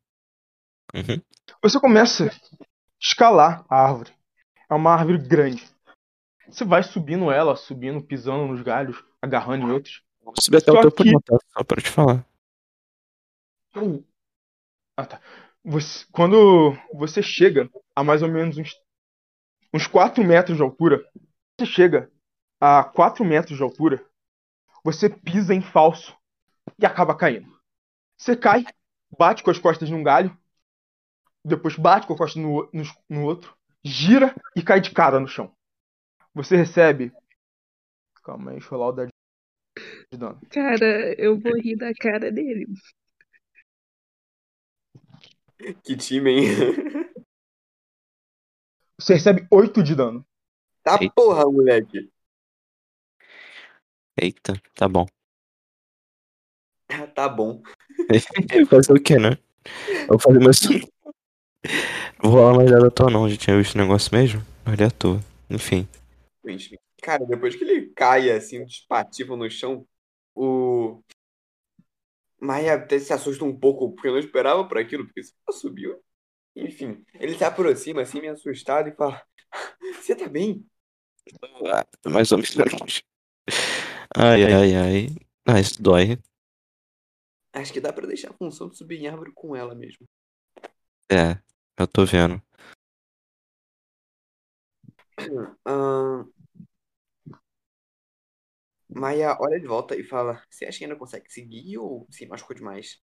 Uhum. 0.95 1.20
Você 1.62 1.80
começa 1.80 2.26
a 2.26 2.64
escalar 3.01 3.64
a 3.68 3.76
árvore. 3.84 4.12
É 4.68 4.74
uma 4.74 4.93
árvore 4.93 5.18
grande. 5.18 5.68
Você 6.49 6.64
vai 6.64 6.82
subindo 6.82 7.30
ela, 7.30 7.57
subindo, 7.57 8.03
pisando 8.03 8.47
nos 8.47 8.62
galhos, 8.62 9.03
agarrando 9.22 9.66
em 9.66 9.70
outros. 9.70 10.03
Vou 10.22 10.34
subir 10.38 10.59
até 10.59 10.70
o 10.72 10.80
topo 10.80 11.03
que-? 11.03 11.12
Só 11.53 11.64
para 11.64 11.80
te 11.80 11.88
falar. 11.88 12.26
Ah, 14.97 15.07
tá. 15.07 15.20
Você- 15.64 16.05
quando 16.11 16.72
você 16.95 17.22
chega 17.22 17.70
a 17.95 18.03
mais 18.03 18.22
ou 18.22 18.28
menos 18.28 18.59
uns, 18.59 18.74
uns 19.72 19.86
4 19.86 20.24
metros 20.24 20.57
de 20.57 20.62
altura, 20.62 21.05
você 21.59 21.66
chega 21.66 22.11
a 22.61 22.82
4 22.84 23.24
metros 23.24 23.57
de 23.57 23.62
altura, 23.62 24.05
você 24.84 25.09
pisa 25.09 25.55
em 25.55 25.61
falso 25.62 26.16
e 26.80 26.86
acaba 26.86 27.14
caindo. 27.14 27.60
Você 28.16 28.36
cai, 28.36 28.64
bate 29.16 29.42
com 29.42 29.50
as 29.50 29.58
costas 29.58 29.90
num 29.90 30.02
galho, 30.02 30.36
depois 31.44 31.76
bate 31.76 32.06
com 32.06 32.14
a 32.14 32.16
costa 32.16 32.38
no, 32.38 32.68
no, 32.72 32.82
no 33.08 33.24
outro, 33.24 33.56
gira 33.84 34.34
e 34.56 34.62
cai 34.62 34.80
de 34.80 34.90
cara 34.90 35.20
no 35.20 35.28
chão. 35.28 35.54
Você 36.34 36.56
recebe. 36.56 37.12
Calma 38.22 38.50
aí, 38.50 38.58
deixa 38.58 38.74
eu 38.74 38.78
rolar 38.78 38.88
o 38.88 38.92
dado 38.92 39.08
de 40.12 40.18
dano. 40.18 40.40
Cara, 40.50 41.14
eu 41.18 41.38
vou 41.38 41.54
rir 41.56 41.76
da 41.76 41.92
cara 41.94 42.30
dele. 42.30 42.66
Que 45.82 45.96
time, 45.96 46.30
hein? 46.30 46.46
Você 48.98 49.14
recebe 49.14 49.46
8 49.50 49.82
de 49.82 49.94
dano. 49.94 50.26
Tá 50.82 50.98
Eita. 51.00 51.14
porra, 51.14 51.44
moleque. 51.44 52.10
Eita, 54.16 54.60
tá 54.74 54.88
bom. 54.88 55.06
Tá 57.14 57.28
bom. 57.28 57.62
Fazer 58.68 58.93
o 58.93 59.01
que, 59.01 59.18
né? 59.18 59.38
Eu 60.03 60.18
vou 60.18 60.18
fazer 60.18 60.38
meu. 60.38 60.51
Não 62.22 62.30
vou 62.30 62.41
rolar 62.41 62.57
mais 62.57 62.70
nada 62.70 62.88
à 62.88 62.91
toa, 62.91 63.11
não. 63.11 63.28
Já 63.28 63.36
tinha 63.36 63.57
visto 63.59 63.74
o 63.74 63.78
negócio 63.78 64.14
mesmo. 64.14 64.43
Olha 64.66 64.86
à 64.86 64.91
toa. 64.91 65.20
Enfim. 65.49 65.86
Cara, 67.03 67.24
depois 67.24 67.55
que 67.57 67.64
ele 67.64 67.93
cai 67.95 68.30
assim, 68.30 68.64
despatifa 68.64 69.36
no 69.36 69.49
chão, 69.51 69.86
o. 70.34 71.03
Maia 72.41 72.74
até 72.74 72.99
se 72.99 73.12
assusta 73.12 73.45
um 73.45 73.57
pouco, 73.57 73.93
porque 73.93 74.09
eu 74.09 74.12
não 74.12 74.18
esperava 74.18 74.66
por 74.66 74.78
aquilo, 74.78 75.05
porque 75.05 75.22
você 75.22 75.34
subiu. 75.53 75.99
Enfim, 76.57 77.05
ele 77.14 77.36
se 77.36 77.45
aproxima 77.45 78.03
assim, 78.03 78.20
meio 78.20 78.32
assustado, 78.32 78.88
e 78.88 78.93
fala: 78.93 79.22
Você 80.01 80.14
tá 80.14 80.28
bem? 80.28 80.66
Ah, 81.66 81.86
Mais 82.07 82.32
ou 82.32 82.38
menos. 82.38 83.03
Ai, 84.16 84.45
ai, 84.45 84.74
ai. 84.74 85.09
Ah, 85.47 85.61
isso 85.61 85.82
dói. 85.82 86.18
Acho 87.53 87.72
que 87.72 87.80
dá 87.80 87.92
pra 87.92 88.07
deixar 88.07 88.30
a 88.30 88.34
função 88.34 88.68
de 88.68 88.76
subir 88.76 89.01
em 89.01 89.09
árvore 89.09 89.32
com 89.34 89.57
ela 89.57 89.74
mesmo. 89.74 90.07
É, 91.11 91.40
eu 91.76 91.86
tô 91.86 92.05
vendo. 92.05 92.40
Ahn, 95.66 96.24
Maia 98.92 99.36
olha 99.40 99.61
de 99.61 99.66
volta 99.66 99.96
e 99.96 100.03
fala: 100.03 100.42
Você 100.51 100.64
acha 100.64 100.78
que 100.78 100.84
ainda 100.84 100.96
consegue 100.96 101.32
seguir 101.32 101.78
ou 101.78 102.07
se 102.11 102.26
machucou 102.26 102.57
demais? 102.57 103.01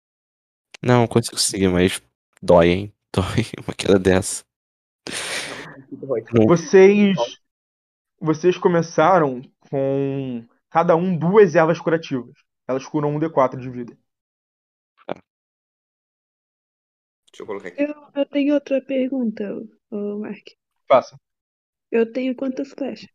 Não, 0.82 1.06
consigo 1.06 1.38
seguir, 1.38 1.68
mas 1.68 2.02
dói, 2.42 2.68
hein? 2.68 2.94
Dói 3.14 3.46
uma 3.64 3.74
queda 3.74 3.98
dessa. 3.98 4.44
Vocês. 6.46 7.16
Vocês 8.20 8.56
começaram 8.56 9.42
com 9.70 10.44
cada 10.70 10.96
um 10.96 11.16
duas 11.16 11.54
ervas 11.54 11.78
curativas. 11.78 12.34
Elas 12.66 12.86
curam 12.86 13.14
um 13.14 13.20
D4 13.20 13.60
de 13.60 13.70
vida. 13.70 13.96
Deixa 17.34 17.42
eu 17.42 17.46
colocar 17.48 17.66
aqui. 17.66 17.82
Eu, 17.82 17.94
eu 18.14 18.26
tenho 18.26 18.54
outra 18.54 18.80
pergunta, 18.80 19.42
ô 19.90 20.20
Mark. 20.20 20.50
Faça. 20.86 21.18
Eu 21.90 22.12
tenho 22.12 22.36
quantas 22.36 22.70
flechas? 22.70 23.10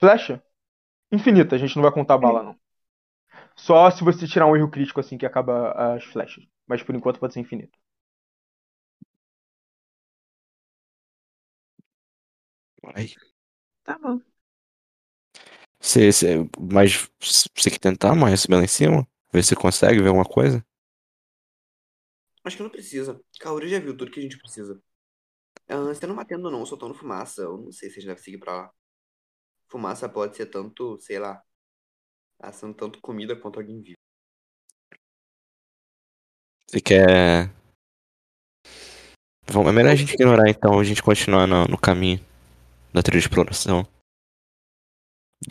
Flecha? 0.00 0.42
Infinita, 1.12 1.54
a 1.56 1.58
gente 1.58 1.76
não 1.76 1.82
vai 1.82 1.92
contar 1.92 2.16
bala, 2.16 2.42
não. 2.42 2.56
Só 3.54 3.90
se 3.90 4.02
você 4.02 4.26
tirar 4.26 4.46
um 4.46 4.56
erro 4.56 4.70
crítico 4.70 5.00
assim 5.00 5.18
que 5.18 5.26
acaba 5.26 5.72
as 5.94 6.04
flechas. 6.04 6.44
Mas 6.66 6.82
por 6.82 6.94
enquanto 6.94 7.20
pode 7.20 7.34
ser 7.34 7.40
infinito. 7.40 7.76
Ai. 12.94 13.08
Tá 13.84 13.98
bom. 13.98 14.20
Você, 15.80 16.12
você, 16.12 16.48
mas 16.58 17.08
você 17.20 17.70
quer 17.70 17.78
tentar 17.78 18.14
mais 18.14 18.40
subir 18.40 18.56
lá 18.56 18.64
em 18.64 18.68
cima? 18.68 19.06
Ver 19.32 19.44
se 19.44 19.54
consegue 19.54 20.00
ver 20.00 20.08
alguma 20.08 20.24
coisa? 20.24 20.64
Acho 22.48 22.56
que 22.56 22.62
não 22.62 22.70
precisa. 22.70 23.22
Kaori 23.40 23.68
já 23.68 23.78
viu 23.78 23.94
tudo 23.94 24.10
que 24.10 24.20
a 24.20 24.22
gente 24.22 24.38
precisa. 24.38 24.82
Ah, 25.68 25.82
você 25.82 26.06
não 26.06 26.16
batendo 26.16 26.50
não, 26.50 26.64
soltando 26.64 26.94
fumaça. 26.94 27.42
Eu 27.42 27.58
não 27.58 27.70
sei 27.70 27.90
se 27.90 27.98
a 27.98 28.00
gente 28.00 28.08
deve 28.08 28.22
seguir 28.22 28.38
pra 28.38 28.54
lá. 28.54 28.74
Fumaça 29.66 30.08
pode 30.08 30.34
ser 30.34 30.46
tanto, 30.46 30.98
sei 30.98 31.18
lá, 31.18 31.44
assando 32.38 32.72
tanto 32.72 33.02
comida 33.02 33.38
quanto 33.38 33.60
alguém 33.60 33.82
vivo. 33.82 33.98
Você 36.66 36.80
quer. 36.80 37.52
Vamos, 39.46 39.70
é 39.70 39.72
melhor 39.74 39.92
a 39.92 39.94
gente 39.94 40.14
ignorar 40.14 40.48
então, 40.48 40.80
a 40.80 40.84
gente 40.84 41.02
continuar 41.02 41.46
no, 41.46 41.66
no 41.66 41.78
caminho 41.78 42.18
da 42.94 43.02
trilha 43.02 43.20
de 43.20 43.26
exploração. 43.26 43.86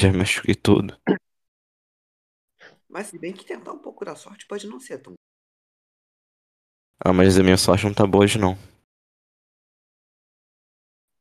Já 0.02 0.12
machuquei 0.12 0.56
tudo. 0.56 1.00
Mas 2.90 3.06
se 3.06 3.20
bem 3.20 3.34
que 3.34 3.46
tentar 3.46 3.74
um 3.74 3.80
pouco 3.80 4.04
da 4.04 4.16
sorte 4.16 4.48
pode 4.48 4.66
não 4.66 4.80
ser 4.80 4.98
tão. 4.98 5.14
Ah, 7.00 7.14
mas 7.14 7.38
a 7.40 7.44
minha 7.44 7.58
sorte 7.58 7.86
não 7.86 7.94
tá 7.94 8.06
boa 8.06 8.24
hoje 8.24 8.40
não. 8.40 8.58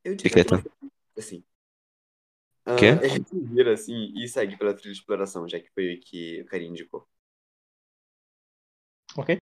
Eu 0.04 0.14
diria 0.14 0.44
que 0.44 0.62
que 0.62 0.70
assim. 1.18 1.44
Ah, 2.64 2.76
Quê? 2.76 2.86
a 2.86 3.08
gente 3.08 3.28
vira 3.38 3.74
assim 3.74 4.12
e 4.16 4.26
segue 4.28 4.56
pela 4.56 4.74
trilha 4.74 4.92
de 4.92 4.98
exploração, 4.98 5.48
já 5.48 5.60
que 5.60 5.70
foi 5.70 5.94
o 5.94 6.00
que 6.00 6.42
o 6.42 6.46
Carinho 6.46 6.70
indicou. 6.70 7.08
Ok? 9.16 9.38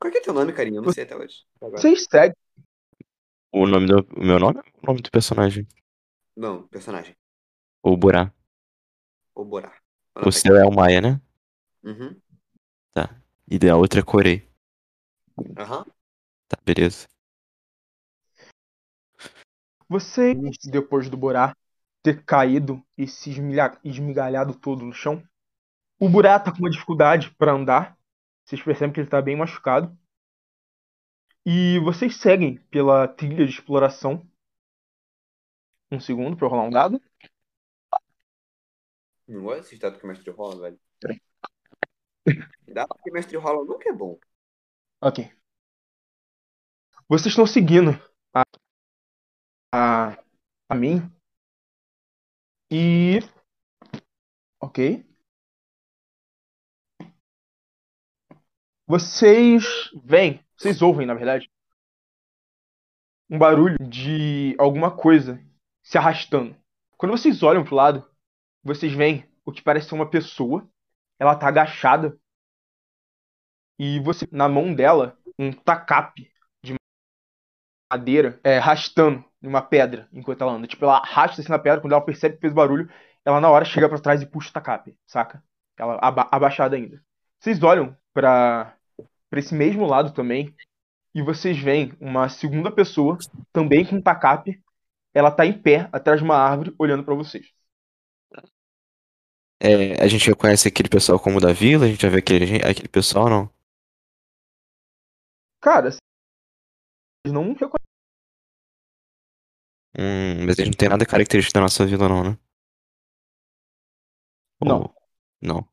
Qual 0.00 0.12
que 0.12 0.18
é 0.18 0.20
teu 0.20 0.32
nome, 0.32 0.52
Carinho? 0.52 0.76
Eu 0.76 0.82
não 0.82 0.92
sei 0.92 1.04
até 1.04 1.16
hoje. 1.16 1.44
Agora. 1.60 1.80
Vocês 1.80 2.06
seguem. 2.08 2.36
O 3.52 3.66
nome 3.66 3.86
do. 3.86 4.06
O 4.16 4.24
meu 4.24 4.38
nome 4.38 4.58
ou 4.58 4.64
o 4.82 4.86
nome 4.86 5.02
do 5.02 5.10
personagem? 5.10 5.66
Não, 6.36 6.66
personagem. 6.68 7.16
O 7.82 7.96
Burá. 7.96 8.32
O 9.34 9.44
Borá. 9.44 9.76
O 10.16 10.32
seu 10.32 10.56
é 10.56 10.64
o 10.64 10.70
Maia, 10.70 11.00
né? 11.00 11.20
Uhum. 11.82 12.20
E 13.50 13.68
a 13.68 13.76
outra 13.76 14.00
é 14.00 14.02
Corei. 14.02 14.47
Aham. 15.56 15.84
Tá, 16.48 16.56
beleza. 16.64 17.06
Vocês, 19.88 20.36
depois 20.70 21.08
do 21.08 21.16
Borá 21.16 21.56
ter 22.02 22.24
caído 22.24 22.82
e 22.96 23.06
se 23.06 23.30
esmilha- 23.30 23.78
esmigalhado 23.82 24.58
todo 24.58 24.84
no 24.84 24.92
chão, 24.92 25.22
o 25.98 26.08
Borá 26.08 26.38
tá 26.38 26.52
com 26.52 26.58
uma 26.58 26.70
dificuldade 26.70 27.34
pra 27.36 27.52
andar. 27.52 27.98
Vocês 28.44 28.62
percebem 28.62 28.92
que 28.92 29.00
ele 29.00 29.10
tá 29.10 29.20
bem 29.20 29.36
machucado. 29.36 29.96
E 31.44 31.78
vocês 31.80 32.16
seguem 32.16 32.58
pela 32.66 33.08
trilha 33.08 33.46
de 33.46 33.52
exploração. 33.52 34.26
Um 35.90 35.98
segundo 35.98 36.36
pra 36.36 36.46
eu 36.46 36.50
rolar 36.50 36.64
um 36.64 36.70
dado. 36.70 37.02
Não 39.26 39.42
gosto 39.42 39.62
desse 39.62 39.78
dado 39.78 39.98
que 39.98 40.04
o 40.04 40.08
mestre 40.08 40.30
rola, 40.30 40.60
velho. 40.62 40.80
Dado 42.66 42.94
que 43.02 43.10
o 43.10 43.12
mestre 43.12 43.36
rola 43.36 43.64
nunca 43.64 43.88
é 43.88 43.92
bom. 43.92 44.18
Ok. 45.00 45.30
Vocês 47.08 47.32
estão 47.32 47.46
seguindo 47.46 47.90
a, 48.34 48.42
a, 49.72 50.18
a 50.68 50.74
mim. 50.74 51.10
E. 52.70 53.20
Ok. 54.60 55.04
Vocês 58.86 59.64
veem, 60.02 60.44
vocês 60.56 60.80
ouvem, 60.82 61.06
na 61.06 61.14
verdade, 61.14 61.50
um 63.30 63.38
barulho 63.38 63.76
de 63.78 64.56
alguma 64.58 64.90
coisa 64.94 65.38
se 65.82 65.98
arrastando. 65.98 66.56
Quando 66.96 67.12
vocês 67.12 67.42
olham 67.42 67.64
pro 67.64 67.76
lado, 67.76 68.10
vocês 68.62 68.92
veem 68.92 69.28
o 69.44 69.52
que 69.52 69.62
parece 69.62 69.88
ser 69.88 69.94
uma 69.94 70.10
pessoa. 70.10 70.68
Ela 71.18 71.36
tá 71.36 71.48
agachada. 71.48 72.18
E 73.78 74.00
você, 74.00 74.26
na 74.32 74.48
mão 74.48 74.74
dela, 74.74 75.16
um 75.38 75.52
tacape 75.52 76.30
de 76.62 76.74
madeira 77.90 78.40
é, 78.42 78.58
arrastando 78.58 79.24
numa 79.40 79.62
pedra 79.62 80.08
enquanto 80.12 80.42
ela 80.42 80.52
anda. 80.52 80.66
Tipo, 80.66 80.84
ela 80.84 80.98
arrasta 80.98 81.40
assim 81.40 81.50
na 81.50 81.58
pedra, 81.58 81.80
quando 81.80 81.92
ela 81.92 82.04
percebe 82.04 82.34
que 82.34 82.40
fez 82.40 82.52
barulho, 82.52 82.90
ela 83.24 83.40
na 83.40 83.50
hora 83.50 83.64
chega 83.64 83.88
pra 83.88 83.98
trás 83.98 84.20
e 84.20 84.26
puxa 84.26 84.50
o 84.50 84.52
tacape, 84.52 84.96
saca? 85.06 85.42
Ela 85.76 85.98
aba 86.02 86.28
abaixada 86.30 86.76
ainda. 86.76 87.02
Vocês 87.38 87.62
olham 87.62 87.96
pra 88.12 88.74
esse 89.32 89.54
mesmo 89.54 89.86
lado 89.86 90.12
também 90.12 90.54
e 91.14 91.22
vocês 91.22 91.56
veem 91.58 91.92
uma 92.00 92.28
segunda 92.28 92.70
pessoa, 92.70 93.16
também 93.52 93.84
com 93.84 94.00
tacape, 94.00 94.60
ela 95.14 95.30
tá 95.30 95.46
em 95.46 95.52
pé 95.52 95.88
atrás 95.92 96.18
de 96.18 96.24
uma 96.24 96.36
árvore 96.36 96.74
olhando 96.78 97.04
pra 97.04 97.14
vocês. 97.14 97.46
É, 99.60 100.02
a 100.02 100.06
gente 100.06 100.28
reconhece 100.28 100.68
aquele 100.68 100.88
pessoal 100.88 101.18
como 101.18 101.40
da 101.40 101.52
vila? 101.52 101.84
A 101.84 101.88
gente 101.88 102.02
já 102.02 102.08
vê 102.08 102.18
aquele, 102.18 102.56
aquele 102.64 102.88
pessoal, 102.88 103.28
não? 103.28 103.57
Cara, 105.60 105.90
vocês 105.90 106.00
não 107.32 107.52
reconhecem. 107.54 107.88
Hum, 109.98 110.46
mas 110.46 110.58
eles 110.58 110.70
não 110.70 110.76
tem 110.78 110.88
nada 110.88 111.04
característico 111.06 111.54
da 111.54 111.60
nossa 111.60 111.84
vila, 111.84 112.08
não, 112.08 112.24
né? 112.24 112.38
Não. 114.60 114.82
Ou- 114.82 114.94
Não. 115.42 115.68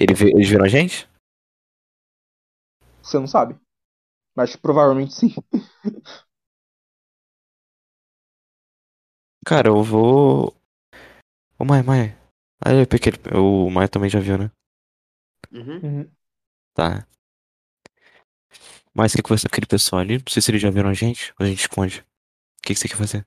Ele 0.00 0.14
vê- 0.14 0.30
eles 0.30 0.48
viram 0.48 0.64
a 0.64 0.68
gente? 0.68 1.08
Você 3.02 3.18
não 3.18 3.26
sabe. 3.26 3.56
Mas 4.36 4.56
provavelmente 4.56 5.14
sim. 5.14 5.34
Cara, 9.46 9.68
eu 9.68 9.82
vou. 9.82 10.54
Ô, 11.58 11.64
Maia, 11.64 11.82
Maia. 11.82 12.18
Aí, 12.64 12.86
porque 12.86 13.08
ele- 13.10 13.20
o 13.36 13.68
Maia 13.70 13.88
também 13.88 14.08
já 14.10 14.20
viu, 14.20 14.38
né? 14.38 14.50
Uhum. 15.52 15.80
Uhum. 15.82 16.16
Tá. 16.74 17.06
Mas 18.92 19.12
o 19.12 19.16
que 19.16 19.22
que 19.22 19.28
foi 19.28 19.38
aquele 19.46 19.66
pessoal 19.66 20.00
ali? 20.00 20.18
Não 20.18 20.24
sei 20.28 20.42
se 20.42 20.50
eles 20.50 20.60
já 20.62 20.70
viram 20.70 20.90
a 20.90 20.94
gente 20.94 21.32
ou 21.38 21.44
a 21.46 21.48
gente 21.48 21.60
esconde. 21.60 22.00
O 22.00 22.62
que 22.62 22.74
que 22.74 22.80
você 22.80 22.88
quer 22.88 22.96
fazer? 22.96 23.26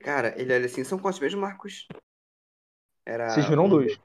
Cara, 0.00 0.38
ele 0.40 0.52
olha 0.54 0.66
assim, 0.66 0.84
são 0.84 0.98
quantos 0.98 1.18
mesmo, 1.20 1.40
Marcos? 1.40 1.86
Era 3.06 3.30
Vocês 3.30 3.48
viram 3.48 3.66
um, 3.66 3.68
dois. 3.68 3.98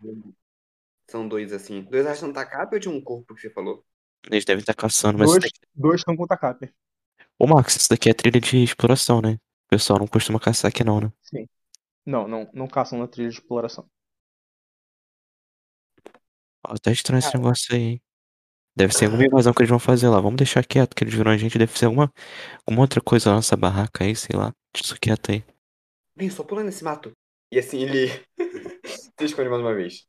São 1.10 1.28
dois, 1.28 1.52
assim. 1.52 1.84
Dois 1.84 2.06
acham 2.06 2.32
tacape 2.32 2.76
ou 2.76 2.80
de 2.80 2.90
um 2.90 3.02
corpo 3.02 3.36
que 3.36 3.42
você 3.42 3.50
falou? 3.50 3.86
Eles 4.30 4.46
devem 4.46 4.62
estar 4.62 4.74
caçando, 4.74 5.18
mas. 5.18 5.30
Dois, 5.30 5.44
daqui- 5.44 5.60
dois 5.74 6.02
estão 6.02 6.16
com 6.16 6.28
tacape. 6.28 6.74
Ô, 7.38 7.48
Marcos, 7.48 7.76
isso 7.76 7.90
daqui 7.90 8.10
é 8.10 8.14
trilha 8.14 8.40
de 8.40 8.64
exploração, 8.64 9.22
né? 9.22 9.34
O 9.66 9.70
pessoal 9.70 10.00
não 10.00 10.08
costuma 10.08 10.40
caçar 10.40 10.70
aqui, 10.70 10.84
não, 10.84 11.00
né? 11.02 11.12
Não, 12.06 12.28
não, 12.28 12.50
não 12.54 12.68
caçam 12.68 13.00
na 13.00 13.08
trilha 13.08 13.30
de 13.30 13.36
exploração. 13.36 13.90
Ó, 16.68 16.76
tá 16.78 16.92
estranho 16.92 17.20
esse 17.20 17.36
negócio 17.36 17.74
aí, 17.76 17.82
hein? 17.82 18.02
Deve 18.76 18.94
ser 18.94 19.06
alguma 19.06 19.26
invasão 19.26 19.54
que 19.54 19.62
eles 19.62 19.70
vão 19.70 19.80
fazer 19.80 20.08
lá. 20.10 20.22
Vamos 20.22 20.38
deixar 20.38 20.66
quieto, 20.66 20.96
que 20.96 21.04
eles 21.04 21.14
viram 21.14 21.32
a 21.32 21.38
gente. 21.38 21.58
Deve 21.58 21.78
ser 21.78 21.86
alguma, 21.86 22.12
alguma 22.66 22.82
outra 22.84 23.02
coisa 23.02 23.30
na 23.30 23.38
nossa 23.38 23.58
barraca 23.58 24.06
aí, 24.06 24.16
sei 24.16 24.38
lá. 24.38 24.54
Deixa 24.74 24.86
isso 24.94 25.00
quieto 25.02 25.32
aí. 25.32 25.44
Vem, 26.16 26.30
só 26.30 26.44
pula 26.44 26.64
nesse 26.64 26.84
mato. 26.84 27.12
E 27.52 27.60
assim 27.60 27.82
ele 27.82 28.08
se 29.20 29.26
esconde 29.26 29.50
mais 29.50 29.62
uma 29.62 29.76
vez. 29.76 30.08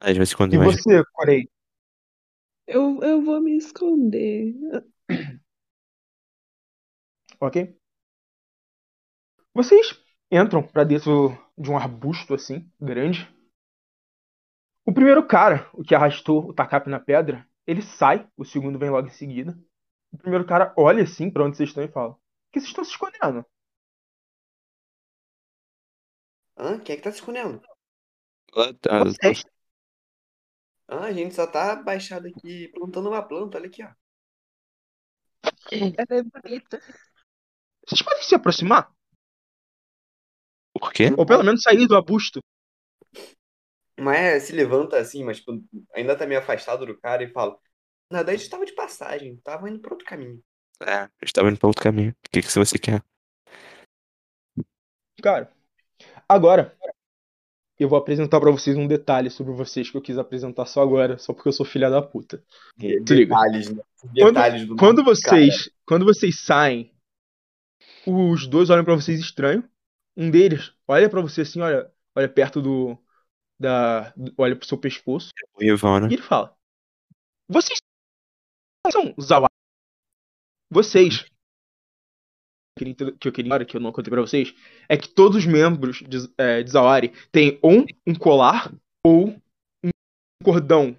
Aí 0.00 0.12
de 0.12 0.18
vez 0.18 0.32
em 0.32 0.36
quando 0.36 0.52
E 0.54 0.56
imagina. 0.56 0.76
você, 0.76 1.02
Corey? 1.12 1.48
Eu, 2.66 3.00
eu 3.02 3.22
vou 3.22 3.40
me 3.40 3.56
esconder. 3.56 4.54
Ok? 7.40 7.56
Vocês 9.52 9.94
entram 10.30 10.62
pra 10.62 10.84
dentro 10.84 11.36
de 11.58 11.70
um 11.70 11.76
arbusto 11.76 12.32
assim, 12.34 12.66
grande. 12.80 13.28
O 14.88 14.92
primeiro 14.92 15.22
cara, 15.26 15.68
o 15.74 15.82
que 15.84 15.94
arrastou 15.94 16.48
o 16.48 16.54
tacape 16.54 16.88
na 16.88 16.98
pedra, 16.98 17.46
ele 17.66 17.82
sai, 17.82 18.26
o 18.38 18.42
segundo 18.42 18.78
vem 18.78 18.88
logo 18.88 19.06
em 19.06 19.10
seguida. 19.10 19.54
O 20.10 20.16
primeiro 20.16 20.46
cara 20.46 20.72
olha 20.78 21.02
assim 21.02 21.30
pra 21.30 21.44
onde 21.44 21.58
vocês 21.58 21.68
estão 21.68 21.84
e 21.84 21.88
fala: 21.88 22.14
"Por 22.14 22.20
que 22.52 22.60
vocês 22.60 22.70
estão 22.70 22.84
se 22.84 22.92
escondendo?" 22.92 23.44
Hã? 26.58 26.78
Quem 26.80 26.92
é 26.94 26.96
que 26.96 27.02
tá 27.02 27.10
se 27.10 27.18
escondendo? 27.18 27.60
Ah, 28.90 29.04
Vocês. 29.04 29.42
Ah, 30.86 31.04
a 31.06 31.12
gente 31.12 31.34
só 31.34 31.46
tá 31.46 31.76
baixado 31.76 32.26
aqui 32.28 32.68
plantando 32.74 33.08
uma 33.08 33.22
planta, 33.22 33.56
olha 33.58 33.68
aqui, 33.68 33.82
ó. 33.82 33.88
Ela 35.70 36.20
é 36.20 36.22
bonita. 36.22 36.80
Vocês 37.86 38.02
podem 38.02 38.22
se 38.22 38.34
aproximar? 38.36 38.88
Por 40.72 40.92
quê? 40.92 41.06
Ou 41.18 41.26
pelo 41.26 41.44
menos 41.44 41.62
sair 41.62 41.86
do 41.86 41.96
arbusto? 41.96 42.40
Mas 43.98 44.18
é, 44.18 44.40
se 44.40 44.52
levanta 44.52 44.96
assim, 44.96 45.24
mas 45.24 45.38
tipo, 45.38 45.60
ainda 45.92 46.16
tá 46.16 46.26
meio 46.26 46.40
afastado 46.40 46.86
do 46.86 46.96
cara 46.98 47.24
e 47.24 47.28
fala: 47.28 47.58
Na 48.10 48.18
verdade, 48.18 48.36
a 48.36 48.38
gente 48.38 48.50
tava 48.50 48.64
de 48.64 48.72
passagem, 48.72 49.36
tava 49.38 49.68
indo 49.68 49.80
pra 49.80 49.92
outro 49.92 50.06
caminho. 50.06 50.40
É, 50.82 51.04
eu 51.04 51.24
estava 51.24 51.48
indo 51.48 51.58
pra 51.58 51.66
outro 51.66 51.82
caminho. 51.82 52.10
O 52.10 52.30
que, 52.30 52.40
que 52.40 52.48
você 52.48 52.78
quer? 52.78 53.02
Cara, 55.20 55.52
agora 56.28 56.76
eu 57.78 57.88
vou 57.88 57.98
apresentar 57.98 58.40
pra 58.40 58.50
vocês 58.50 58.76
um 58.76 58.86
detalhe 58.86 59.30
sobre 59.30 59.52
vocês 59.52 59.90
que 59.90 59.96
eu 59.96 60.02
quis 60.02 60.16
apresentar 60.16 60.66
só 60.66 60.82
agora, 60.82 61.18
só 61.18 61.32
porque 61.32 61.48
eu 61.48 61.52
sou 61.52 61.66
filha 61.66 61.90
da 61.90 62.00
puta. 62.00 62.42
Detalhes, 62.76 63.70
né? 63.70 63.82
Detalhes 64.12 64.66
do 64.66 64.76
Quando 64.76 65.04
cara. 65.04 65.14
vocês, 65.14 65.70
quando 65.84 66.04
vocês 66.04 66.40
saem, 66.40 66.92
os 68.06 68.46
dois 68.46 68.70
olham 68.70 68.84
pra 68.84 68.94
vocês 68.94 69.18
estranho. 69.18 69.68
Um 70.16 70.30
deles 70.30 70.72
olha 70.86 71.08
pra 71.08 71.20
você 71.20 71.42
assim, 71.42 71.60
olha, 71.60 71.88
olha 72.14 72.28
perto 72.28 72.60
do 72.60 72.98
da, 73.58 74.14
olha 74.36 74.54
pro 74.56 74.66
seu 74.66 74.78
pescoço 74.78 75.30
O 75.54 75.62
Ivan, 75.62 76.00
né? 76.00 76.08
e 76.10 76.14
ele 76.14 76.22
fala: 76.22 76.56
"Vocês 77.48 77.78
são 78.92 79.14
Zawari. 79.20 79.52
Vocês 80.70 81.24
que 82.78 82.84
eu 82.84 82.94
queria- 82.94 83.12
que 83.18 83.28
eu 83.28 83.32
queria 83.32 83.64
que 83.64 83.76
eu 83.76 83.80
não 83.80 83.90
contei 83.92 84.10
pra 84.10 84.20
vocês 84.20 84.54
é 84.88 84.96
que 84.96 85.08
todos 85.08 85.38
os 85.38 85.46
membros 85.46 85.98
de, 86.08 86.18
é, 86.38 86.62
de 86.62 86.70
Zawari 86.70 87.08
têm 87.32 87.58
ou 87.62 87.84
um 88.06 88.14
colar 88.14 88.72
ou 89.04 89.30
um 89.84 89.90
cordão 90.44 90.96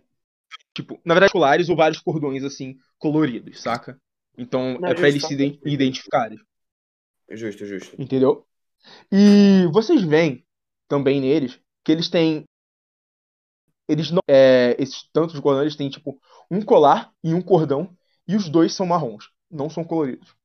tipo, 0.75 0.99
na 1.05 1.13
verdade 1.13 1.31
colares 1.31 1.69
ou 1.69 1.75
vários 1.75 1.99
cordões 2.01 2.43
assim 2.43 2.77
coloridos, 2.97 3.61
saca? 3.61 3.99
Então 4.37 4.77
Não, 4.79 4.89
é 4.89 4.93
pra 4.93 5.07
eles 5.07 5.23
se 5.25 5.33
ident- 5.33 5.59
identificarem. 5.65 6.39
Justo, 7.31 7.65
justo. 7.65 7.95
Entendeu? 8.01 8.45
E 9.11 9.65
vocês 9.71 10.01
veem 10.01 10.45
também 10.87 11.21
neles 11.21 11.59
que 11.83 11.91
eles 11.91 12.09
têm. 12.09 12.43
Eles 13.89 14.11
não. 14.11 14.21
É, 14.29 14.75
esses 14.77 15.09
tantos 15.11 15.41
eles 15.61 15.75
têm 15.75 15.89
tipo 15.89 16.21
um 16.51 16.61
colar 16.61 17.11
e 17.23 17.33
um 17.33 17.41
cordão. 17.41 17.97
E 18.27 18.35
os 18.35 18.47
dois 18.47 18.75
são 18.75 18.85
marrons, 18.85 19.31
não 19.49 19.67
são 19.67 19.83
coloridos. 19.83 20.35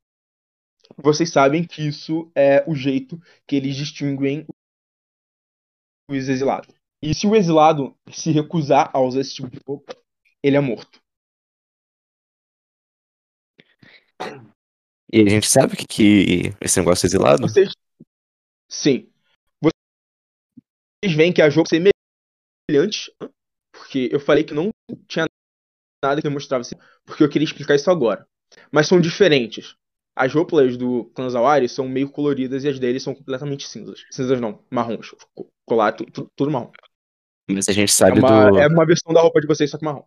Vocês 0.96 1.30
sabem 1.30 1.62
que 1.62 1.86
isso 1.86 2.32
é 2.34 2.64
o 2.66 2.74
jeito 2.74 3.20
que 3.46 3.56
eles 3.56 3.76
distinguem 3.76 4.46
os 6.08 6.28
exilados. 6.28 6.74
E 7.02 7.14
se 7.14 7.26
o 7.26 7.36
exilado 7.36 7.94
se 8.10 8.30
recusar 8.30 8.90
a 8.94 9.00
usar 9.00 9.20
esse 9.20 9.34
tipo 9.34 9.50
de 9.50 9.60
roupa, 9.66 9.94
ele 10.42 10.56
é 10.56 10.60
morto. 10.60 11.02
E 15.12 15.20
a 15.20 15.28
gente 15.28 15.46
sabe 15.46 15.76
que, 15.76 15.86
que 15.86 16.54
esse 16.62 16.78
negócio 16.78 17.04
é 17.04 17.08
exilado? 17.08 17.42
Vocês. 17.42 17.72
Sim. 18.70 19.10
Vocês 19.62 21.14
veem 21.14 21.32
que 21.32 21.42
a 21.42 21.50
jogo 21.50 21.68
é 21.70 21.93
semelhante. 22.70 23.12
Porque 23.72 24.08
eu 24.12 24.20
falei 24.20 24.44
que 24.44 24.54
não 24.54 24.70
tinha 25.08 25.26
nada 26.02 26.20
que 26.20 26.28
demonstrava 26.28 26.62
isso. 26.62 26.76
Porque 27.04 27.22
eu 27.22 27.28
queria 27.28 27.46
explicar 27.46 27.74
isso 27.74 27.90
agora. 27.90 28.26
Mas 28.70 28.86
são 28.86 29.00
diferentes. 29.00 29.76
As 30.16 30.32
roupas 30.32 30.76
do 30.76 31.06
clã 31.06 31.28
Zawari 31.28 31.68
são 31.68 31.88
meio 31.88 32.08
coloridas 32.08 32.62
e 32.62 32.68
as 32.68 32.78
deles 32.78 33.02
são 33.02 33.14
completamente 33.14 33.66
cinzas. 33.66 34.04
Cinzas 34.10 34.40
não, 34.40 34.60
marrons. 34.70 35.10
Co- 35.34 35.50
Colar, 35.66 35.92
tu- 35.92 36.04
tu- 36.04 36.30
tudo 36.36 36.50
marrom. 36.50 36.70
Mas 37.50 37.68
a 37.68 37.72
gente 37.72 37.88
É 37.88 37.92
sabe 37.92 38.18
uma, 38.20 38.50
do. 38.50 38.58
é 38.58 38.68
uma 38.68 38.86
versão 38.86 39.12
da 39.12 39.20
roupa 39.20 39.40
de 39.40 39.46
vocês, 39.46 39.70
só 39.70 39.78
que 39.78 39.84
marrom. 39.84 40.04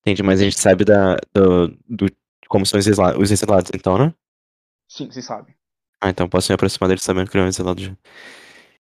Entendi, 0.00 0.22
mas 0.22 0.40
a 0.40 0.44
gente 0.44 0.58
sabe 0.58 0.84
da, 0.84 1.16
do, 1.34 1.68
do- 1.88 2.16
como 2.48 2.64
são 2.64 2.78
os 2.80 2.86
exilados, 2.86 3.20
os 3.20 3.30
exilados, 3.30 3.70
então, 3.74 3.98
né? 3.98 4.14
Sim, 4.88 5.06
vocês 5.10 5.26
sabem. 5.26 5.54
Ah, 6.00 6.08
então 6.08 6.28
posso 6.28 6.50
me 6.50 6.54
aproximar 6.54 6.88
dele 6.88 7.00
sabendo 7.00 7.30
que 7.30 7.36
ele 7.36 7.42
é 7.42 7.46
um 7.46 7.48
exilado 7.48 7.82
já. 7.82 7.94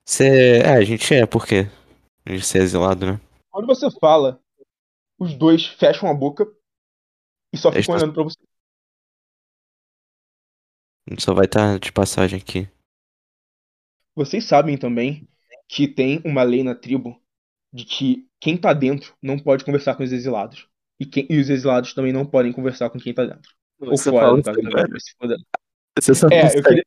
Você. 0.06 0.60
É, 0.64 0.70
a 0.76 0.84
gente 0.84 1.14
é, 1.14 1.26
por 1.26 1.46
quê? 1.46 1.68
Gente 2.28 2.46
ser 2.46 2.62
exilado, 2.62 3.06
né? 3.06 3.22
Quando 3.50 3.66
você 3.66 3.90
fala, 4.00 4.42
os 5.18 5.34
dois 5.34 5.66
fecham 5.66 6.10
a 6.10 6.14
boca 6.14 6.46
e 7.54 7.58
só 7.58 7.72
ficam 7.72 7.96
tá- 7.96 8.02
olhando 8.02 8.14
pra 8.14 8.24
você. 8.24 8.38
Só 11.18 11.34
vai 11.34 11.46
estar 11.46 11.80
de 11.80 11.92
passagem 11.92 12.38
aqui. 12.38 12.68
Vocês 14.14 14.44
sabem 14.44 14.78
também 14.78 15.28
que 15.70 15.88
tem 15.88 16.22
uma 16.26 16.44
lei 16.44 16.64
na 16.64 16.76
tribo 16.76 17.22
de 17.72 17.86
que 17.86 18.28
quem 18.42 18.58
tá 18.58 18.74
dentro 18.74 19.16
não 19.22 19.40
pode 19.40 19.64
conversar 19.64 19.96
com 19.96 20.04
os 20.04 20.12
exilados. 20.12 20.68
E, 21.00 21.06
quem- 21.06 21.28
e 21.30 21.40
os 21.40 21.50
exilados 21.50 21.94
também 21.94 22.12
não 22.12 22.26
podem 22.26 22.52
conversar 22.52 22.90
com 22.90 23.00
quem 23.00 23.14
tá 23.14 23.26
dentro. 23.26 23.56
Ou 23.80 23.96
Você 23.96 24.10
fora, 24.10 24.44
fala 24.44 24.58
dentro. 24.58 25.00
Você 25.98 26.14
só 26.14 26.28
É, 26.28 26.58
eu 26.58 26.64
queria. 26.64 26.86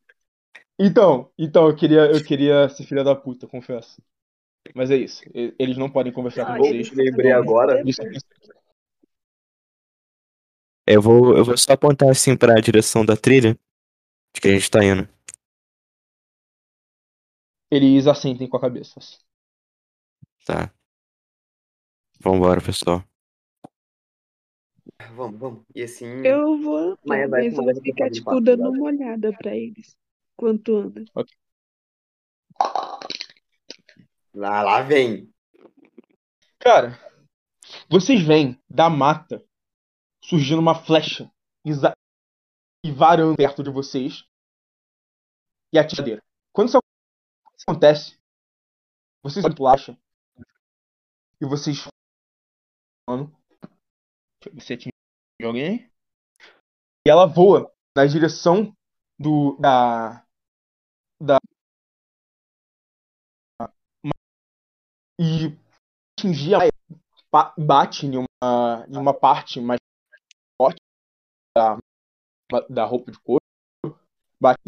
Então, 0.79 1.31
então 1.37 1.67
eu 1.67 1.75
queria, 1.75 2.11
eu 2.11 2.23
queria 2.23 2.69
ser 2.69 2.83
filha 2.85 3.03
da 3.03 3.15
puta, 3.15 3.47
confesso. 3.47 4.01
Mas 4.75 4.91
é 4.91 4.95
isso. 4.95 5.23
Eles 5.33 5.77
não 5.77 5.89
podem 5.89 6.13
conversar 6.13 6.45
com 6.45 6.57
vocês. 6.57 6.91
lembrei 6.91 7.31
agora. 7.31 7.81
Eu 10.87 11.01
vou, 11.01 11.37
eu 11.37 11.45
vou 11.45 11.57
só 11.57 11.73
apontar 11.73 12.09
assim 12.09 12.35
pra 12.35 12.59
direção 12.59 13.05
da 13.05 13.15
trilha 13.15 13.57
de 14.33 14.41
que 14.41 14.47
a 14.47 14.51
gente 14.51 14.69
tá 14.69 14.83
indo. 14.83 15.07
Eles 17.69 18.07
assentem 18.07 18.47
com 18.49 18.57
a 18.57 18.61
cabeça. 18.61 18.99
Tá. 20.45 20.73
Vambora, 22.19 22.61
pessoal. 22.61 23.03
Vamos, 25.15 25.39
vamos. 25.39 25.63
E 25.73 25.83
assim. 25.83 26.05
Eu 26.25 26.57
vou 26.61 26.97
Maia 27.05 27.27
vai 27.27 27.45
mas 27.45 27.55
com 27.55 27.61
uma 27.61 27.73
vou 27.73 27.81
ficar, 27.81 28.09
tipo, 28.09 28.41
dando 28.41 28.69
uma 28.69 28.83
olhada 28.83 29.31
pra 29.33 29.55
eles. 29.55 29.97
Enquanto 30.33 30.75
anda. 30.75 31.05
Lá, 34.33 34.61
lá 34.61 34.81
vem. 34.81 35.33
Cara, 36.59 36.97
vocês 37.89 38.21
veem 38.21 38.59
da 38.69 38.89
mata 38.89 39.43
surgindo 40.23 40.59
uma 40.59 40.75
flecha 40.75 41.31
e 41.65 42.91
varando 42.91 43.35
perto 43.35 43.63
de 43.63 43.69
vocês 43.69 44.25
e 45.73 45.79
a 45.79 45.85
tiradeira. 45.85 46.21
Quando 46.53 46.69
isso 46.69 46.79
acontece, 47.67 48.19
vocês 49.23 49.45
flecha 49.55 49.97
e 51.41 51.45
vocês 51.45 51.87
Mano, 53.07 53.35
se 54.59 54.73
atinge 54.73 54.93
alguém. 55.43 55.91
E 57.05 57.09
ela 57.09 57.25
voa 57.25 57.73
na 57.95 58.05
direção 58.05 58.75
do 59.19 59.57
da 59.59 60.25
e 65.21 65.55
atingir 66.17 66.55
a 66.55 66.59
ba- 67.31 67.53
bate 67.57 68.07
em 68.07 68.17
uma 68.17 68.85
em 68.89 68.97
uma 68.97 69.13
parte 69.13 69.61
mais 69.61 69.79
forte 70.57 70.81
da, 71.55 71.77
da 72.69 72.85
roupa 72.85 73.11
de 73.11 73.19
couro, 73.19 73.43
bate 74.41 74.59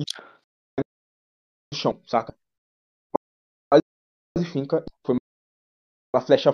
no 1.73 1.77
chão, 1.77 1.99
saca? 2.05 2.35
Quase 3.69 4.51
finca, 4.51 4.85
foi 5.05 5.15
uma 6.13 6.21
flecha. 6.21 6.51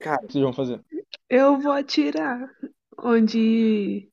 Cara, 0.00 0.22
O 0.22 0.26
que 0.26 0.32
vocês 0.32 0.42
vão 0.44 0.52
fazer? 0.52 0.84
Eu 1.28 1.58
vou 1.58 1.72
atirar 1.72 2.50
onde. 2.98 4.10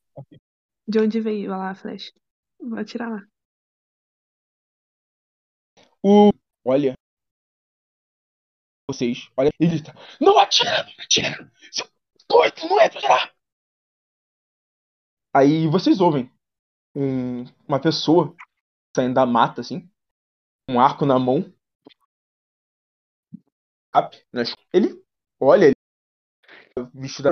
De 0.86 0.98
onde 1.00 1.20
veio 1.20 1.50
lá 1.50 1.70
a 1.70 1.74
flecha. 1.74 2.12
Vou 2.60 2.78
atirar 2.78 3.10
lá. 3.10 3.26
O 6.02 6.30
olha 6.64 6.94
vocês, 8.88 9.28
olha 9.36 9.50
e 9.60 9.66
grita: 9.66 9.94
Não 10.20 10.38
atira, 10.38 10.84
não 10.84 11.04
atira! 11.04 11.52
Seu 11.70 11.86
doido, 12.28 12.68
não 12.68 12.80
é 12.80 12.88
pra 12.88 12.98
atirar! 12.98 13.32
Aí 15.34 15.66
vocês 15.66 16.00
ouvem 16.00 16.30
um- 16.94 17.44
uma 17.68 17.80
pessoa 17.80 18.34
saindo 18.96 19.14
da 19.14 19.26
mata, 19.26 19.60
assim, 19.62 19.88
um 20.70 20.80
arco 20.80 21.06
na 21.06 21.18
mão. 21.18 21.52
Nas- 24.32 24.54
Ele 24.72 25.02
olha, 25.40 25.66
ele 25.66 25.74
vestido 26.94 27.30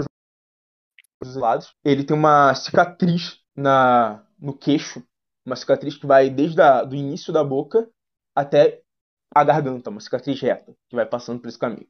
dos 1.22 1.36
lados. 1.36 1.74
Ele 1.84 2.04
tem 2.04 2.16
uma 2.16 2.54
cicatriz 2.54 3.40
na, 3.54 4.24
no 4.38 4.56
queixo, 4.56 5.02
uma 5.44 5.56
cicatriz 5.56 5.96
que 5.96 6.06
vai 6.06 6.30
desde 6.30 6.60
a, 6.60 6.82
do 6.84 6.94
início 6.94 7.32
da 7.32 7.44
boca 7.44 7.90
até 8.34 8.82
a 9.34 9.44
garganta, 9.44 9.90
uma 9.90 10.00
cicatriz 10.00 10.40
reta, 10.40 10.74
que 10.88 10.96
vai 10.96 11.06
passando 11.06 11.40
por 11.40 11.48
esse 11.48 11.58
caminho. 11.58 11.88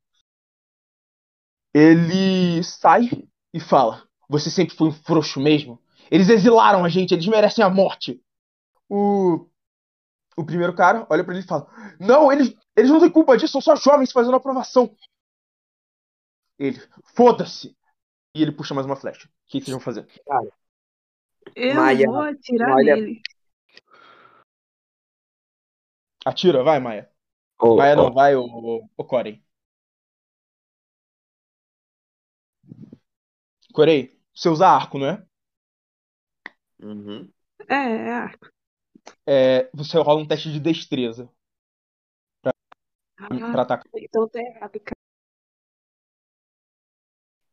Ele 1.74 2.62
sai 2.64 3.08
e 3.52 3.60
fala: 3.60 4.06
Você 4.28 4.50
sempre 4.50 4.74
foi 4.76 4.88
um 4.88 4.92
frouxo 4.92 5.40
mesmo. 5.40 5.82
Eles 6.10 6.28
exilaram 6.28 6.84
a 6.84 6.88
gente, 6.88 7.14
eles 7.14 7.26
merecem 7.26 7.64
a 7.64 7.70
morte. 7.70 8.20
O, 8.88 9.48
o 10.36 10.44
primeiro 10.44 10.74
cara 10.74 11.06
olha 11.08 11.22
pra 11.24 11.32
ele 11.34 11.44
e 11.44 11.46
fala: 11.46 11.66
Não, 12.00 12.32
eles, 12.32 12.54
eles 12.76 12.90
não 12.90 12.98
têm 13.00 13.10
culpa 13.10 13.36
disso, 13.36 13.52
são 13.52 13.60
só 13.60 13.76
jovens 13.76 14.12
fazendo 14.12 14.34
aprovação. 14.36 14.94
Ele, 16.58 16.78
foda-se. 17.14 17.76
E 18.34 18.42
ele 18.42 18.52
puxa 18.52 18.74
mais 18.74 18.86
uma 18.86 18.96
flecha. 18.96 19.26
O 19.28 19.30
que 19.46 19.60
vocês 19.60 19.70
vão 19.70 19.80
fazer? 19.80 20.06
Eu 21.56 21.74
Maia, 21.74 22.06
vou 22.06 22.20
atirar 22.20 22.74
olha- 22.74 22.96
nele. 22.96 23.22
Atira, 26.24 26.62
vai, 26.62 26.78
Maia. 26.78 27.10
Ô, 27.60 27.68
Maia 27.74 27.94
ô, 27.94 27.96
não, 27.96 28.12
vai, 28.12 28.34
o, 28.36 28.42
o, 28.44 28.90
o 28.96 29.04
Corey. 29.04 29.42
Corey, 33.74 34.16
você 34.34 34.48
usa 34.48 34.68
arco, 34.68 34.96
não 34.98 35.06
é? 35.08 35.24
uhum. 36.82 37.32
É, 37.68 37.74
é 38.08 38.12
arco. 38.12 38.46
é? 39.26 39.70
Você 39.74 39.98
rola 39.98 40.20
um 40.20 40.26
teste 40.26 40.52
de 40.52 40.60
destreza 40.60 41.28
pra 43.50 43.62
Ah, 43.62 43.62
atacar. 43.62 43.90
então 43.94 44.28
tá 44.28 44.40
errado, 44.40 44.80
cara. 44.80 44.96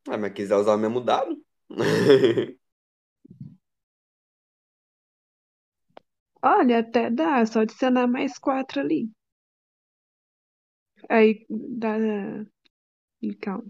Ah, 0.09 0.17
mas 0.17 0.33
quiser 0.33 0.55
usar 0.55 0.75
o 0.75 0.77
mesmo 0.77 1.01
dado? 1.01 1.37
Olha, 6.41 6.79
até 6.79 7.11
dá, 7.11 7.45
só 7.45 7.59
adicionar 7.59 8.07
mais 8.07 8.39
quatro 8.39 8.79
ali. 8.81 9.07
Aí 11.09 11.45
dá. 11.49 11.95
Calma. 13.41 13.65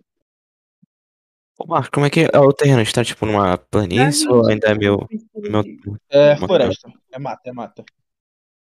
ô, 1.60 1.66
Marcos, 1.68 1.90
como 1.90 2.06
é 2.06 2.10
que 2.10 2.22
é 2.32 2.40
o 2.40 2.54
terreno? 2.54 2.82
Está 2.82 3.04
tipo 3.04 3.26
numa 3.26 3.58
planície 3.58 4.28
ou 4.30 4.44
20. 4.44 4.52
ainda 4.54 4.68
é 4.68 4.76
meu, 4.76 5.08
meu, 5.36 5.64
É 6.10 6.36
floresta. 6.38 6.92
É 7.12 7.20
mata, 7.20 7.50
é 7.50 7.54
mata. 7.54 7.84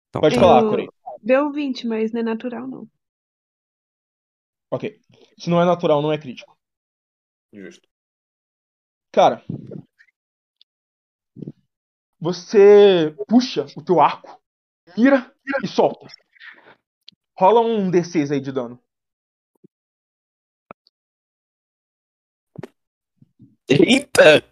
Então, 0.08 0.20
Pode 0.20 0.34
tá. 0.34 0.40
falar, 0.40 0.62
Eu- 0.62 0.70
Corey. 0.70 0.88
Deu 1.22 1.52
20, 1.52 1.86
mas 1.86 2.12
não 2.12 2.20
é 2.20 2.22
natural, 2.22 2.66
não. 2.66 2.88
Ok. 4.70 4.98
Se 5.38 5.48
não 5.50 5.60
é 5.60 5.64
natural, 5.64 6.02
não 6.02 6.12
é 6.12 6.18
crítico. 6.18 6.56
Justo. 7.52 7.86
Cara, 9.12 9.44
você 12.18 13.14
puxa 13.28 13.66
o 13.76 13.82
teu 13.84 14.00
arco, 14.00 14.40
mira 14.96 15.30
e 15.62 15.68
solta. 15.68 16.06
Rola 17.38 17.60
um 17.60 17.90
D6 17.90 18.30
aí 18.30 18.40
de 18.40 18.52
dano. 18.52 18.78
Eita! 23.68 24.44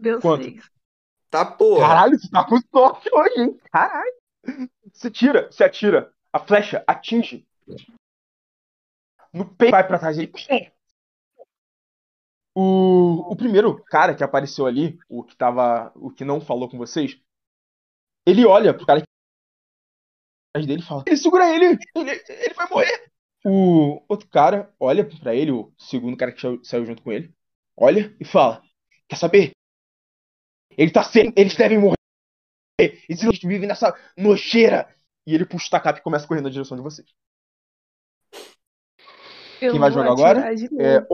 Deu 0.00 0.20
Quanto? 0.20 0.44
6. 0.44 0.70
Tá 1.30 1.44
porra. 1.44 1.86
Caralho, 1.86 2.18
você 2.18 2.30
tá 2.30 2.44
com 2.46 2.58
sorte 2.70 3.08
hoje, 3.12 3.40
hein? 3.40 3.60
Caralho. 3.70 4.16
Você 4.92 5.10
tira, 5.10 5.50
você 5.50 5.64
atira. 5.64 6.12
A 6.32 6.38
flecha 6.38 6.84
atinge. 6.86 7.46
No 9.32 9.46
peito 9.54 9.72
vai 9.72 9.86
pra 9.86 9.98
trás. 9.98 10.18
Ele... 10.18 10.32
O, 12.54 13.32
o 13.32 13.36
primeiro 13.36 13.82
cara 13.84 14.14
que 14.14 14.24
apareceu 14.24 14.66
ali, 14.66 14.98
o 15.08 15.22
que 15.22 15.36
tava. 15.36 15.92
O 15.94 16.10
que 16.10 16.24
não 16.24 16.40
falou 16.40 16.70
com 16.70 16.78
vocês, 16.78 17.20
ele 18.26 18.46
olha 18.46 18.72
pro 18.72 18.86
cara 18.86 19.00
que 19.00 19.06
atrás 20.56 20.66
dele 20.66 20.82
e 20.82 20.84
fala: 20.84 21.04
Ele 21.06 21.16
segura 21.16 21.54
ele! 21.54 21.78
Ele, 21.94 22.10
ele 22.10 22.54
vai 22.54 22.68
morrer! 22.68 23.10
O 23.44 24.02
outro 24.08 24.28
cara 24.28 24.74
olha 24.80 25.04
pra 25.04 25.34
ele, 25.34 25.52
o 25.52 25.72
segundo 25.78 26.16
cara 26.16 26.32
que 26.32 26.40
saiu, 26.64 26.86
junto 26.86 27.02
com 27.02 27.12
ele, 27.12 27.32
olha 27.76 28.14
e 28.18 28.24
fala: 28.24 28.62
Quer 29.08 29.16
saber? 29.16 29.50
Ele 30.70 30.90
tá 30.90 31.02
sendo. 31.02 31.32
Eles 31.36 31.54
devem 31.54 31.78
morrer! 31.78 31.96
Eles 32.80 33.22
vivem 33.42 33.68
nessa 33.68 33.94
nojeira! 34.16 34.94
E 35.26 35.34
ele 35.34 35.44
puxa 35.44 35.66
o 35.66 35.70
tacape 35.70 36.00
e 36.00 36.02
começa 36.02 36.24
a 36.24 36.28
correr 36.28 36.40
na 36.40 36.50
direção 36.50 36.76
de 36.76 36.82
vocês. 36.82 37.08
Eu 39.60 39.72
Quem 39.72 39.80
vai 39.80 39.90
jogar 39.90 40.12
agora? 40.12 40.52
É 40.52 41.06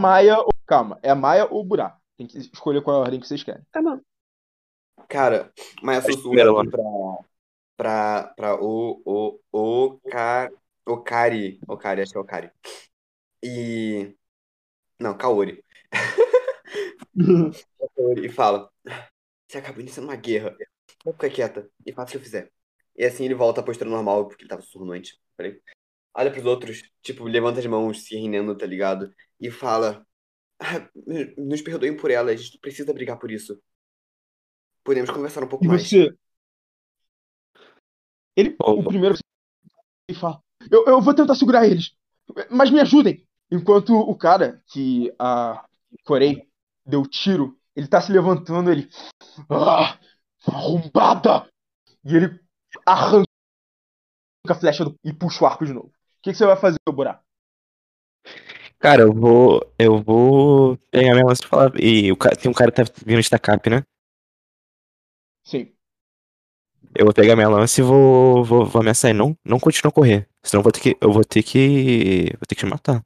Maia 0.00 0.38
ou. 0.38 0.50
Calma, 0.66 1.00
é 1.02 1.10
a 1.10 1.16
Maia 1.16 1.46
ou 1.46 1.60
o 1.60 1.64
Burá. 1.64 1.98
Tem 2.16 2.26
que 2.26 2.38
escolher 2.38 2.80
qual 2.82 2.96
é 2.96 3.00
a 3.00 3.02
ordem 3.02 3.18
que 3.18 3.26
vocês 3.26 3.42
querem. 3.42 3.62
Tá 3.72 3.82
bom. 3.82 3.98
Cara, 5.08 5.50
mas 5.82 6.04
Faz 6.04 6.14
sussurra 6.14 6.70
pra, 6.70 6.82
pra, 7.80 8.24
pra 8.36 8.54
o, 8.62 9.00
o, 9.04 9.40
o, 9.52 10.00
Ka- 10.10 10.50
Okari. 10.86 11.60
Okari, 11.68 12.02
acho 12.02 12.12
que 12.12 12.18
é 12.18 12.20
Okari. 12.20 12.50
E. 13.42 14.16
Não, 15.00 15.16
Kaori. 15.16 15.64
E 18.22 18.28
fala: 18.28 18.70
Você 19.48 19.58
acabou 19.58 19.80
iniciando 19.82 20.08
uma 20.08 20.16
guerra. 20.16 20.56
Vou 21.04 21.14
ficar 21.14 21.30
quieta 21.30 21.70
e 21.86 21.92
faça 21.92 22.10
o 22.10 22.12
que 22.12 22.16
eu 22.18 22.22
fizer. 22.22 22.52
E 22.96 23.04
assim 23.04 23.24
ele 23.24 23.34
volta 23.34 23.60
à 23.60 23.64
postura 23.64 23.90
normal, 23.90 24.28
porque 24.28 24.42
ele 24.44 24.50
tava 24.50 24.62
sussurrando 24.62 24.92
antes. 24.92 25.18
Falei. 25.36 25.60
Olha 26.14 26.30
pros 26.32 26.46
outros, 26.46 26.82
tipo, 27.02 27.24
levanta 27.26 27.60
as 27.60 27.66
mãos, 27.66 28.04
se 28.04 28.16
rendendo, 28.16 28.56
tá 28.56 28.66
ligado? 28.66 29.12
E 29.40 29.50
fala: 29.50 30.06
"Ah, 30.60 30.88
Nos 31.38 31.62
perdoem 31.62 31.96
por 31.96 32.10
ela, 32.10 32.32
a 32.32 32.36
gente 32.36 32.54
não 32.54 32.60
precisa 32.60 32.92
brigar 32.94 33.18
por 33.18 33.30
isso. 33.32 33.60
Podemos 34.84 35.10
conversar 35.10 35.42
um 35.44 35.48
pouco 35.48 35.64
E 35.64 35.68
mais. 35.68 35.82
você. 35.82 36.14
Ele, 38.36 38.60
o 38.74 38.82
primeiro, 38.84 39.16
ele 40.08 40.18
fala: 40.18 40.42
eu, 40.70 40.86
eu 40.86 41.00
vou 41.00 41.14
tentar 41.14 41.34
segurar 41.34 41.66
eles, 41.66 41.92
mas 42.50 42.70
me 42.70 42.80
ajudem. 42.80 43.26
Enquanto 43.50 43.94
o 43.94 44.16
cara 44.16 44.62
que 44.68 45.12
a 45.18 45.64
Corei 46.04 46.48
deu 46.86 47.02
tiro, 47.06 47.58
ele 47.76 47.88
tá 47.88 48.00
se 48.00 48.12
levantando, 48.12 48.70
ele. 48.70 48.88
Ah, 49.50 49.98
arrombada! 50.46 51.48
E 52.04 52.16
ele 52.16 52.40
arranca 52.86 53.26
a 54.48 54.54
flecha 54.54 54.84
do- 54.84 54.98
e 55.04 55.12
puxa 55.14 55.44
o 55.44 55.46
arco 55.46 55.64
de 55.64 55.72
novo. 55.72 55.88
O 55.88 55.92
que, 56.22 56.30
que 56.32 56.36
você 56.36 56.44
vai 56.46 56.56
fazer, 56.56 56.78
Burá? 56.92 57.22
Cara, 58.78 59.02
eu 59.02 59.12
vou. 59.12 59.60
Eu 59.78 60.02
vou 60.02 60.76
pegar 60.90 61.12
minha 61.12 61.26
lança 61.26 61.42
e 61.44 61.46
falar. 61.48 61.72
E 61.78 62.12
o 62.12 62.16
tem 62.16 62.50
um 62.50 62.54
cara 62.54 62.70
que 62.72 62.82
tá 62.82 62.92
vindo 63.04 63.20
de 63.22 63.30
cap, 63.38 63.68
né? 63.70 63.82
Sim. 65.42 65.74
Eu 66.94 67.04
vou 67.04 67.14
pegar 67.14 67.36
minha 67.36 67.48
lança 67.48 67.80
e 67.80 67.84
vou, 67.84 68.44
vou, 68.44 68.66
vou 68.66 68.80
ameaçar 68.80 69.10
ele. 69.10 69.18
Não, 69.18 69.36
não 69.44 69.60
continua 69.60 69.90
a 69.90 69.94
correr. 69.94 70.28
Senão 70.42 70.60
eu 70.60 70.64
vou 70.64 70.72
ter 70.72 70.80
que. 70.80 70.98
Eu 71.00 71.12
vou 71.12 71.24
ter 71.24 71.42
que. 71.42 72.30
Vou 72.32 72.46
ter 72.46 72.54
que 72.54 72.60
te 72.60 72.66
matar. 72.66 73.02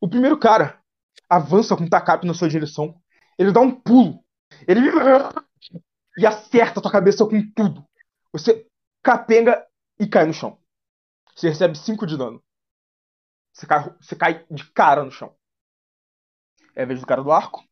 O 0.00 0.08
primeiro 0.08 0.38
cara 0.38 0.80
avança 1.28 1.76
com 1.76 1.84
o 1.84 1.90
Takap 1.90 2.26
na 2.26 2.34
sua 2.34 2.48
direção. 2.48 3.00
Ele 3.38 3.52
dá 3.52 3.60
um 3.60 3.70
pulo. 3.70 4.24
Ele. 4.66 4.80
E 6.18 6.26
acerta 6.26 6.80
a 6.80 6.82
tua 6.82 6.90
cabeça 6.92 7.24
com 7.24 7.50
tudo. 7.52 7.86
Você 8.32 8.66
capenga 9.02 9.64
e 9.98 10.06
cai 10.06 10.26
no 10.26 10.32
chão. 10.32 10.58
Você 11.34 11.48
recebe 11.50 11.76
5 11.78 12.06
de 12.06 12.16
dano. 12.16 12.42
Você 13.52 13.66
cai, 13.66 13.94
você 14.00 14.16
cai 14.16 14.46
de 14.50 14.70
cara 14.72 15.04
no 15.04 15.10
chão. 15.10 15.34
É 16.74 16.82
a 16.82 16.86
vez 16.86 17.00
do 17.00 17.06
cara 17.06 17.22
do 17.22 17.30
arco. 17.30 17.64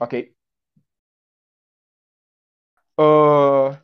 Ok. 0.00 0.33
Uh, 2.98 3.76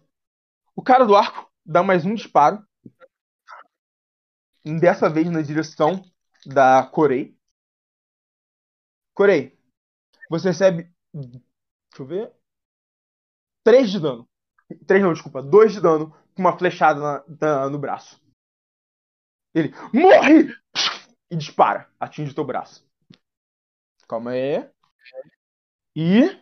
o 0.77 0.83
cara 0.83 1.05
do 1.07 1.17
arco 1.17 1.51
dá 1.67 1.83
mais 1.83 2.05
um 2.07 2.15
disparo. 2.15 2.65
Dessa 4.65 5.11
vez 5.11 5.31
na 5.31 5.43
direção 5.43 6.03
da 6.47 6.83
Corei. 6.85 7.37
Corei, 9.15 9.57
você 10.31 10.49
recebe. 10.51 10.93
Deixa 11.15 12.03
eu 12.03 12.07
ver. 12.07 12.33
3 13.65 13.91
de 13.91 14.01
dano. 14.01 14.29
3 14.87 15.03
não, 15.03 15.13
desculpa. 15.13 15.43
2 15.43 15.73
de 15.73 15.81
dano 15.81 16.11
com 16.35 16.43
uma 16.43 16.57
flechada 16.59 17.01
na- 17.01 17.25
na- 17.41 17.71
no 17.71 17.79
braço. 17.79 18.21
Ele 19.55 19.73
morre! 19.93 20.53
E 21.31 21.37
dispara. 21.37 21.89
Atinge 22.01 22.33
o 22.33 22.35
teu 22.35 22.45
braço. 22.45 22.85
Calma 24.09 24.33
aí. 24.33 24.71
E. 25.95 26.41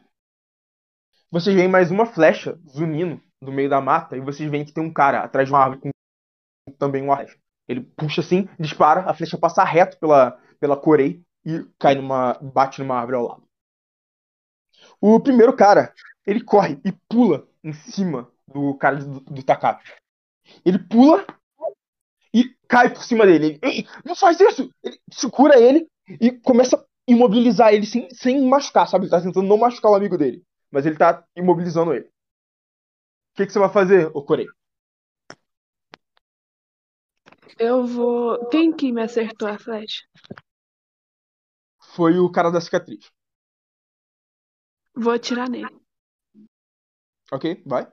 Vocês 1.31 1.55
veem 1.55 1.68
mais 1.68 1.91
uma 1.91 2.07
flecha 2.07 2.59
zunindo 2.66 3.20
no 3.41 3.53
meio 3.53 3.68
da 3.68 3.81
mata. 3.81 4.16
E 4.16 4.20
vocês 4.20 4.51
veem 4.51 4.64
que 4.64 4.72
tem 4.72 4.83
um 4.83 4.93
cara 4.93 5.20
atrás 5.20 5.47
de 5.47 5.53
uma 5.53 5.61
árvore 5.61 5.81
com 5.81 6.72
também 6.79 7.03
uma 7.03 7.16
flecha. 7.16 7.37
Ele 7.66 7.83
puxa 7.83 8.22
assim, 8.22 8.49
dispara, 8.59 9.03
a 9.03 9.12
flecha 9.12 9.37
passa 9.37 9.62
reto 9.62 9.99
pela, 9.99 10.39
pela 10.59 10.76
Corei 10.76 11.22
e 11.45 11.64
cai 11.79 11.95
numa. 11.95 12.39
bate 12.41 12.81
numa 12.81 12.97
árvore 12.97 13.16
ao 13.16 13.29
lado. 13.29 13.43
O 15.01 15.20
primeiro 15.20 15.55
cara, 15.55 15.93
ele 16.26 16.43
corre 16.43 16.81
e 16.85 16.93
pula 17.09 17.47
em 17.62 17.72
cima 17.72 18.31
do 18.47 18.74
cara 18.79 18.97
do, 18.97 19.20
do. 19.20 19.45
Ele 20.64 20.79
pula 20.79 21.26
e 22.33 22.57
cai 22.66 22.93
por 22.93 23.03
cima 23.03 23.26
dele. 23.26 23.59
Ele, 23.62 23.87
não 24.03 24.14
faz 24.14 24.41
isso! 24.41 24.70
Ele 24.83 24.99
segura 25.12 25.61
ele 25.61 25.87
e 26.09 26.33
começa 26.33 26.76
a 26.76 26.85
imobilizar 27.07 27.74
ele 27.74 27.85
sem, 27.85 28.09
sem 28.14 28.49
machucar, 28.49 28.89
sabe? 28.89 29.05
Ele 29.05 29.11
tá 29.11 29.20
tentando 29.20 29.47
não 29.47 29.59
machucar 29.59 29.93
o 29.93 29.95
amigo 29.95 30.16
dele. 30.16 30.43
Mas 30.71 30.87
ele 30.87 30.97
tá 30.97 31.27
imobilizando 31.35 31.95
ele. 31.95 32.07
O 32.07 33.37
que, 33.37 33.47
que 33.47 33.53
você 33.53 33.59
vai 33.59 33.71
fazer, 33.71 34.11
ô 34.14 34.23
Corei? 34.23 34.47
Eu 37.59 37.87
vou. 37.87 38.49
Quem 38.49 38.73
que 38.73 38.93
me 38.93 39.03
acertou 39.03 39.49
a 39.49 39.59
flecha? 39.59 40.03
Foi 41.95 42.19
o 42.19 42.31
cara 42.31 42.51
da 42.51 42.61
cicatriz. 42.61 43.11
Vou 44.95 45.12
atirar 45.12 45.49
nele. 45.49 45.81
Ok? 47.31 47.62
Vai. 47.64 47.87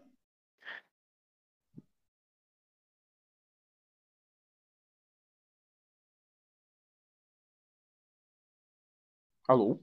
Alô? 9.47 9.79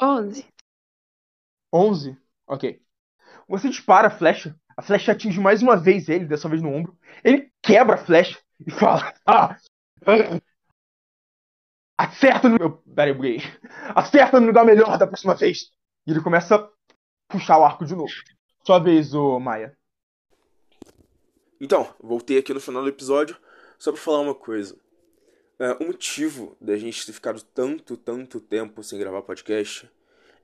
11. 0.00 0.53
11? 1.74 2.16
Ok. 2.46 2.80
Você 3.48 3.68
dispara 3.68 4.06
a 4.06 4.10
flecha. 4.10 4.56
A 4.76 4.82
flecha 4.82 5.10
atinge 5.12 5.40
mais 5.40 5.60
uma 5.60 5.76
vez 5.76 6.08
ele, 6.08 6.24
dessa 6.24 6.48
vez 6.48 6.62
no 6.62 6.72
ombro. 6.72 6.96
Ele 7.22 7.52
quebra 7.60 7.96
a 7.96 8.04
flecha 8.04 8.38
e 8.64 8.70
fala: 8.70 9.12
Ah! 9.26 9.56
Acerta 11.98 12.48
no. 12.48 12.78
Peraí, 12.94 13.12
buguei. 13.12 13.38
Acerta 13.94 14.38
no 14.38 14.46
lugar 14.46 14.64
melhor 14.64 14.96
da 14.98 15.06
próxima 15.06 15.34
vez. 15.34 15.72
E 16.06 16.12
ele 16.12 16.20
começa 16.20 16.56
a 16.56 16.70
puxar 17.28 17.58
o 17.58 17.64
arco 17.64 17.84
de 17.84 17.94
novo. 17.94 18.12
Sua 18.64 18.78
vez, 18.78 19.12
ô 19.14 19.40
Maia. 19.40 19.76
Então, 21.60 21.94
voltei 22.00 22.38
aqui 22.38 22.52
no 22.52 22.60
final 22.60 22.82
do 22.82 22.88
episódio 22.88 23.36
só 23.78 23.90
pra 23.90 24.00
falar 24.00 24.20
uma 24.20 24.34
coisa. 24.34 24.78
É, 25.58 25.72
o 25.74 25.86
motivo 25.86 26.56
da 26.60 26.76
gente 26.76 27.06
ter 27.06 27.12
ficado 27.12 27.42
tanto, 27.42 27.96
tanto 27.96 28.40
tempo 28.40 28.82
sem 28.82 28.98
gravar 28.98 29.22
podcast 29.22 29.88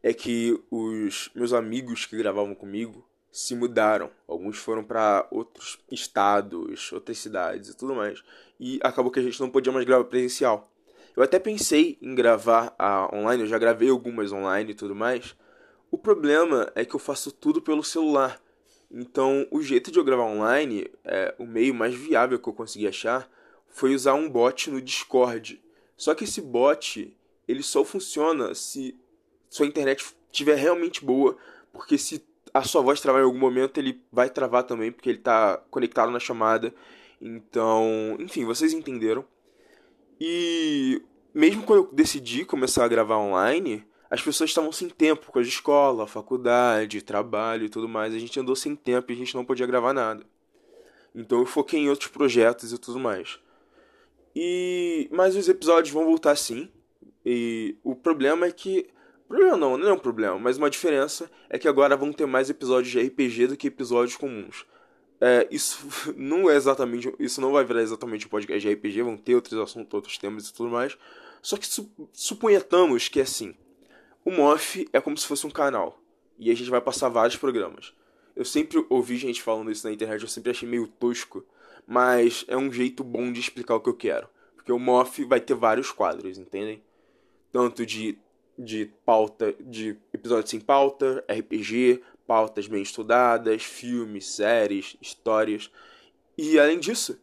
é 0.03 0.12
que 0.12 0.59
os 0.70 1.30
meus 1.34 1.53
amigos 1.53 2.07
que 2.07 2.16
gravavam 2.16 2.55
comigo 2.55 3.05
se 3.30 3.55
mudaram. 3.55 4.11
Alguns 4.26 4.59
foram 4.59 4.82
pra 4.82 5.26
outros 5.30 5.78
estados, 5.90 6.92
outras 6.92 7.18
cidades 7.18 7.70
e 7.70 7.76
tudo 7.76 7.94
mais. 7.94 8.22
E 8.59 8.80
acabou 8.82 9.11
que 9.11 9.20
a 9.20 9.22
gente 9.22 9.40
não 9.40 9.51
podia 9.51 9.72
mais 9.72 9.86
gravar 9.86 10.05
presencial. 10.05 10.70
Eu 11.16 11.22
até 11.22 11.38
pensei 11.38 11.98
em 12.01 12.14
gravar 12.14 12.74
a 12.78 13.14
online, 13.14 13.42
eu 13.42 13.48
já 13.48 13.59
gravei 13.59 13.90
algumas 13.90 14.32
online 14.32 14.72
e 14.72 14.74
tudo 14.74 14.94
mais. 14.94 15.36
O 15.90 15.98
problema 15.98 16.70
é 16.74 16.84
que 16.84 16.94
eu 16.94 17.01
faço 17.01 17.32
tudo 17.32 17.61
pelo 17.61 17.82
celular. 17.82 18.40
Então, 18.90 19.46
o 19.51 19.62
jeito 19.62 19.90
de 19.90 19.98
eu 19.98 20.05
gravar 20.05 20.24
online, 20.24 20.90
é, 21.05 21.34
o 21.38 21.46
meio 21.46 21.74
mais 21.74 21.94
viável 21.94 22.38
que 22.38 22.48
eu 22.48 22.53
consegui 22.53 22.86
achar, 22.86 23.30
foi 23.68 23.94
usar 23.94 24.14
um 24.14 24.28
bot 24.28 24.70
no 24.70 24.80
Discord. 24.80 25.62
Só 25.96 26.14
que 26.14 26.24
esse 26.24 26.40
bot, 26.40 27.16
ele 27.46 27.62
só 27.62 27.84
funciona 27.84 28.55
se 28.55 28.98
sua 29.51 29.66
internet 29.66 30.03
estiver 30.32 30.55
realmente 30.55 31.05
boa, 31.05 31.36
porque 31.72 31.98
se 31.98 32.24
a 32.55 32.62
sua 32.62 32.80
voz 32.80 33.01
travar 33.01 33.20
em 33.20 33.24
algum 33.24 33.38
momento, 33.38 33.78
ele 33.78 34.01
vai 34.11 34.30
travar 34.30 34.62
também, 34.62 34.90
porque 34.90 35.11
ele 35.11 35.18
está 35.18 35.59
conectado 35.70 36.11
na 36.11 36.18
chamada. 36.20 36.72
Então, 37.20 38.16
enfim, 38.18 38.44
vocês 38.44 38.72
entenderam. 38.72 39.24
E 40.20 41.03
mesmo 41.34 41.64
quando 41.64 41.84
eu 41.84 41.92
decidi 41.92 42.44
começar 42.44 42.84
a 42.84 42.88
gravar 42.88 43.18
online, 43.18 43.84
as 44.11 44.22
pessoas 44.22 44.51
estavam 44.51 44.72
sem 44.72 44.88
tempo 44.88 45.30
com 45.30 45.38
a 45.38 45.42
escola, 45.42 46.07
faculdade, 46.07 47.03
trabalho 47.03 47.66
e 47.66 47.68
tudo 47.68 47.88
mais. 47.88 48.14
A 48.14 48.18
gente 48.18 48.38
andou 48.38 48.57
sem 48.57 48.74
tempo 48.74 49.11
e 49.11 49.14
a 49.14 49.18
gente 49.18 49.34
não 49.34 49.44
podia 49.44 49.66
gravar 49.66 49.92
nada. 49.92 50.24
Então 51.14 51.40
eu 51.40 51.46
foquei 51.46 51.80
em 51.80 51.88
outros 51.88 52.11
projetos 52.11 52.72
e 52.72 52.78
tudo 52.78 52.98
mais. 52.98 53.38
E 54.34 55.09
mas 55.12 55.36
os 55.36 55.48
episódios 55.48 55.92
vão 55.92 56.05
voltar 56.05 56.36
sim. 56.36 56.68
E 57.24 57.76
o 57.84 57.94
problema 57.94 58.46
é 58.46 58.53
que 58.53 58.88
problema 59.31 59.57
não, 59.57 59.78
não 59.78 59.89
é 59.89 59.93
um 59.93 59.99
problema, 59.99 60.39
mas 60.39 60.59
uma 60.59 60.68
diferença 60.68 61.31
é 61.49 61.59
que 61.59 61.68
agora 61.68 61.97
vão 61.97 62.12
ter 62.12 62.26
mais 62.26 62.51
episódios 62.51 62.91
de 62.91 63.01
RPG 63.01 63.47
do 63.47 63.57
que 63.57 63.68
episódios 63.68 64.16
comuns. 64.16 64.66
É, 65.20 65.47
isso 65.51 65.87
não 66.16 66.51
é 66.51 66.57
exatamente, 66.57 67.14
isso 67.18 67.41
não 67.41 67.53
vai 67.53 67.64
virar 67.64 67.83
exatamente 67.83 68.26
um 68.26 68.31
podcast 68.31 68.61
de 68.61 68.74
RPG, 68.74 69.03
vão 69.03 69.16
ter 69.16 69.37
outros 69.37 69.59
assuntos, 69.61 69.95
outros 69.95 70.18
temas 70.18 70.49
e 70.49 70.53
tudo 70.53 70.70
mais. 70.70 70.99
Só 71.41 71.57
que 71.57 71.66
su 71.66 71.89
suponhamos 72.12 73.09
que 73.09 73.20
é 73.20 73.22
assim, 73.22 73.55
o 74.24 74.33
Moff 74.33 74.89
é 74.93 75.01
como 75.01 75.16
se 75.16 75.26
fosse 75.26 75.47
um 75.47 75.51
canal 75.51 76.03
e 76.39 76.51
a 76.51 76.55
gente 76.55 76.70
vai 76.70 76.81
passar 76.81 77.09
vários 77.09 77.37
programas. 77.37 77.95
Eu 78.35 78.45
sempre 78.45 78.85
ouvi 78.89 79.16
gente 79.16 79.43
falando 79.43 79.70
isso 79.70 79.87
na 79.87 79.93
internet, 79.93 80.22
eu 80.22 80.28
sempre 80.28 80.51
achei 80.51 80.68
meio 80.68 80.87
tosco, 80.87 81.45
mas 81.87 82.45
é 82.49 82.57
um 82.57 82.72
jeito 82.72 83.05
bom 83.05 83.31
de 83.31 83.39
explicar 83.39 83.76
o 83.76 83.81
que 83.81 83.89
eu 83.89 83.97
quero. 83.97 84.28
Porque 84.57 84.72
o 84.72 84.78
Moff 84.78 85.24
vai 85.24 85.41
ter 85.41 85.55
vários 85.55 85.91
quadros, 85.93 86.39
entendem? 86.39 86.83
Tanto 87.53 87.85
de, 87.85 88.18
de 88.62 88.86
pauta, 89.04 89.54
de 89.58 89.96
episódios 90.12 90.50
sem 90.50 90.61
pauta, 90.61 91.24
RPG, 91.28 92.02
pautas 92.26 92.66
bem 92.66 92.82
estudadas, 92.82 93.64
filmes, 93.64 94.26
séries, 94.26 94.96
histórias. 95.00 95.70
E 96.36 96.58
além 96.58 96.78
disso, 96.78 97.18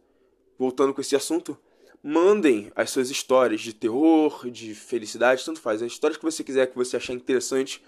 voltando 0.58 0.92
com 0.92 1.00
esse 1.00 1.14
assunto, 1.14 1.56
mandem 2.02 2.70
as 2.74 2.90
suas 2.90 3.08
histórias 3.08 3.60
de 3.60 3.72
terror, 3.72 4.50
de 4.50 4.74
felicidade, 4.74 5.44
tanto 5.44 5.60
faz. 5.60 5.80
As 5.80 5.92
histórias 5.92 6.18
que 6.18 6.24
você 6.24 6.42
quiser, 6.42 6.66
que 6.66 6.76
você 6.76 6.96
achar 6.96 7.12
interessante, 7.12 7.82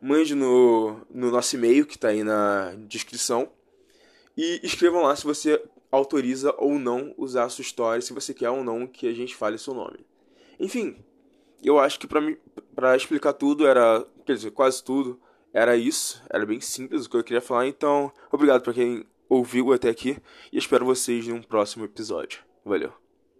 mande 0.00 0.34
no, 0.34 1.00
no 1.10 1.30
nosso 1.30 1.56
e-mail 1.56 1.86
que 1.86 1.96
está 1.96 2.08
aí 2.08 2.24
na 2.24 2.74
descrição. 2.88 3.50
E 4.36 4.60
escrevam 4.62 5.02
lá 5.02 5.14
se 5.14 5.24
você 5.24 5.62
autoriza 5.92 6.54
ou 6.58 6.78
não 6.78 7.14
usar 7.16 7.44
a 7.44 7.48
sua 7.48 7.62
história, 7.62 8.02
se 8.02 8.12
você 8.12 8.34
quer 8.34 8.50
ou 8.50 8.64
não 8.64 8.86
que 8.86 9.06
a 9.06 9.12
gente 9.12 9.36
fale 9.36 9.58
seu 9.58 9.74
nome. 9.74 10.04
Enfim, 10.58 10.96
eu 11.68 11.78
acho 11.78 11.98
que 11.98 12.06
para 12.06 12.96
explicar 12.96 13.32
tudo 13.32 13.66
era, 13.66 14.06
quer 14.26 14.34
dizer, 14.34 14.50
quase 14.50 14.82
tudo, 14.82 15.20
era 15.52 15.76
isso. 15.76 16.22
Era 16.28 16.44
bem 16.44 16.60
simples 16.60 17.06
o 17.06 17.10
que 17.10 17.16
eu 17.16 17.24
queria 17.24 17.40
falar. 17.40 17.66
Então, 17.66 18.12
obrigado 18.30 18.62
para 18.62 18.74
quem 18.74 19.06
ouviu 19.28 19.72
até 19.72 19.88
aqui 19.88 20.18
e 20.52 20.58
espero 20.58 20.84
vocês 20.84 21.26
em 21.26 21.32
um 21.32 21.42
próximo 21.42 21.84
episódio. 21.84 22.40
Valeu. 22.64 23.03